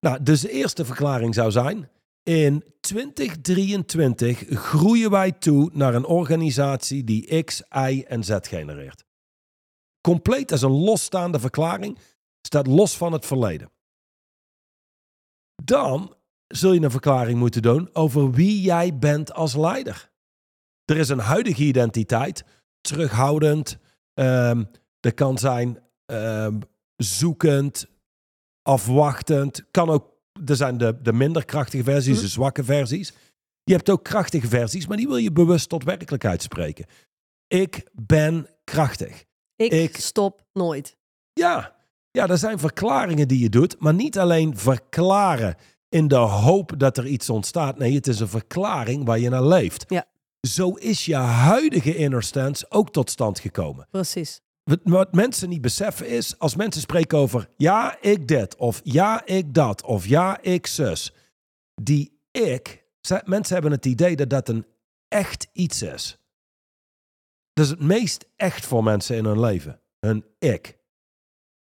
Nou, 0.00 0.22
dus 0.22 0.40
de 0.40 0.50
eerste 0.50 0.84
verklaring 0.84 1.34
zou 1.34 1.50
zijn, 1.50 1.88
in 2.22 2.64
2023 2.80 4.38
groeien 4.48 5.10
wij 5.10 5.32
toe 5.32 5.70
naar 5.72 5.94
een 5.94 6.04
organisatie 6.04 7.04
die 7.04 7.42
X, 7.44 7.62
Y 7.90 8.04
en 8.08 8.24
Z 8.24 8.36
genereert. 8.40 9.04
Compleet 10.00 10.52
als 10.52 10.62
een 10.62 10.70
losstaande 10.84 11.40
verklaring, 11.40 11.98
staat 12.40 12.66
los 12.66 12.96
van 12.96 13.12
het 13.12 13.26
verleden. 13.26 13.70
Dan 15.62 16.15
zul 16.48 16.72
je 16.72 16.80
een 16.80 16.90
verklaring 16.90 17.38
moeten 17.38 17.62
doen 17.62 17.88
over 17.92 18.30
wie 18.30 18.60
jij 18.60 18.98
bent 18.98 19.32
als 19.32 19.54
leider. 19.56 20.10
Er 20.84 20.96
is 20.96 21.08
een 21.08 21.18
huidige 21.18 21.62
identiteit, 21.62 22.44
terughoudend. 22.80 23.78
ehm 24.14 24.64
er 25.00 25.14
kan 25.14 25.38
zijn 25.38 25.78
ehm, 26.06 26.58
zoekend, 26.96 27.86
afwachtend. 28.62 29.64
Kan 29.70 29.88
ook, 29.90 30.06
er 30.46 30.56
zijn 30.56 30.78
de, 30.78 30.98
de 31.02 31.12
minder 31.12 31.44
krachtige 31.44 31.84
versies, 31.84 32.14
Mhm. 32.14 32.22
de 32.24 32.28
zwakke 32.28 32.64
versies. 32.64 33.12
Je 33.64 33.72
hebt 33.72 33.90
ook 33.90 34.04
krachtige 34.04 34.48
versies, 34.48 34.86
maar 34.86 34.96
die 34.96 35.06
wil 35.08 35.16
je 35.16 35.32
bewust 35.32 35.68
tot 35.68 35.84
werkelijkheid 35.84 36.42
spreken. 36.42 36.86
Ik 37.46 37.88
ben 37.92 38.46
krachtig. 38.64 39.24
Ik, 39.56 39.72
Ik- 39.72 39.96
stop 39.96 40.44
nooit. 40.52 40.96
Ja, 41.32 41.76
ja, 42.10 42.28
er 42.28 42.38
zijn 42.38 42.58
verklaringen 42.58 43.28
die 43.28 43.38
je 43.38 43.48
doet, 43.48 43.78
maar 43.78 43.94
niet 43.94 44.18
alleen 44.18 44.56
verklaren 44.58 45.56
in 45.88 46.08
de 46.08 46.16
hoop 46.16 46.72
dat 46.76 46.96
er 46.96 47.06
iets 47.06 47.30
ontstaat. 47.30 47.78
Nee, 47.78 47.94
het 47.94 48.06
is 48.06 48.20
een 48.20 48.28
verklaring 48.28 49.04
waar 49.04 49.18
je 49.18 49.28
naar 49.28 49.44
leeft. 49.44 49.84
Ja. 49.88 50.06
Zo 50.40 50.70
is 50.70 51.04
je 51.04 51.14
huidige 51.14 51.96
inner 51.96 52.22
stance 52.22 52.66
ook 52.68 52.90
tot 52.90 53.10
stand 53.10 53.40
gekomen. 53.40 53.88
Precies. 53.90 54.40
Wat, 54.62 54.80
wat 54.82 55.14
mensen 55.14 55.48
niet 55.48 55.60
beseffen 55.60 56.08
is, 56.08 56.38
als 56.38 56.56
mensen 56.56 56.80
spreken 56.80 57.18
over 57.18 57.48
ja, 57.56 57.96
ik 58.00 58.28
dit, 58.28 58.56
of 58.56 58.80
ja, 58.84 59.26
ik 59.26 59.54
dat, 59.54 59.82
of 59.82 60.06
ja, 60.06 60.40
ik 60.40 60.66
zus. 60.66 61.12
Die 61.82 62.20
ik, 62.30 62.84
mensen 63.24 63.54
hebben 63.54 63.72
het 63.72 63.86
idee 63.86 64.16
dat 64.16 64.30
dat 64.30 64.48
een 64.48 64.66
echt 65.08 65.48
iets 65.52 65.82
is. 65.82 66.18
Dat 67.52 67.64
is 67.64 67.70
het 67.70 67.80
meest 67.80 68.26
echt 68.36 68.66
voor 68.66 68.82
mensen 68.82 69.16
in 69.16 69.24
hun 69.24 69.40
leven. 69.40 69.80
Een 70.00 70.24
ik. 70.38 70.78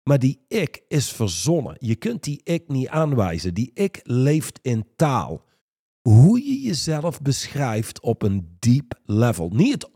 Maar 0.04 0.20
die 0.20 0.46
ik 0.48 0.84
is 0.88 1.12
verzonnen. 1.12 1.76
Je 1.80 1.96
kunt 1.96 2.24
die 2.24 2.42
ik 2.44 2.68
niet 2.68 2.88
aanwijzen. 2.88 3.54
Die 3.54 3.72
ik 3.74 4.00
leeft 4.04 4.60
in 4.62 4.88
taal. 4.96 5.46
Hoe 6.02 6.48
je 6.48 6.62
jezelf 6.62 7.22
beschrijft 7.22 8.02
op 8.02 8.22
een 8.22 8.56
deep 8.60 9.00
level. 9.06 9.50
Niet 9.50 9.72
het 9.72 9.90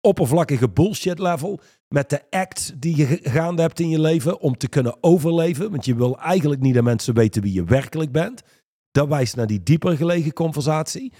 oppervlakkige 0.00 0.68
bullshit 0.68 1.18
level 1.18 1.60
met 1.88 2.10
de 2.10 2.30
acts 2.30 2.72
die 2.76 2.96
je 2.96 3.18
gaande 3.22 3.62
hebt 3.62 3.80
in 3.80 3.88
je 3.88 4.00
leven 4.00 4.40
om 4.40 4.56
te 4.56 4.68
kunnen 4.68 4.96
overleven. 5.00 5.70
Want 5.70 5.84
je 5.84 5.94
wil 5.94 6.18
eigenlijk 6.18 6.60
niet 6.60 6.74
dat 6.74 6.84
mensen 6.84 7.14
weten 7.14 7.42
wie 7.42 7.52
je 7.52 7.64
werkelijk 7.64 8.12
bent. 8.12 8.42
Dat 8.90 9.08
wijst 9.08 9.36
naar 9.36 9.46
die 9.46 9.62
dieper 9.62 9.96
gelegen 9.96 10.32
conversatie. 10.32 11.12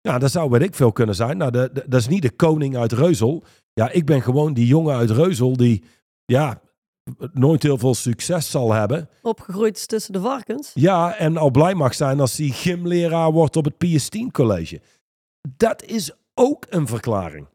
Ja, 0.00 0.18
dat 0.18 0.30
zou 0.30 0.50
weet 0.50 0.62
ik 0.62 0.74
veel 0.74 0.92
kunnen 0.92 1.14
zijn. 1.14 1.36
Nou, 1.36 1.50
dat 1.50 1.94
is 1.94 2.08
niet 2.08 2.22
de 2.22 2.30
koning 2.30 2.76
uit 2.76 2.92
Reuzel. 2.92 3.44
Ja, 3.72 3.90
ik 3.90 4.06
ben 4.06 4.22
gewoon 4.22 4.54
die 4.54 4.66
jongen 4.66 4.96
uit 4.96 5.10
Reuzel 5.10 5.56
die 5.56 5.84
ja, 6.24 6.60
nooit 7.32 7.62
heel 7.62 7.78
veel 7.78 7.94
succes 7.94 8.50
zal 8.50 8.72
hebben. 8.72 9.08
Opgegroeid 9.22 9.76
is 9.76 9.86
tussen 9.86 10.12
de 10.12 10.20
varkens. 10.20 10.70
Ja, 10.74 11.16
en 11.16 11.36
al 11.36 11.50
blij 11.50 11.74
mag 11.74 11.94
zijn 11.94 12.20
als 12.20 12.36
hij 12.36 12.48
gymleraar 12.48 13.32
wordt 13.32 13.56
op 13.56 13.64
het 13.64 13.74
PS10 13.74 14.30
college. 14.32 14.80
Dat 15.56 15.82
is 15.82 16.12
ook 16.34 16.66
een 16.68 16.86
verklaring. 16.86 17.48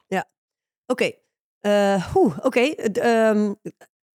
Oké. 0.88 1.12
Eh, 1.60 2.15
oeh, 2.15 2.38
Oké. 2.41 2.60
Ehm, 2.60 3.53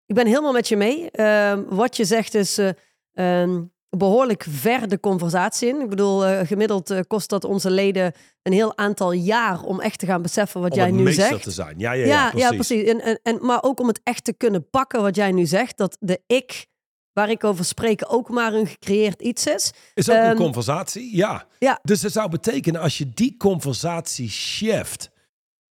ik 0.06 0.14
ben 0.14 0.26
helemaal 0.26 0.52
met 0.52 0.68
je 0.68 0.76
mee. 0.76 1.10
Ehm, 1.10 1.64
wat 1.68 1.96
je 1.96 2.04
zegt 2.04 2.34
is 2.34 2.58
eh, 2.58 2.70
ehm, 3.12 3.64
behoorlijk 3.90 4.46
ver 4.50 4.88
de 4.88 5.00
conversatie 5.00 5.68
in. 5.68 5.80
Ik 5.80 5.88
bedoel, 5.88 6.26
eh, 6.26 6.46
gemiddeld 6.46 6.90
eh, 6.90 7.00
kost 7.06 7.28
dat 7.28 7.44
onze 7.44 7.70
leden 7.70 8.12
een 8.42 8.52
heel 8.52 8.76
aantal 8.76 9.12
jaar 9.12 9.62
om 9.62 9.80
echt 9.80 9.98
te 9.98 10.06
gaan 10.06 10.22
beseffen 10.22 10.60
wat 10.60 10.70
Om 10.72 10.76
jij 10.78 10.90
nu 10.90 11.12
zegt. 11.12 11.42
te 11.42 11.50
zijn. 11.50 11.78
Ja, 11.78 11.92
ja, 11.92 12.06
Ja, 12.06 12.06
ja, 12.06 12.32
ja, 12.36 12.48
precies. 12.48 12.66
precies. 12.66 12.88
En, 12.88 13.00
en, 13.00 13.20
en, 13.22 13.46
maar 13.46 13.62
ook 13.62 13.80
om 13.80 13.86
het 13.88 14.00
echt 14.02 14.24
te 14.24 14.32
kunnen 14.32 14.70
pakken 14.70 15.02
wat 15.02 15.16
jij 15.16 15.32
nu 15.32 15.46
zegt. 15.46 15.76
Dat 15.76 15.96
de 16.00 16.20
ik, 16.26 16.66
waar 17.12 17.30
ik 17.30 17.44
over 17.44 17.64
spreek, 17.64 18.04
ook 18.08 18.28
maar 18.30 18.52
een 18.54 18.66
gecreëerd 18.66 19.22
iets 19.22 19.46
is. 19.46 19.72
Is 19.94 20.10
ook 20.10 20.16
een 20.16 20.22
Ehm, 20.22 20.36
conversatie, 20.36 21.16
ja. 21.16 21.46
ja. 21.58 21.78
Dus 21.82 22.02
het 22.02 22.12
zou 22.12 22.30
betekenen 22.30 22.80
als 22.80 22.98
je 22.98 23.10
die 23.14 23.36
conversatie 23.36 24.28
shift 24.30 25.10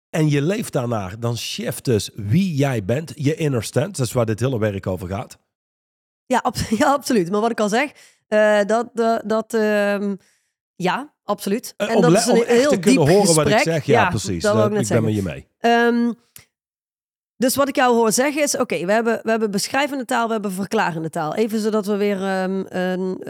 en 0.10 0.30
je 0.30 0.42
leeft 0.42 0.74
daarnaar, 0.74 1.20
dan 1.20 1.38
shift 1.38 1.86
dus 1.86 2.10
wie 2.16 2.56
jij 2.56 2.86
bent, 2.86 3.12
je 3.16 3.36
inner 3.36 3.64
stand. 3.64 3.98
Dat 3.98 4.06
is 4.06 4.14
waar 4.14 4.26
dit 4.26 4.40
hele 4.40 4.60
werk 4.60 4.88
over 4.88 5.08
gaat. 5.08 5.38
Ja, 6.32 6.40
ab- 6.44 6.56
ja 6.82 6.92
absoluut. 6.94 7.32
Maar 7.32 7.42
wat 7.42 7.52
ik 7.52 7.60
al 7.60 7.70
zeg, 7.70 7.92
eh, 8.28 8.60
dat, 8.66 8.90
dat, 8.94 9.22
dat 9.26 9.54
ehm, 9.54 10.16
ja, 10.76 11.14
absoluut. 11.24 11.74
Eh, 11.78 11.90
En 11.90 11.96
om 11.96 12.02
dat 12.02 12.12
is 12.12 12.26
een 12.26 12.32
om 12.32 12.38
echt 12.42 12.48
heel 12.48 12.70
te 12.70 12.80
kunnen 12.80 13.06
diep 13.06 13.14
horen 13.16 13.36
wat 13.36 13.48
ik 13.48 13.54
gesprek. 13.54 13.74
zeg. 13.76 13.86
Ja, 13.86 14.10
precies. 14.10 14.44
Dat 14.44 14.54
Dat- 14.56 14.82
ik 14.82 14.88
ben 14.88 15.04
met 15.04 15.16
je 15.16 15.22
mee. 15.24 15.48
Ehm, 15.60 16.12
dus 17.38 17.56
wat 17.56 17.68
ik 17.68 17.76
jou 17.76 17.96
hoor 17.96 18.12
zeggen 18.12 18.42
is, 18.42 18.58
oké, 18.58 18.86
we, 18.86 18.92
hebben, 18.92 19.20
we 19.24 19.30
hebben 19.30 19.52
beschrijvende 19.52 20.06
taal, 20.06 20.26
we 20.28 20.34
hebben 20.34 20.52
verklarende 20.52 21.10
taal. 21.10 21.36
Even 21.36 21.60
zodat 21.60 21.86
we 21.86 21.96
weer 21.96 22.24
ehm, 22.24 22.64
een, 22.68 23.24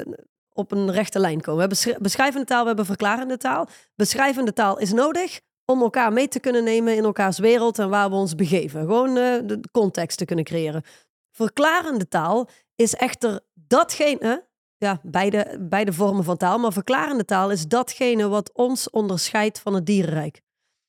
op 0.54 0.72
een 0.72 0.92
rechte 0.92 1.20
lijn 1.20 1.42
komen. 1.42 1.54
We 1.54 1.60
hebben 1.60 1.78
beschri- 1.78 2.02
beschrijvende 2.04 2.46
taal, 2.48 2.62
we 2.62 2.68
hebben 2.68 2.86
verklarende 2.86 3.38
taal. 3.38 3.68
Beschrijvende 3.96 4.54
taal 4.54 4.78
is 4.80 4.92
nodig 4.94 5.40
om 5.66 5.82
elkaar 5.82 6.14
mee 6.14 6.28
te 6.28 6.40
kunnen 6.40 6.64
nemen 6.64 6.96
in 6.96 7.04
elkaars 7.04 7.40
wereld 7.40 7.80
en 7.80 7.90
waar 7.90 8.10
we 8.10 8.16
ons 8.16 8.36
begeven. 8.36 8.82
Gewoon 8.82 9.08
eh, 9.18 9.40
de 9.44 9.60
context 9.72 10.18
te 10.18 10.26
kunnen 10.26 10.46
creëren. 10.46 10.84
Verklarende 11.32 12.08
taal 12.08 12.50
is 12.82 12.96
echter 12.96 13.40
datgene, 13.54 14.48
ja, 14.78 15.00
beide, 15.04 15.58
beide 15.60 15.94
vormen 15.94 16.24
van 16.24 16.38
taal, 16.38 16.60
maar 16.60 16.74
verklarende 16.74 17.26
taal 17.26 17.52
is 17.52 17.68
datgene 17.68 18.28
wat 18.28 18.52
ons 18.54 18.90
onderscheidt 18.90 19.60
van 19.60 19.74
het 19.74 19.86
dierenrijk. 19.86 20.42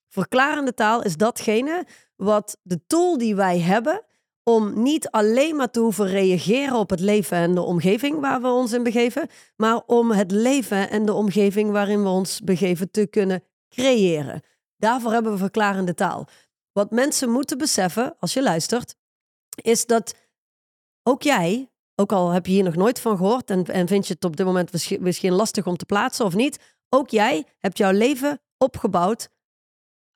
Verklarende 0.08 0.74
taal 0.74 1.02
is 1.02 1.16
datgene 1.16 1.86
wat 2.16 2.58
de 2.62 2.86
tool 2.86 3.18
die 3.18 3.34
wij 3.34 3.60
hebben 3.60 4.04
om 4.42 4.82
niet 4.82 5.10
alleen 5.10 5.56
maar 5.56 5.70
te 5.70 5.80
hoeven 5.80 6.06
reageren 6.06 6.74
op 6.74 6.90
het 6.90 7.00
leven 7.00 7.38
en 7.38 7.54
de 7.54 7.60
omgeving 7.60 8.20
waar 8.20 8.40
we 8.40 8.48
ons 8.48 8.72
in 8.72 8.82
begeven, 8.82 9.28
maar 9.56 9.82
om 9.86 10.10
het 10.10 10.30
leven 10.30 10.90
en 10.90 11.06
de 11.06 11.12
omgeving 11.12 11.70
waarin 11.70 12.02
we 12.02 12.08
ons 12.08 12.40
begeven 12.40 12.90
te 12.90 13.06
kunnen 13.06 13.44
creëren. 13.68 14.42
Daarvoor 14.76 15.12
hebben 15.12 15.32
we 15.32 15.38
verklarende 15.38 15.94
taal. 15.94 16.26
Wat 16.72 16.90
mensen 16.90 17.30
moeten 17.30 17.58
beseffen 17.58 18.16
als 18.18 18.32
je 18.32 18.42
luistert, 18.42 18.96
is 19.62 19.86
dat 19.86 20.14
ook 21.02 21.22
jij, 21.22 21.71
ook 21.94 22.12
al 22.12 22.30
heb 22.30 22.46
je 22.46 22.52
hier 22.52 22.62
nog 22.64 22.76
nooit 22.76 23.00
van 23.00 23.16
gehoord 23.16 23.50
en, 23.50 23.64
en 23.64 23.88
vind 23.88 24.06
je 24.06 24.14
het 24.14 24.24
op 24.24 24.36
dit 24.36 24.46
moment 24.46 24.72
misschien, 25.00 25.32
lastig 25.32 25.66
om 25.66 25.76
te 25.76 25.84
plaatsen 25.86 26.24
of 26.24 26.34
niet, 26.34 26.58
ook 26.88 27.10
jij 27.10 27.44
hebt 27.58 27.78
jouw 27.78 27.92
leven 27.92 28.40
opgebouwd 28.58 29.28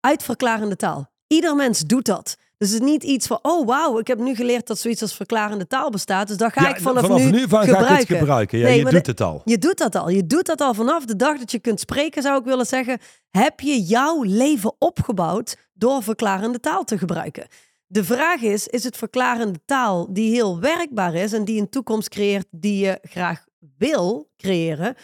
uit 0.01 0.23
verklarende 0.23 0.77
taal. 0.77 1.11
Ieder 1.27 1.57
mens 1.57 1.81
doet 1.81 2.05
dat. 2.07 2.37
Dus 2.59 2.71
het 2.71 2.81
is 2.83 2.87
niet 2.89 3.03
iets 3.03 3.27
van, 3.27 3.39
oh 3.43 3.67
wauw, 3.67 3.99
ik 3.99 4.07
heb 4.07 4.19
nu 4.19 4.35
geleerd 4.35 4.67
dat 4.67 4.79
zoiets 4.79 5.03
als 5.03 5.15
verklarende 5.15 5.67
taal 5.67 5.91
bestaat. 5.91 6.29
Dus 6.29 6.37
dat 6.37 6.53
ga 6.53 6.63
Ja, 6.63 6.69
ik 6.69 6.81
vanaf, 6.81 7.03
vanaf 7.07 7.19
nu, 7.19 7.31
nu 7.31 7.49
van 7.49 7.59
ga 7.63 7.65
ik 7.65 7.71
gebruiken. 7.71 7.97
het 8.09 8.19
gebruiken. 8.19 8.59
Ja, 8.59 8.65
Nee, 8.67 8.77
je 8.79 8.83
doet 8.85 9.05
de- 9.05 9.11
het 9.11 9.21
al. 9.21 9.43
Je 9.45 9.59
doet 9.59 9.79
dat 9.79 9.95
al. 9.95 10.09
Je 10.09 10.27
doet 10.27 10.47
dat 10.47 10.61
al 10.61 10.75
vanaf 10.75 11.05
de 11.05 11.17
dag 11.17 11.39
dat 11.39 11.51
je 11.51 11.59
kunt 11.59 11.81
spreken, 11.81 12.23
zou 12.23 12.39
ik 12.39 12.45
willen 12.45 12.67
zeggen. 12.67 12.99
Heb 13.31 13.61
je 13.61 13.83
jouw 13.83 14.23
leven 14.23 14.75
opgebouwd 14.79 15.57
door 15.73 16.03
verklarende 16.03 16.61
taal 16.61 16.85
te 16.85 16.99
gebruiken? 16.99 17.47
De 17.87 18.05
vraag 18.05 18.41
is, 18.41 18.67
is 18.67 18.85
het 18.85 18.97
verklarende 18.97 19.59
taal 19.65 20.13
die 20.13 20.31
heel 20.33 20.61
werkbaar 20.61 21.15
is 21.15 21.33
en 21.33 21.45
die 21.45 21.61
een 21.61 21.69
toekomst 21.69 22.09
creëert 22.09 22.47
die 22.51 22.85
je 22.85 22.99
graag 23.03 23.45
wil 23.79 24.31
creëren? 24.37 24.95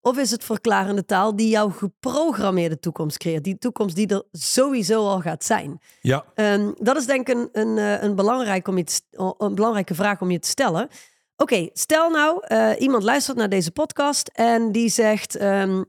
Of 0.00 0.18
is 0.18 0.30
het 0.30 0.44
verklarende 0.44 1.04
taal 1.04 1.36
die 1.36 1.48
jouw 1.48 1.68
geprogrammeerde 1.68 2.78
toekomst 2.78 3.16
creëert? 3.18 3.44
Die 3.44 3.58
toekomst 3.58 3.96
die 3.96 4.06
er 4.06 4.22
sowieso 4.32 5.06
al 5.08 5.20
gaat 5.20 5.44
zijn. 5.44 5.80
Ja, 6.00 6.24
Ehm, 6.34 6.72
dat 6.76 6.96
is 6.96 7.06
denk 7.06 7.28
ik 7.28 7.36
een, 7.36 7.48
een, 7.52 7.78
eh, 7.78 8.02
een, 8.02 8.14
belangrijk 8.14 8.68
om 8.68 8.76
je 8.76 8.84
te 8.84 8.92
st- 8.92 9.06
een 9.38 9.54
belangrijke 9.54 9.94
vraag 9.94 10.20
om 10.20 10.30
je 10.30 10.38
te 10.38 10.48
stellen. 10.48 10.88
Oké, 11.36 11.68
stel 11.72 12.10
nou, 12.10 12.46
eh, 12.46 12.70
iemand 12.78 13.02
luistert 13.02 13.36
naar 13.36 13.48
deze 13.48 13.70
podcast 13.70 14.28
en 14.28 14.72
die 14.72 14.88
zegt... 14.88 15.36
ehm, 15.36 15.82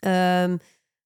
ehm, 0.00 0.56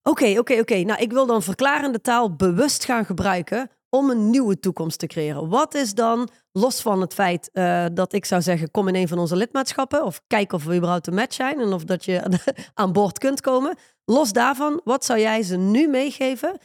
Oké, 0.03 0.39
oké, 0.39 0.59
oké. 0.59 0.75
Nou, 0.77 1.01
ik 1.03 1.13
wil 1.13 1.27
dan 1.27 1.43
verklarende 1.43 2.01
taal 2.01 2.37
bewust 2.37 2.85
gaan 2.85 3.05
gebruiken 3.05 3.71
om 3.91 4.11
een 4.11 4.31
nieuwe 4.31 4.59
toekomst 4.59 4.99
te 4.99 5.07
creëren. 5.07 5.49
Wat 5.49 5.75
is 5.75 5.95
dan, 5.95 6.29
los 6.53 6.81
van 6.81 7.01
het 7.01 7.15
feit 7.15 7.51
eh, 7.53 7.87
dat 7.93 8.13
ik 8.13 8.25
zou 8.25 8.43
zeggen, 8.43 8.71
kom 8.71 8.89
in 8.89 8.95
een 8.95 9.09
van 9.09 9.19
onze 9.19 9.37
lidmaatschappen 9.37 10.05
of 10.05 10.21
kijk 10.27 10.53
of 10.53 10.65
we 10.65 10.75
überhaupt 10.75 11.07
een 11.07 11.15
match 11.15 11.35
zijn 11.35 11.61
en 11.61 11.73
of 11.73 11.85
dat 11.85 12.05
je 12.05 12.41
aan 12.75 12.93
boord 12.93 13.19
kunt 13.19 13.41
komen. 13.41 13.77
Los 14.05 14.33
daarvan, 14.33 14.81
wat 14.85 15.05
zou 15.05 15.19
jij 15.21 15.43
ze 15.43 15.57
nu 15.57 15.89
meegeven, 15.89 16.59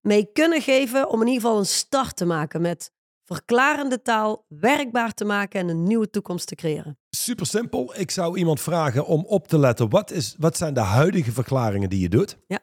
mee 0.00 0.30
kunnen 0.32 0.62
geven 0.62 1.10
om 1.10 1.20
in 1.20 1.26
ieder 1.26 1.42
geval 1.42 1.58
een 1.58 1.66
start 1.66 2.16
te 2.16 2.24
maken 2.24 2.60
met 2.60 2.92
verklarende 3.24 4.02
taal 4.02 4.44
werkbaar 4.48 5.14
te 5.14 5.24
maken 5.24 5.60
en 5.60 5.68
een 5.68 5.84
nieuwe 5.84 6.10
toekomst 6.10 6.46
te 6.46 6.54
creëren? 6.54 6.98
super 7.20 7.46
simpel. 7.46 7.92
Ik 7.96 8.10
zou 8.10 8.38
iemand 8.38 8.60
vragen 8.60 9.06
om 9.06 9.24
op 9.24 9.48
te 9.48 9.58
letten. 9.58 9.88
Wat, 9.88 10.10
is, 10.10 10.34
wat 10.38 10.56
zijn 10.56 10.74
de 10.74 10.80
huidige 10.80 11.32
verklaringen 11.32 11.88
die 11.88 12.00
je 12.00 12.08
doet? 12.08 12.38
Ja. 12.46 12.58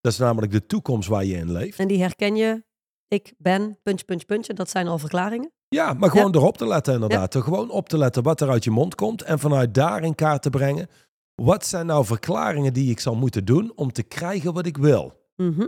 Dat 0.00 0.12
is 0.12 0.18
namelijk 0.18 0.52
de 0.52 0.66
toekomst 0.66 1.08
waar 1.08 1.24
je 1.24 1.36
in 1.36 1.52
leeft. 1.52 1.78
En 1.78 1.88
die 1.88 2.00
herken 2.00 2.36
je, 2.36 2.64
ik 3.08 3.34
ben, 3.38 3.78
puntje, 3.82 4.04
puntje, 4.04 4.26
puntje, 4.26 4.54
dat 4.54 4.70
zijn 4.70 4.88
al 4.88 4.98
verklaringen. 4.98 5.52
Ja, 5.68 5.92
maar 5.92 6.10
gewoon 6.10 6.34
erop 6.34 6.56
te 6.56 6.66
letten 6.66 6.94
inderdaad. 6.94 7.34
Er 7.34 7.42
Gewoon 7.42 7.70
op 7.70 7.88
te 7.88 7.98
letten 7.98 8.22
wat 8.22 8.40
er 8.40 8.50
uit 8.50 8.64
je 8.64 8.70
mond 8.70 8.94
komt. 8.94 9.22
En 9.22 9.38
vanuit 9.38 9.74
daar 9.74 10.02
in 10.02 10.14
kaart 10.14 10.42
te 10.42 10.50
brengen. 10.50 10.88
Wat 11.34 11.66
zijn 11.66 11.86
nou 11.86 12.04
verklaringen 12.04 12.72
die 12.72 12.90
ik 12.90 13.00
zal 13.00 13.14
moeten 13.14 13.44
doen 13.44 13.72
om 13.74 13.92
te 13.92 14.02
krijgen 14.02 14.52
wat 14.52 14.66
ik 14.66 14.76
wil? 14.76 15.12
Mhm. 15.36 15.66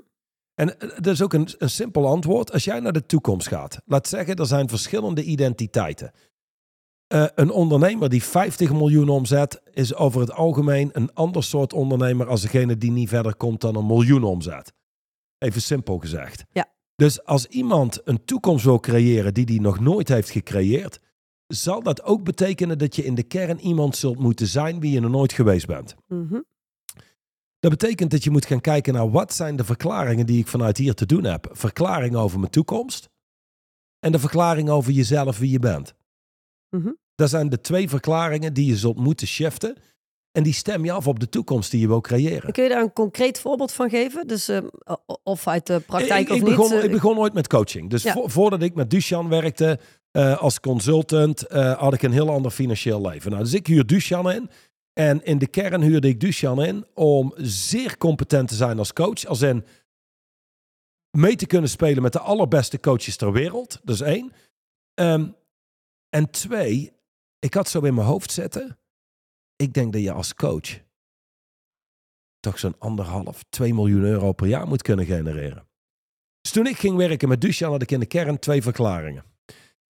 En 0.54 0.80
eh, 0.80 0.88
dat 0.88 1.06
is 1.06 1.22
ook 1.22 1.32
een, 1.32 1.48
een 1.58 1.70
simpel 1.70 2.06
antwoord. 2.06 2.52
Als 2.52 2.64
jij 2.64 2.80
naar 2.80 2.92
de 2.92 3.06
toekomst 3.06 3.48
gaat. 3.48 3.80
Laat 3.84 4.08
zeggen, 4.08 4.36
er 4.36 4.46
zijn 4.46 4.68
verschillende 4.68 5.22
identiteiten. 5.22 6.12
Eh, 7.06 7.24
een 7.34 7.50
ondernemer 7.50 8.08
die 8.08 8.22
50 8.22 8.72
miljoen 8.72 9.08
omzet... 9.08 9.60
is 9.72 9.94
over 9.94 10.20
het 10.20 10.32
algemeen 10.32 10.90
een 10.92 11.14
ander 11.14 11.44
soort 11.44 11.72
ondernemer... 11.72 12.28
als 12.28 12.40
degene 12.40 12.76
die 12.76 12.90
niet 12.90 13.08
verder 13.08 13.36
komt 13.36 13.60
dan 13.60 13.76
een 13.76 13.86
miljoen 13.86 14.24
omzet. 14.24 14.72
Even 15.38 15.62
simpel 15.62 15.98
gezegd. 15.98 16.44
Ja. 16.50 16.72
Dus 17.00 17.24
als 17.24 17.46
iemand 17.46 18.00
een 18.04 18.24
toekomst 18.24 18.64
wil 18.64 18.80
creëren 18.80 19.34
die 19.34 19.46
die 19.46 19.60
nog 19.60 19.80
nooit 19.80 20.08
heeft 20.08 20.30
gecreëerd... 20.30 21.00
zal 21.46 21.82
dat 21.82 22.02
ook 22.02 22.24
betekenen 22.24 22.78
dat 22.78 22.96
je 22.96 23.04
in 23.04 23.14
de 23.14 23.22
kern 23.22 23.60
iemand 23.60 23.96
zult 23.96 24.18
moeten 24.18 24.46
zijn... 24.46 24.80
wie 24.80 24.92
je 24.92 25.00
nog 25.00 25.10
nooit 25.10 25.32
geweest 25.32 25.66
bent. 25.66 25.96
Mhm. 26.06 26.40
Dat 27.58 27.70
betekent 27.70 28.10
dat 28.10 28.24
je 28.24 28.30
moet 28.30 28.44
gaan 28.44 28.60
kijken 28.60 28.94
naar 28.94 29.10
wat 29.10 29.34
zijn 29.34 29.56
de 29.56 29.64
verklaringen 29.64 30.26
die 30.26 30.38
ik 30.38 30.46
vanuit 30.46 30.76
hier 30.76 30.94
te 30.94 31.06
doen 31.06 31.24
heb. 31.24 31.48
Verklaring 31.52 32.14
over 32.14 32.38
mijn 32.38 32.50
toekomst 32.50 33.08
en 33.98 34.12
de 34.12 34.18
verklaring 34.18 34.68
over 34.68 34.92
jezelf 34.92 35.38
wie 35.38 35.50
je 35.50 35.58
bent. 35.58 35.94
Mhm. 36.70 36.90
Dat 37.14 37.30
zijn 37.30 37.48
de 37.48 37.60
twee 37.60 37.88
verklaringen 37.88 38.54
die 38.54 38.66
je 38.66 38.76
zult 38.76 38.96
moeten 38.96 39.26
shiften. 39.26 39.76
En 40.32 40.42
die 40.42 40.52
stem 40.52 40.84
je 40.84 40.92
af 40.92 41.06
op 41.06 41.18
de 41.20 41.28
toekomst 41.28 41.70
die 41.70 41.80
je 41.80 41.86
wil 41.86 42.00
creëren. 42.00 42.52
Kun 42.52 42.62
je 42.62 42.68
daar 42.68 42.82
een 42.82 42.92
concreet 42.92 43.40
voorbeeld 43.40 43.72
van 43.72 43.90
geven? 43.90 44.26
Dus 44.26 44.48
uh, 44.48 44.58
of 45.22 45.46
uit 45.48 45.66
de 45.66 45.80
praktijk 45.80 46.20
ik, 46.20 46.30
of 46.30 46.36
ik 46.36 46.42
niet? 46.42 46.56
Begon, 46.56 46.82
ik 46.82 46.90
begon 46.90 47.18
ooit 47.18 47.32
met 47.32 47.46
coaching. 47.46 47.90
Dus 47.90 48.02
Ja. 48.02 48.12
vo- 48.12 48.28
voordat 48.28 48.62
ik 48.62 48.74
met 48.74 48.90
Duchan 48.90 49.28
werkte 49.28 49.78
eh, 50.10 50.38
als 50.38 50.60
consultant, 50.60 51.46
eh, 51.46 51.78
had 51.78 51.92
ik 51.94 52.02
een 52.02 52.12
heel 52.12 52.30
ander 52.30 52.50
financieel 52.50 53.00
leven. 53.00 53.30
Nou, 53.30 53.42
dus 53.42 53.54
ik 53.54 53.66
huur 53.66 53.86
Duchan 53.86 54.30
in. 54.30 54.50
En 54.92 55.24
in 55.24 55.38
de 55.38 55.46
kern 55.46 55.82
huurde 55.82 56.08
ik 56.08 56.20
Duchan 56.20 56.62
in 56.62 56.86
om 56.94 57.32
zeer 57.36 57.96
competent 57.96 58.48
te 58.48 58.54
zijn 58.54 58.78
als 58.78 58.92
coach. 58.92 59.24
Als 59.26 59.40
in 59.42 59.64
mee 61.10 61.36
te 61.36 61.46
kunnen 61.46 61.70
spelen 61.70 62.02
met 62.02 62.12
de 62.12 62.18
allerbeste 62.20 62.80
coaches 62.80 63.16
ter 63.16 63.32
wereld. 63.32 63.80
Dat 63.82 63.94
is 63.94 64.00
één. 64.00 64.32
Ehm, 64.94 65.26
en 66.08 66.30
twee, 66.30 66.92
ik 67.38 67.54
had 67.54 67.68
zo 67.68 67.80
in 67.80 67.94
mijn 67.94 68.06
hoofd 68.06 68.32
zetten. 68.32 68.78
Ik 69.60 69.72
denk 69.72 69.92
dat 69.92 70.02
je 70.02 70.12
als 70.12 70.34
coach 70.34 70.80
toch 72.40 72.58
zo'n 72.58 72.78
anderhalf, 72.78 73.44
twee 73.48 73.74
miljoen 73.74 74.02
euro 74.02 74.32
per 74.32 74.46
jaar 74.46 74.66
moet 74.66 74.82
kunnen 74.82 75.06
genereren. 75.06 75.68
Dus 76.40 76.52
toen 76.52 76.66
ik 76.66 76.76
ging 76.76 76.96
werken 76.96 77.28
met 77.28 77.40
Duchan 77.40 77.70
had 77.70 77.82
ik 77.82 77.90
in 77.90 78.00
de 78.00 78.06
kern 78.06 78.38
twee 78.38 78.62
verklaringen. 78.62 79.24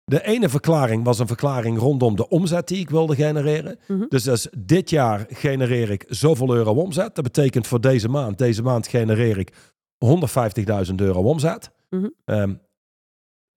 De 0.03 0.24
ene 0.24 0.49
verklaring 0.49 1.03
was 1.03 1.20
een 1.20 1.28
verklaring 1.28 1.78
rondom 1.78 2.15
de 2.15 2.30
omzet 2.30 2.67
die 2.67 2.80
ik 2.80 2.89
wilde 2.89 3.15
genereren. 3.15 3.80
Mhm. 3.88 4.05
Dus 4.07 4.28
als 4.28 4.47
dit 4.57 4.89
jaar 4.89 5.26
genereer 5.30 5.89
ik 5.91 6.05
zoveel 6.07 6.55
euro 6.55 6.74
omzet. 6.74 7.15
Dat 7.15 7.24
betekent 7.24 7.67
voor 7.67 7.82
deze 7.82 8.09
maand, 8.09 8.38
deze 8.38 8.61
maand 8.61 8.88
genereer 8.88 9.38
ik 9.38 9.53
150.000 10.89 10.95
euro 10.95 11.22
omzet. 11.22 11.72
Mhm. 11.89 12.09
Ehm, 12.26 12.55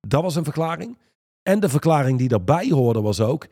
dat 0.00 0.22
was 0.22 0.34
een 0.34 0.44
verklaring. 0.44 0.98
En 1.42 1.60
de 1.60 1.68
verklaring 1.68 2.18
die 2.18 2.28
daarbij 2.28 2.68
hoorde 2.68 3.00
was 3.00 3.20
ook... 3.20 3.46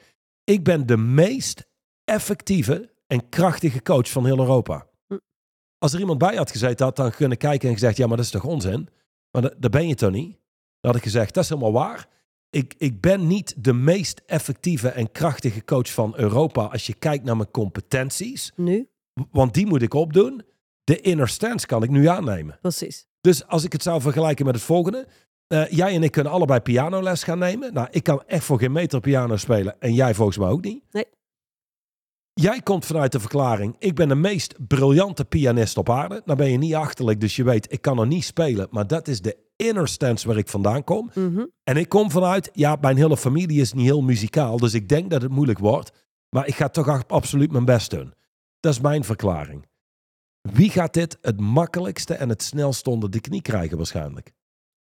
ik 0.45 0.65
ben 0.65 0.87
de 0.87 0.97
meest 0.97 1.69
effectieve 2.11 2.91
en 3.07 3.29
krachtige 3.29 3.83
coach 3.83 4.11
van 4.11 4.25
heel 4.25 4.39
Europa. 4.39 4.87
Hm. 5.07 5.19
Als 5.79 5.93
er 5.93 6.01
iemand 6.01 6.19
bij 6.19 6.37
had 6.37 6.51
gezeten, 6.51 6.87
had 6.87 6.97
dan 6.97 7.11
kunnen 7.11 7.39
kijken 7.39 7.69
en 7.69 7.75
gezegd... 7.75 7.97
ja, 7.97 8.07
maar 8.07 8.17
dat 8.17 8.27
is 8.27 8.33
toch 8.33 8.45
onzin? 8.45 8.89
Maar 9.31 9.43
dat, 9.43 9.55
dat 9.59 9.71
ben 9.71 9.89
je 9.89 9.95
toch 9.95 10.11
niet? 10.11 10.33
Dan 10.81 10.91
had 10.91 10.97
ik 10.97 11.03
gezegd, 11.03 11.35
dat 11.35 11.45
is 11.45 11.49
helemaal 11.49 11.73
waar. 11.73 12.09
Ik, 12.51 12.75
ik 12.79 13.01
ben 13.01 13.27
niet 13.27 13.55
de 13.65 13.73
meest 13.73 14.23
effectieve 14.27 14.89
en 14.89 15.13
krachtige 15.13 15.65
coach 15.65 15.93
van 15.93 16.13
Europa... 16.17 16.65
als 16.65 16.87
je 16.87 16.95
kijkt 16.95 17.25
naar 17.25 17.37
mijn 17.37 17.51
competenties. 17.51 18.53
Nu? 18.57 18.89
Want 19.31 19.55
die 19.55 19.67
moet 19.67 19.83
ik 19.83 19.95
opdoen. 19.95 20.43
De 20.85 21.01
inner 21.01 21.29
stance 21.29 21.67
kan 21.67 21.83
ik 21.83 21.91
nu 21.91 22.07
aannemen. 22.07 22.59
Precies. 22.61 23.07
Dus 23.21 23.47
als 23.47 23.65
ik 23.65 23.73
het 23.73 23.83
zou 23.83 24.01
vergelijken 24.01 24.45
met 24.45 24.55
het 24.55 24.65
volgende. 24.65 25.07
eh, 25.47 25.69
jij 25.69 25.95
en 25.95 26.03
ik 26.03 26.11
kunnen 26.11 26.33
allebei 26.33 26.61
pianoles 26.61 27.23
gaan 27.23 27.39
nemen. 27.39 27.75
Nou, 27.75 27.89
ik 27.91 28.03
kan 28.03 28.23
echt 28.27 28.45
voor 28.45 28.59
geen 28.59 28.73
meter 28.73 29.01
piano 29.01 29.37
spelen. 29.37 29.81
En 29.81 29.95
jij 29.95 30.15
volgens 30.15 30.39
mij 30.39 30.49
ook 30.49 30.65
niet. 30.65 30.83
Nee. 30.91 31.05
Jij 32.41 32.61
komt 32.61 32.87
vanuit 32.87 33.13
de 33.13 33.21
verklaring. 33.21 33.77
Ik 33.79 33.95
ben 33.95 34.09
de 34.09 34.15
meest 34.15 34.67
briljante 34.67 35.25
pianist 35.25 35.77
op 35.77 35.91
aarde. 35.91 36.23
Nou 36.25 36.39
ben 36.39 36.51
je 36.51 36.59
niet 36.59 36.75
achterlijk, 36.75 37.21
dus 37.21 37.37
je 37.37 37.45
weet, 37.45 37.73
ik 37.73 37.81
kan 37.81 37.99
er 37.99 38.07
niet 38.07 38.25
spelen. 38.25 38.69
Maar 38.71 38.87
dat 38.87 39.09
is 39.09 39.21
de 39.21 39.37
inner 39.57 39.89
stance 39.89 40.27
waar 40.27 40.37
ik 40.37 40.49
vandaan 40.49 40.85
kom. 40.85 41.11
Mhm. 41.15 41.45
En 41.65 41.77
ik 41.77 41.89
kom 41.89 42.11
vanuit, 42.11 42.51
ja, 42.53 42.77
mijn 42.81 42.97
hele 42.97 43.17
familie 43.17 43.61
is 43.61 43.73
niet 43.73 43.85
heel 43.85 44.03
muzikaal. 44.03 44.57
Dus 44.57 44.75
ik 44.75 44.89
denk 44.89 45.11
dat 45.11 45.23
het 45.23 45.31
moeilijk 45.31 45.59
wordt. 45.59 45.93
Maar 46.29 46.47
ik 46.47 46.55
ga 46.55 46.69
toch 46.69 47.09
absoluut 47.09 47.53
mijn 47.53 47.65
best 47.65 47.91
doen. 47.91 48.15
Dat 48.61 48.73
is 48.73 48.81
mijn 48.81 49.05
verklaring. 49.05 49.67
Wie 50.41 50.71
gaat 50.71 50.95
dit 50.95 51.19
het 51.21 51.41
makkelijkste 51.41 52.15
en 52.15 52.29
het 52.29 52.43
snelst 52.43 52.87
onder 52.87 53.11
de 53.11 53.21
knie 53.21 53.43
krijgen 53.43 53.77
waarschijnlijk? 53.77 54.33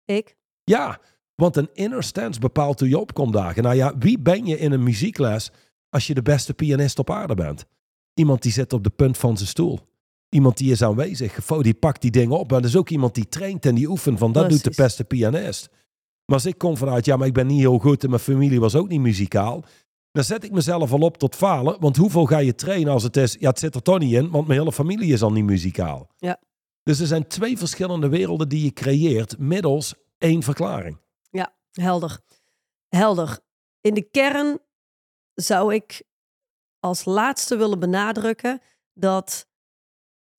Ik? 0.04 0.36
Ja, 0.62 1.00
want 1.34 1.56
een 1.56 1.70
inner 1.72 2.02
stance 2.02 2.40
bepaalt 2.40 2.80
hoe 2.80 2.88
je 2.88 2.98
opkomt 2.98 3.32
dagen. 3.32 3.62
Nou 3.62 3.74
ja, 3.74 3.98
wie 3.98 4.18
ben 4.18 4.46
je 4.46 4.58
in 4.58 4.72
een 4.72 4.82
muziekles 4.82 5.50
als 5.94 6.06
je 6.06 6.14
de 6.14 6.22
beste 6.22 6.54
pianist 6.54 6.98
op 6.98 7.10
aarde 7.10 7.34
bent? 7.34 7.66
Iemand 8.14 8.42
die 8.42 8.52
zit 8.52 8.72
op 8.72 8.84
de 8.84 8.90
punt 8.90 9.18
van 9.18 9.36
zijn 9.36 9.48
stoel. 9.48 9.78
Iemand 10.28 10.56
die 10.56 10.70
is 10.70 10.82
aanwezig. 10.82 11.44
Die 11.44 11.74
pakt 11.74 12.02
die 12.02 12.10
dingen 12.10 12.38
op. 12.38 12.50
Maar 12.50 12.60
dat 12.60 12.70
is 12.70 12.76
ook 12.76 12.90
iemand 12.90 13.14
die 13.14 13.28
traint 13.28 13.66
en 13.66 13.74
die 13.74 13.88
oefent 13.88 14.18
van 14.18 14.32
dat 14.32 14.50
doet 14.50 14.64
de 14.64 14.72
beste 14.76 15.04
pianist. 15.04 15.68
Maar 16.24 16.36
als 16.36 16.46
ik 16.46 16.58
kom 16.58 16.76
vanuit, 16.76 17.04
ja, 17.04 17.16
maar 17.16 17.26
ik 17.26 17.32
ben 17.32 17.46
niet 17.46 17.58
heel 17.58 17.78
goed 17.78 18.02
en 18.04 18.10
mijn 18.10 18.22
familie 18.22 18.60
was 18.60 18.74
ook 18.74 18.88
niet 18.88 19.00
muzikaal. 19.00 19.64
Dan 20.12 20.24
zet 20.24 20.44
ik 20.44 20.52
mezelf 20.52 20.92
al 20.92 21.00
op 21.00 21.16
tot 21.16 21.34
falen. 21.34 21.80
Want 21.80 21.96
hoeveel 21.96 22.26
ga 22.26 22.38
je 22.38 22.54
trainen 22.54 22.92
als 22.92 23.02
het 23.02 23.16
is, 23.16 23.36
ja, 23.40 23.48
het 23.48 23.58
zit 23.58 23.74
er 23.74 23.82
toch 23.82 23.98
niet 23.98 24.12
in, 24.12 24.30
want 24.30 24.46
mijn 24.46 24.58
hele 24.58 24.72
familie 24.72 25.12
is 25.12 25.22
al 25.22 25.32
niet 25.32 25.44
muzikaal. 25.44 26.10
Ja. 26.16 26.40
Dus 26.82 27.00
er 27.00 27.06
zijn 27.06 27.26
twee 27.26 27.58
verschillende 27.58 28.08
werelden 28.08 28.48
die 28.48 28.64
je 28.64 28.72
creëert 28.72 29.38
middels 29.38 29.94
één 30.18 30.42
verklaring. 30.42 31.02
Helder. 31.74 32.20
Helder. 32.88 33.38
In 33.80 33.94
de 33.94 34.02
kern 34.02 34.58
zou 35.34 35.74
ik 35.74 36.02
als 36.80 37.04
laatste 37.04 37.56
willen 37.56 37.78
benadrukken 37.78 38.60
dat 38.92 39.46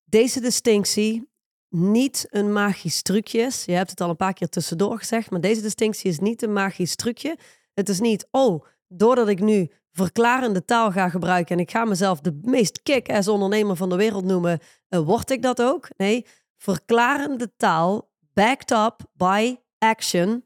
deze 0.04 0.40
distinctie 0.40 1.28
niet 1.68 2.26
een 2.30 2.52
magisch 2.52 3.02
trucje 3.02 3.38
is. 3.38 3.64
Je 3.64 3.72
hebt 3.72 3.90
het 3.90 4.00
al 4.00 4.10
een 4.10 4.16
paar 4.16 4.32
keer 4.32 4.48
tussendoor 4.48 4.98
gezegd, 4.98 5.30
maar 5.30 5.40
deze 5.40 5.60
distinctie 5.60 6.10
is 6.10 6.18
niet 6.18 6.42
een 6.42 6.52
magisch 6.52 6.96
trucje. 6.96 7.38
Het 7.74 7.88
is 7.88 8.00
niet, 8.00 8.28
oh, 8.30 8.64
doordat 8.88 9.28
ik 9.28 9.40
nu 9.40 9.70
verklarende 9.92 10.64
taal 10.64 10.90
ga 10.92 11.08
gebruiken 11.08 11.56
en 11.56 11.62
ik 11.62 11.70
ga 11.70 11.84
mezelf 11.84 12.20
de 12.20 12.38
meest 12.42 12.82
kick-ass 12.82 13.28
ondernemer 13.28 13.76
van 13.76 13.88
de 13.88 13.96
wereld 13.96 14.24
noemen, 14.24 14.60
eh, 14.88 15.00
word 15.00 15.30
ik 15.30 15.42
dat 15.42 15.62
ook? 15.62 15.88
Nee, 15.96 16.26
verklarende 16.56 17.56
taal, 17.56 18.10
backed 18.32 18.70
up 18.70 18.96
by 19.12 19.56
action, 19.78 20.44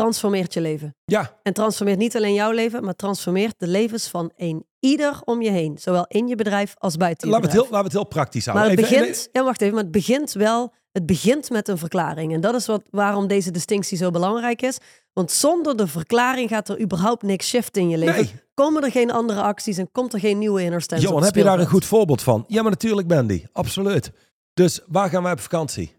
transformeert 0.00 0.54
je 0.54 0.60
leven. 0.60 0.96
Ja, 1.04 1.38
En 1.42 1.52
transformeert 1.52 1.98
niet 1.98 2.16
alleen 2.16 2.34
jouw 2.34 2.50
leven, 2.50 2.84
maar 2.84 2.94
transformeert 2.96 3.54
de 3.58 3.66
levens 3.66 4.08
van 4.08 4.32
een 4.36 4.66
ieder 4.80 5.20
om 5.24 5.42
je 5.42 5.50
heen. 5.50 5.78
Zowel 5.78 6.04
in 6.08 6.26
je 6.28 6.34
bedrijf 6.36 6.74
als 6.78 6.96
buiten 6.96 7.28
je 7.28 7.34
laten 7.34 7.50
we, 7.50 7.56
het 7.56 7.62
heel, 7.66 7.72
laten 7.72 7.90
we 7.90 7.96
het 7.98 8.02
heel 8.02 8.14
praktisch 8.20 8.46
maar 8.46 8.54
houden. 8.56 8.76
het 8.76 8.86
Even- 8.86 8.98
begint, 8.98 9.28
ja 9.32 9.44
wacht 9.44 9.60
even, 9.60 9.74
maar 9.74 9.82
het 9.82 9.92
begint 9.92 10.32
wel, 10.32 10.72
het 10.92 11.06
begint 11.06 11.50
met 11.50 11.68
een 11.68 11.78
verklaring. 11.78 12.32
En 12.34 12.40
dat 12.40 12.54
is 12.54 12.66
wat, 12.66 12.82
waarom 12.90 13.26
deze 13.26 13.50
distinctie 13.50 13.96
zo 13.98 14.10
belangrijk 14.10 14.62
is. 14.62 14.78
Want 15.12 15.30
zonder 15.32 15.76
de 15.76 15.86
verklaring 15.86 16.48
gaat 16.48 16.68
er 16.68 16.80
überhaupt 16.80 17.22
niks 17.22 17.48
shiften 17.48 17.82
in 17.82 17.88
je 17.88 17.98
leven. 17.98 18.14
Nee. 18.14 18.34
Komen 18.54 18.84
er 18.84 18.90
geen 18.90 19.10
andere 19.10 19.42
acties 19.42 19.78
en 19.78 19.92
komt 19.92 20.12
er 20.12 20.20
geen 20.20 20.38
nieuwe 20.38 20.62
inner 20.62 20.84
Johan, 20.86 21.16
het 21.16 21.24
heb 21.24 21.34
je 21.34 21.42
daar 21.42 21.58
een 21.60 21.66
goed 21.66 21.84
voorbeeld 21.84 22.22
van? 22.22 22.44
Ja, 22.46 22.62
maar 22.62 22.70
natuurlijk 22.70 23.08
Mandy. 23.08 23.44
Absoluut. 23.52 24.10
Dus 24.54 24.80
waar 24.86 25.08
gaan 25.08 25.22
wij 25.22 25.32
op 25.32 25.40
vakantie? 25.40 25.94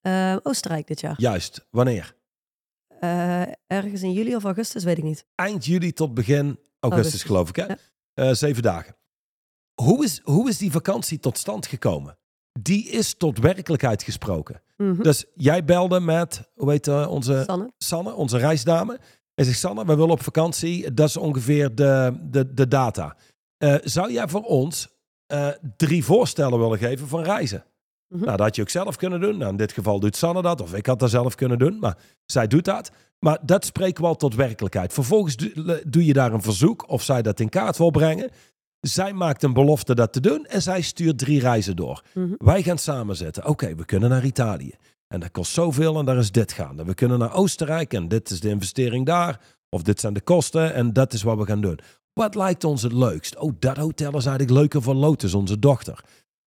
Eh, 0.00 0.36
Oostenrijk 0.42 0.86
dit 0.86 1.00
jaar. 1.00 1.14
Juist. 1.16 1.66
Wanneer? 1.70 2.14
Eh, 2.98 3.42
ergens 3.66 4.02
in 4.02 4.12
juli 4.12 4.36
of 4.36 4.44
augustus, 4.44 4.84
weet 4.84 4.98
ik 4.98 5.04
niet. 5.04 5.26
Eind 5.34 5.64
juli 5.64 5.92
tot 5.92 6.14
begin 6.14 6.44
augustus, 6.44 6.80
Augustus, 6.80 7.22
geloof 7.22 7.48
ik. 7.48 7.56
Hè? 7.56 7.64
ja. 7.66 7.76
Eh, 8.14 8.32
zeven 8.32 8.62
dagen. 8.62 8.96
Hoe 9.82 10.04
is, 10.04 10.20
hoe 10.24 10.48
is 10.48 10.58
die 10.58 10.70
vakantie 10.70 11.18
tot 11.18 11.38
stand 11.38 11.66
gekomen? 11.66 12.18
Die 12.60 12.88
is 12.88 13.14
tot 13.14 13.38
werkelijkheid 13.38 14.02
gesproken. 14.02 14.62
Mhm. 14.76 15.02
Dus 15.02 15.24
jij 15.34 15.64
belde 15.64 16.00
met, 16.00 16.50
hoe 16.54 16.70
heet 16.70 16.88
eh, 16.88 17.10
onze 17.10 17.42
Sanne? 17.46 17.72
Sanne, 17.78 18.14
onze 18.14 18.38
reisdame. 18.38 19.00
En 19.34 19.44
zegt 19.44 19.58
Sanne, 19.58 19.84
we 19.84 19.94
willen 19.94 20.10
op 20.10 20.22
vakantie. 20.22 20.94
Dat 20.94 21.08
is 21.08 21.16
ongeveer 21.16 21.74
de, 21.74 22.18
de, 22.30 22.54
de 22.54 22.68
data. 22.68 23.16
Zou 23.82 24.12
jij 24.12 24.28
voor 24.28 24.42
ons 24.42 24.88
drie 25.76 26.04
voorstellen 26.04 26.58
willen 26.58 26.78
geven 26.78 27.08
van 27.08 27.22
reizen? 27.22 27.64
Mhm. 28.08 28.24
Nou, 28.24 28.36
dat 28.36 28.46
had 28.46 28.56
je 28.56 28.62
ook 28.62 28.68
zelf 28.68 28.96
kunnen 28.96 29.20
doen. 29.20 29.38
Nou, 29.38 29.50
in 29.50 29.56
dit 29.56 29.72
geval 29.72 30.00
doet 30.00 30.16
Sanne 30.16 30.42
dat. 30.42 30.60
Of 30.60 30.74
ik 30.74 30.86
had 30.86 30.98
dat 30.98 31.10
zelf 31.10 31.34
kunnen 31.34 31.58
doen. 31.58 31.78
Maar 31.78 31.96
zij 32.26 32.46
doet 32.46 32.64
dat. 32.64 32.90
Maar 33.18 33.38
dat 33.42 33.64
spreken 33.64 34.02
we 34.02 34.08
al 34.08 34.16
tot 34.16 34.34
werkelijkheid. 34.34 34.92
Vervolgens 34.92 35.36
doe, 35.86 36.04
je 36.04 36.12
daar 36.12 36.32
een 36.32 36.42
verzoek 36.42 36.88
of 36.88 37.02
zij 37.02 37.22
dat 37.22 37.40
in 37.40 37.48
kaart 37.48 37.76
wil 37.76 37.90
brengen. 37.90 38.30
Zij 38.80 39.12
maakt 39.12 39.42
een 39.42 39.52
belofte 39.52 39.94
dat 39.94 40.12
te 40.12 40.20
doen 40.20 40.46
en 40.46 40.62
zij 40.62 40.80
stuurt 40.80 41.18
drie 41.18 41.40
reizen 41.40 41.76
door. 41.76 42.02
Mhm. 42.14 42.32
Wij 42.38 42.62
gaan 42.62 42.78
samen 42.78 43.16
zetten. 43.16 43.46
Oké, 43.46 43.74
we 43.74 43.84
kunnen 43.84 44.10
naar 44.10 44.24
Italië. 44.24 44.74
En 45.08 45.20
dat 45.20 45.30
kost 45.30 45.52
zoveel 45.52 45.98
en 45.98 46.04
daar 46.04 46.16
is 46.16 46.32
dit 46.32 46.52
gaan. 46.52 46.78
En 46.78 46.86
we 46.86 46.94
kunnen 46.94 47.18
naar 47.18 47.34
Oostenrijk 47.34 47.94
en 47.94 48.08
dit 48.08 48.30
is 48.30 48.40
de 48.40 48.48
investering 48.48 49.06
daar. 49.06 49.40
Of 49.68 49.82
dit 49.82 50.00
zijn 50.00 50.12
de 50.12 50.20
kosten 50.20 50.74
en 50.74 50.92
dat 50.92 51.12
is 51.12 51.22
wat 51.22 51.38
we 51.38 51.44
gaan 51.44 51.60
doen. 51.60 51.78
Wat 52.12 52.34
lijkt 52.34 52.64
ons 52.64 52.82
het 52.82 52.92
leukst? 52.92 53.36
Oh, 53.36 53.52
dat 53.58 53.76
hotel 53.76 54.16
is 54.16 54.26
eigenlijk 54.26 54.58
leuker 54.58 54.82
voor 54.82 54.94
Lotus, 54.94 55.34
onze 55.34 55.58
dochter. 55.58 56.04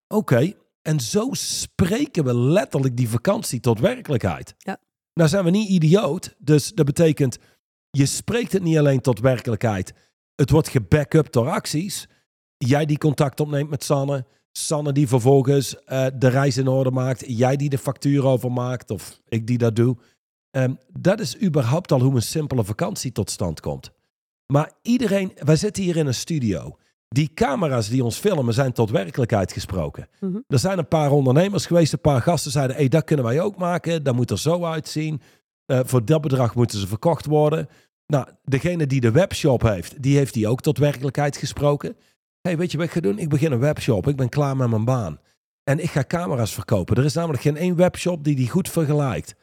Oké, 0.07 0.53
en 0.81 0.99
zo 0.99 1.29
spreken 1.31 2.23
we 2.23 2.35
letterlijk 2.35 2.97
die 2.97 3.09
vakantie 3.09 3.59
tot 3.59 3.79
werkelijkheid. 3.79 4.55
Ja. 4.57 4.77
Nou 5.13 5.29
zijn 5.29 5.43
we 5.43 5.49
niet 5.49 5.69
idioot, 5.69 6.35
dus 6.37 6.73
dat 6.73 6.85
betekent, 6.85 7.37
je 7.89 8.05
spreekt 8.05 8.51
het 8.51 8.63
niet 8.63 8.77
alleen 8.77 9.01
tot 9.01 9.19
werkelijkheid. 9.19 9.93
Het 10.35 10.49
wordt 10.49 10.69
gebackupt 10.69 11.33
door 11.33 11.49
acties. 11.49 12.07
Jij 12.57 12.85
die 12.85 12.97
contact 12.97 13.39
opneemt 13.39 13.69
met 13.69 13.83
Sanne. 13.83 14.25
Sanne 14.51 14.91
die 14.91 15.07
vervolgens 15.07 15.83
eh, 15.83 16.05
de 16.15 16.27
reis 16.27 16.57
in 16.57 16.67
orde 16.67 16.91
maakt. 16.91 17.23
Jij 17.27 17.55
die 17.55 17.69
de 17.69 17.77
factuur 17.77 18.25
overmaakt 18.25 18.89
of 18.89 19.21
ik 19.27 19.47
die 19.47 19.57
dat 19.57 19.75
doe. 19.75 19.97
Ehm, 20.51 20.73
dat 20.87 21.19
is 21.19 21.41
überhaupt 21.41 21.91
al 21.91 22.01
hoe 22.01 22.15
een 22.15 22.21
simpele 22.21 22.63
vakantie 22.63 23.11
tot 23.11 23.29
stand 23.29 23.59
komt. 23.59 23.91
Maar 24.53 24.71
iedereen, 24.81 25.31
wij 25.35 25.55
zitten 25.55 25.83
hier 25.83 25.97
in 25.97 26.07
een 26.07 26.13
studio. 26.13 26.77
Die 27.15 27.33
camera's 27.33 27.89
die 27.89 28.03
ons 28.03 28.17
filmen 28.17 28.53
zijn 28.53 28.71
tot 28.73 28.89
werkelijkheid 28.89 29.51
gesproken. 29.51 30.07
Mhm. 30.19 30.39
Er 30.47 30.59
zijn 30.59 30.77
een 30.77 30.87
paar 30.87 31.11
ondernemers 31.11 31.65
geweest, 31.65 31.93
een 31.93 32.01
paar 32.01 32.21
gasten 32.21 32.51
zeiden: 32.51 32.75
hey, 32.75 32.87
dat 32.87 33.03
kunnen 33.03 33.25
wij 33.25 33.41
ook 33.41 33.57
maken, 33.57 34.03
dat 34.03 34.15
moet 34.15 34.31
er 34.31 34.39
zo 34.39 34.65
uitzien. 34.65 35.21
Eh, 35.65 35.79
voor 35.83 36.05
dat 36.05 36.21
bedrag 36.21 36.55
moeten 36.55 36.79
ze 36.79 36.87
verkocht 36.87 37.25
worden. 37.25 37.69
Nou, 38.05 38.27
degene 38.43 38.87
die 38.87 39.01
de 39.01 39.11
webshop 39.11 39.61
heeft, 39.61 40.01
die 40.03 40.17
heeft 40.17 40.33
die 40.33 40.47
ook 40.47 40.61
tot 40.61 40.77
werkelijkheid 40.77 41.37
gesproken. 41.37 41.95
hey, 42.41 42.57
weet 42.57 42.71
je 42.71 42.77
wat 42.77 42.85
ik 42.85 42.91
ga 42.91 42.99
doen? 42.99 43.19
Ik 43.19 43.29
begin 43.29 43.51
een 43.51 43.59
webshop. 43.59 44.07
Ik 44.07 44.15
ben 44.15 44.29
klaar 44.29 44.57
met 44.57 44.69
mijn 44.69 44.85
baan. 44.85 45.19
En 45.63 45.79
ik 45.79 45.89
ga 45.89 46.03
camera's 46.03 46.53
verkopen. 46.53 46.95
Er 46.95 47.05
is 47.05 47.13
namelijk 47.13 47.41
geen 47.41 47.57
één 47.57 47.75
webshop 47.75 48.23
die 48.23 48.35
die 48.35 48.49
goed 48.49 48.69
vergelijkt. 48.69 49.35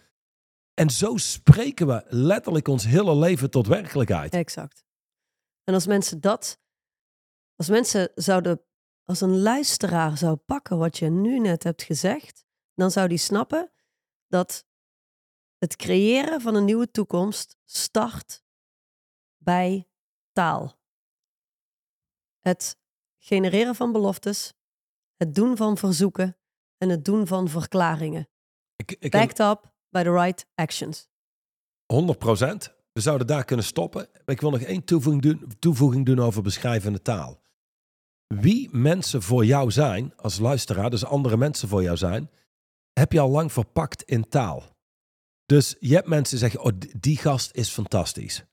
En 0.74 0.90
zo 0.90 1.16
spreken 1.16 1.86
we 1.86 2.04
letterlijk 2.08 2.68
ons 2.68 2.86
hele 2.86 3.16
leven 3.16 3.50
tot 3.50 3.66
werkelijkheid. 3.66 4.34
Exact. 4.34 4.84
En 5.64 5.74
als 5.74 5.86
mensen 5.86 6.20
dat, 6.20 6.58
als 7.58 7.68
mensen 7.68 8.10
zouden, 8.14 8.60
als 9.04 9.20
een 9.20 9.40
luisteraar 9.40 10.16
zou 10.16 10.36
pakken 10.36 10.78
wat 10.78 10.98
je 10.98 11.08
nu 11.08 11.38
net 11.38 11.62
hebt 11.62 11.82
gezegd, 11.82 12.44
dan 12.74 12.90
zou 12.90 13.08
die 13.08 13.18
snappen 13.18 13.72
dat 14.26 14.66
het 15.58 15.76
creëren 15.76 16.40
van 16.40 16.54
een 16.54 16.64
nieuwe 16.64 16.90
toekomst 16.90 17.56
start 17.64 18.44
bij 19.36 19.88
taal. 20.32 20.78
Het 22.40 22.78
genereren 23.18 23.74
van 23.74 23.92
beloftes, 23.92 24.54
het 25.16 25.34
doen 25.34 25.56
van 25.56 25.76
verzoeken 25.76 26.38
en 26.76 26.88
het 26.88 27.04
doen 27.04 27.26
van 27.26 27.48
verklaringen. 27.48 28.28
Ik, 28.76 28.90
ik 28.90 29.02
heb 29.02 29.10
Backed 29.10 29.38
up 29.38 29.72
by 29.88 30.02
the 30.02 30.12
right 30.12 30.46
actions. 30.54 31.08
100% 31.92 32.76
We 32.92 33.00
zouden 33.00 33.26
daar 33.26 33.44
kunnen 33.44 33.64
stoppen. 33.64 34.08
Ik 34.24 34.40
wil 34.40 34.50
nog 34.50 34.60
één 34.60 34.84
toevoeging 34.84 35.22
doen, 35.22 35.52
toevoeging 35.58 36.06
doen 36.06 36.20
over 36.20 36.42
beschrijvende 36.42 37.02
taal. 37.02 37.40
Wie 38.34 38.68
mensen 38.72 39.22
voor 39.22 39.44
jou 39.44 39.70
zijn 39.70 40.12
als 40.16 40.38
luisteraar, 40.38 40.90
dus 40.90 41.04
andere 41.04 41.36
mensen 41.36 41.68
voor 41.68 41.82
jou 41.82 41.96
zijn, 41.96 42.30
heb 42.92 43.12
je 43.12 43.20
al 43.20 43.30
lang 43.30 43.52
verpakt 43.52 44.02
in 44.02 44.28
taal. 44.28 44.76
Dus 45.46 45.76
je 45.80 45.94
hebt 45.94 46.08
mensen 46.08 46.38
die 46.38 46.48
zeggen, 46.48 46.60
oh, 46.60 46.78
die 47.00 47.16
gast 47.16 47.54
is 47.54 47.70
fantastisch. 47.70 48.44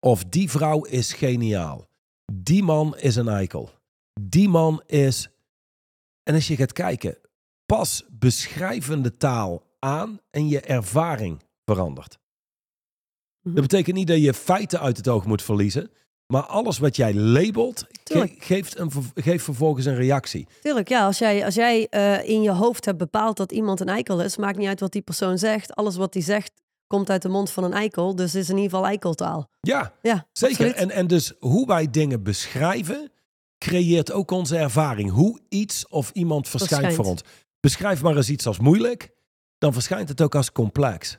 Of 0.00 0.24
die 0.24 0.50
vrouw 0.50 0.84
is 0.84 1.12
geniaal. 1.12 1.88
Die 2.32 2.62
man 2.62 2.98
is 2.98 3.16
een 3.16 3.28
eikel. 3.28 3.70
Die 4.20 4.48
man 4.48 4.82
is... 4.86 5.28
En 6.22 6.34
als 6.34 6.46
je 6.46 6.56
gaat 6.56 6.72
kijken, 6.72 7.18
pas 7.66 8.04
beschrijvende 8.10 9.16
taal 9.16 9.62
aan 9.78 10.20
en 10.30 10.48
je 10.48 10.60
ervaring 10.60 11.42
verandert. 11.64 12.18
Mhm. 13.42 13.54
Dat 13.54 13.62
betekent 13.62 13.96
niet 13.96 14.06
dat 14.06 14.22
je 14.22 14.34
feiten 14.34 14.80
uit 14.80 14.96
het 14.96 15.08
oog 15.08 15.26
moet 15.26 15.42
verliezen. 15.42 15.90
Maar 16.32 16.42
alles 16.42 16.78
wat 16.78 16.96
jij 16.96 17.14
labelt, 17.14 17.86
ge- 18.04 18.34
geeft, 18.38 18.78
een, 18.78 18.90
geeft 19.14 19.44
vervolgens 19.44 19.86
een 19.86 19.94
reactie. 19.94 20.46
Tuurlijk, 20.62 20.88
ja. 20.88 21.04
Als 21.06 21.18
jij, 21.18 21.44
als 21.44 21.54
jij 21.54 21.86
eh, 21.88 22.28
in 22.28 22.42
je 22.42 22.50
hoofd 22.50 22.84
hebt 22.84 22.98
bepaald 22.98 23.36
dat 23.36 23.52
iemand 23.52 23.80
een 23.80 23.88
eikel 23.88 24.22
is, 24.22 24.36
maakt 24.36 24.58
niet 24.58 24.68
uit 24.68 24.80
wat 24.80 24.92
die 24.92 25.02
persoon 25.02 25.38
zegt. 25.38 25.74
Alles 25.74 25.96
wat 25.96 26.12
die 26.12 26.22
zegt 26.22 26.52
komt 26.86 27.10
uit 27.10 27.22
de 27.22 27.28
mond 27.28 27.50
van 27.50 27.64
een 27.64 27.72
eikel. 27.72 28.14
Dus 28.16 28.34
is 28.34 28.48
in 28.48 28.54
ieder 28.56 28.70
geval 28.70 28.86
eikeltaal. 28.86 29.48
Ja, 29.60 29.92
Ja, 30.02 30.26
zeker. 30.32 30.54
absoluut. 30.56 30.74
En, 30.74 30.90
en 30.90 31.06
dus 31.06 31.32
hoe 31.38 31.66
wij 31.66 31.90
dingen 31.90 32.22
beschrijven, 32.22 33.10
creëert 33.58 34.12
ook 34.12 34.30
onze 34.30 34.56
ervaring. 34.56 35.10
Hoe 35.10 35.40
iets 35.48 35.88
of 35.88 36.10
iemand 36.10 36.48
verschijnt, 36.48 36.74
Verschijnt. 36.84 37.02
voor 37.06 37.12
ons. 37.14 37.22
Beschrijf 37.60 38.02
maar 38.02 38.16
eens 38.16 38.28
iets 38.30 38.46
als 38.46 38.58
moeilijk, 38.58 39.10
dan 39.58 39.72
verschijnt 39.72 40.08
het 40.08 40.20
ook 40.22 40.34
als 40.34 40.52
complex. 40.52 41.18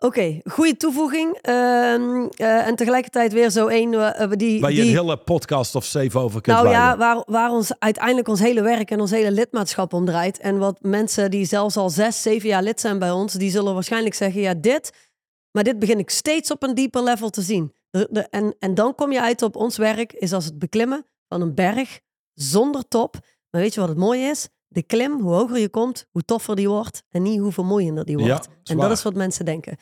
Oké, 0.00 0.40
goede 0.44 0.76
toevoeging. 0.76 1.38
Ehm, 1.40 2.26
eh, 2.36 2.66
en 2.66 2.76
tegelijkertijd 2.76 3.32
weer 3.32 3.50
zo 3.50 3.66
één 3.66 4.14
eh, 4.14 4.30
die... 4.30 4.60
Waar 4.60 4.70
je 4.72 4.76
die 4.82 4.90
een 4.90 4.98
hele 4.98 5.16
podcast 5.16 5.74
of 5.74 5.84
zeven 5.84 6.20
over 6.20 6.40
kunt 6.40 6.56
nou 6.56 6.68
ja, 6.68 6.96
waar, 6.96 7.22
waar 7.26 7.50
ons 7.50 7.78
uiteindelijk 7.78 8.28
ons 8.28 8.40
hele 8.40 8.62
werk 8.62 8.90
en 8.90 9.00
ons 9.00 9.10
hele 9.10 9.30
lidmaatschap 9.32 9.92
om 9.92 10.04
draait. 10.04 10.38
En 10.38 10.58
wat 10.58 10.78
mensen 10.82 11.30
die 11.30 11.44
zelfs 11.44 11.76
al 11.76 11.90
zes, 11.90 12.22
zeven 12.22 12.48
jaar 12.48 12.62
lid 12.62 12.80
zijn 12.80 12.98
bij 12.98 13.10
ons, 13.10 13.32
die 13.32 13.50
zullen 13.50 13.74
waarschijnlijk 13.74 14.14
zeggen, 14.14 14.40
ja 14.40 14.54
dit, 14.54 14.92
maar 15.50 15.64
dit 15.64 15.78
begin 15.78 15.98
ik 15.98 16.10
steeds 16.10 16.50
op 16.50 16.62
een 16.62 16.74
dieper 16.74 17.02
level 17.02 17.30
te 17.30 17.42
zien. 17.42 17.72
De, 17.90 18.08
de- 18.10 18.28
en, 18.30 18.56
en 18.58 18.74
dan 18.74 18.94
kom 18.94 19.12
je 19.12 19.20
uit 19.20 19.42
op 19.42 19.56
ons 19.56 19.76
werk, 19.76 20.12
is 20.12 20.32
als 20.32 20.44
het 20.44 20.58
beklimmen 20.58 21.06
van 21.28 21.40
een 21.40 21.54
berg 21.54 22.00
zonder 22.34 22.88
top. 22.88 23.14
Maar 23.50 23.60
weet 23.60 23.74
je 23.74 23.80
wat 23.80 23.88
het 23.88 23.98
mooie 23.98 24.26
is? 24.26 24.48
De 24.68 24.82
klim, 24.82 25.20
hoe 25.20 25.32
hoger 25.34 25.58
je 25.58 25.68
komt, 25.68 26.06
hoe 26.10 26.22
toffer 26.22 26.56
die 26.56 26.68
wordt. 26.68 27.02
En 27.10 27.22
niet 27.22 27.38
hoe 27.40 27.52
vermoeiender 27.52 28.04
die 28.04 28.18
Ja, 28.18 28.26
wordt. 28.26 28.48
en 28.64 28.76
dat 28.76 28.90
is 28.90 29.02
wat 29.02 29.14
mensen 29.14 29.44
denken. 29.44 29.76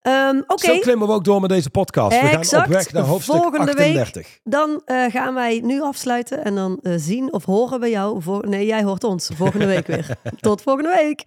Ehm, 0.00 0.40
Oké, 0.46 0.66
Zo 0.66 0.78
klimmen 0.78 1.06
we 1.06 1.12
ook 1.12 1.24
door 1.24 1.40
met 1.40 1.50
deze 1.50 1.70
podcast. 1.70 2.20
We 2.20 2.26
gaan 2.26 2.38
Exact. 2.38 2.66
op 2.66 2.72
weg 2.72 2.92
naar 2.92 3.02
hoofdstuk 3.04 3.36
Volgende 3.36 3.72
week 3.72 3.96
38. 3.96 4.38
dan 4.44 4.82
eh, 4.84 5.04
gaan 5.10 5.34
wij 5.34 5.60
nu 5.64 5.80
afsluiten 5.82 6.44
en 6.44 6.54
dan 6.54 6.78
eh, 6.82 6.92
zien 6.96 7.32
of 7.32 7.44
horen 7.44 7.80
bij 7.80 7.90
jou. 7.90 8.22
Voor... 8.22 8.48
Nee, 8.48 8.66
jij 8.66 8.82
hoort 8.82 9.04
ons 9.04 9.30
volgende 9.34 9.66
week 9.66 9.86
weer. 9.86 10.16
Tot 10.40 10.62
volgende 10.62 10.94
week. 10.96 11.24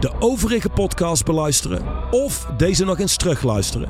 de 0.00 0.10
overige 0.18 0.68
podcast 0.68 1.24
beluisteren 1.24 1.82
of 2.10 2.46
deze 2.56 2.84
nog 2.84 2.98
eens 2.98 3.16
terugluisteren? 3.16 3.88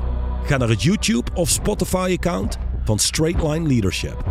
Ga 0.49 0.57
naar 0.57 0.69
het 0.69 0.83
YouTube 0.83 1.31
of 1.33 1.49
Spotify 1.49 2.15
account 2.17 2.57
van 2.83 2.99
Straight 2.99 3.43
Line 3.43 3.67
Leadership. 3.67 4.23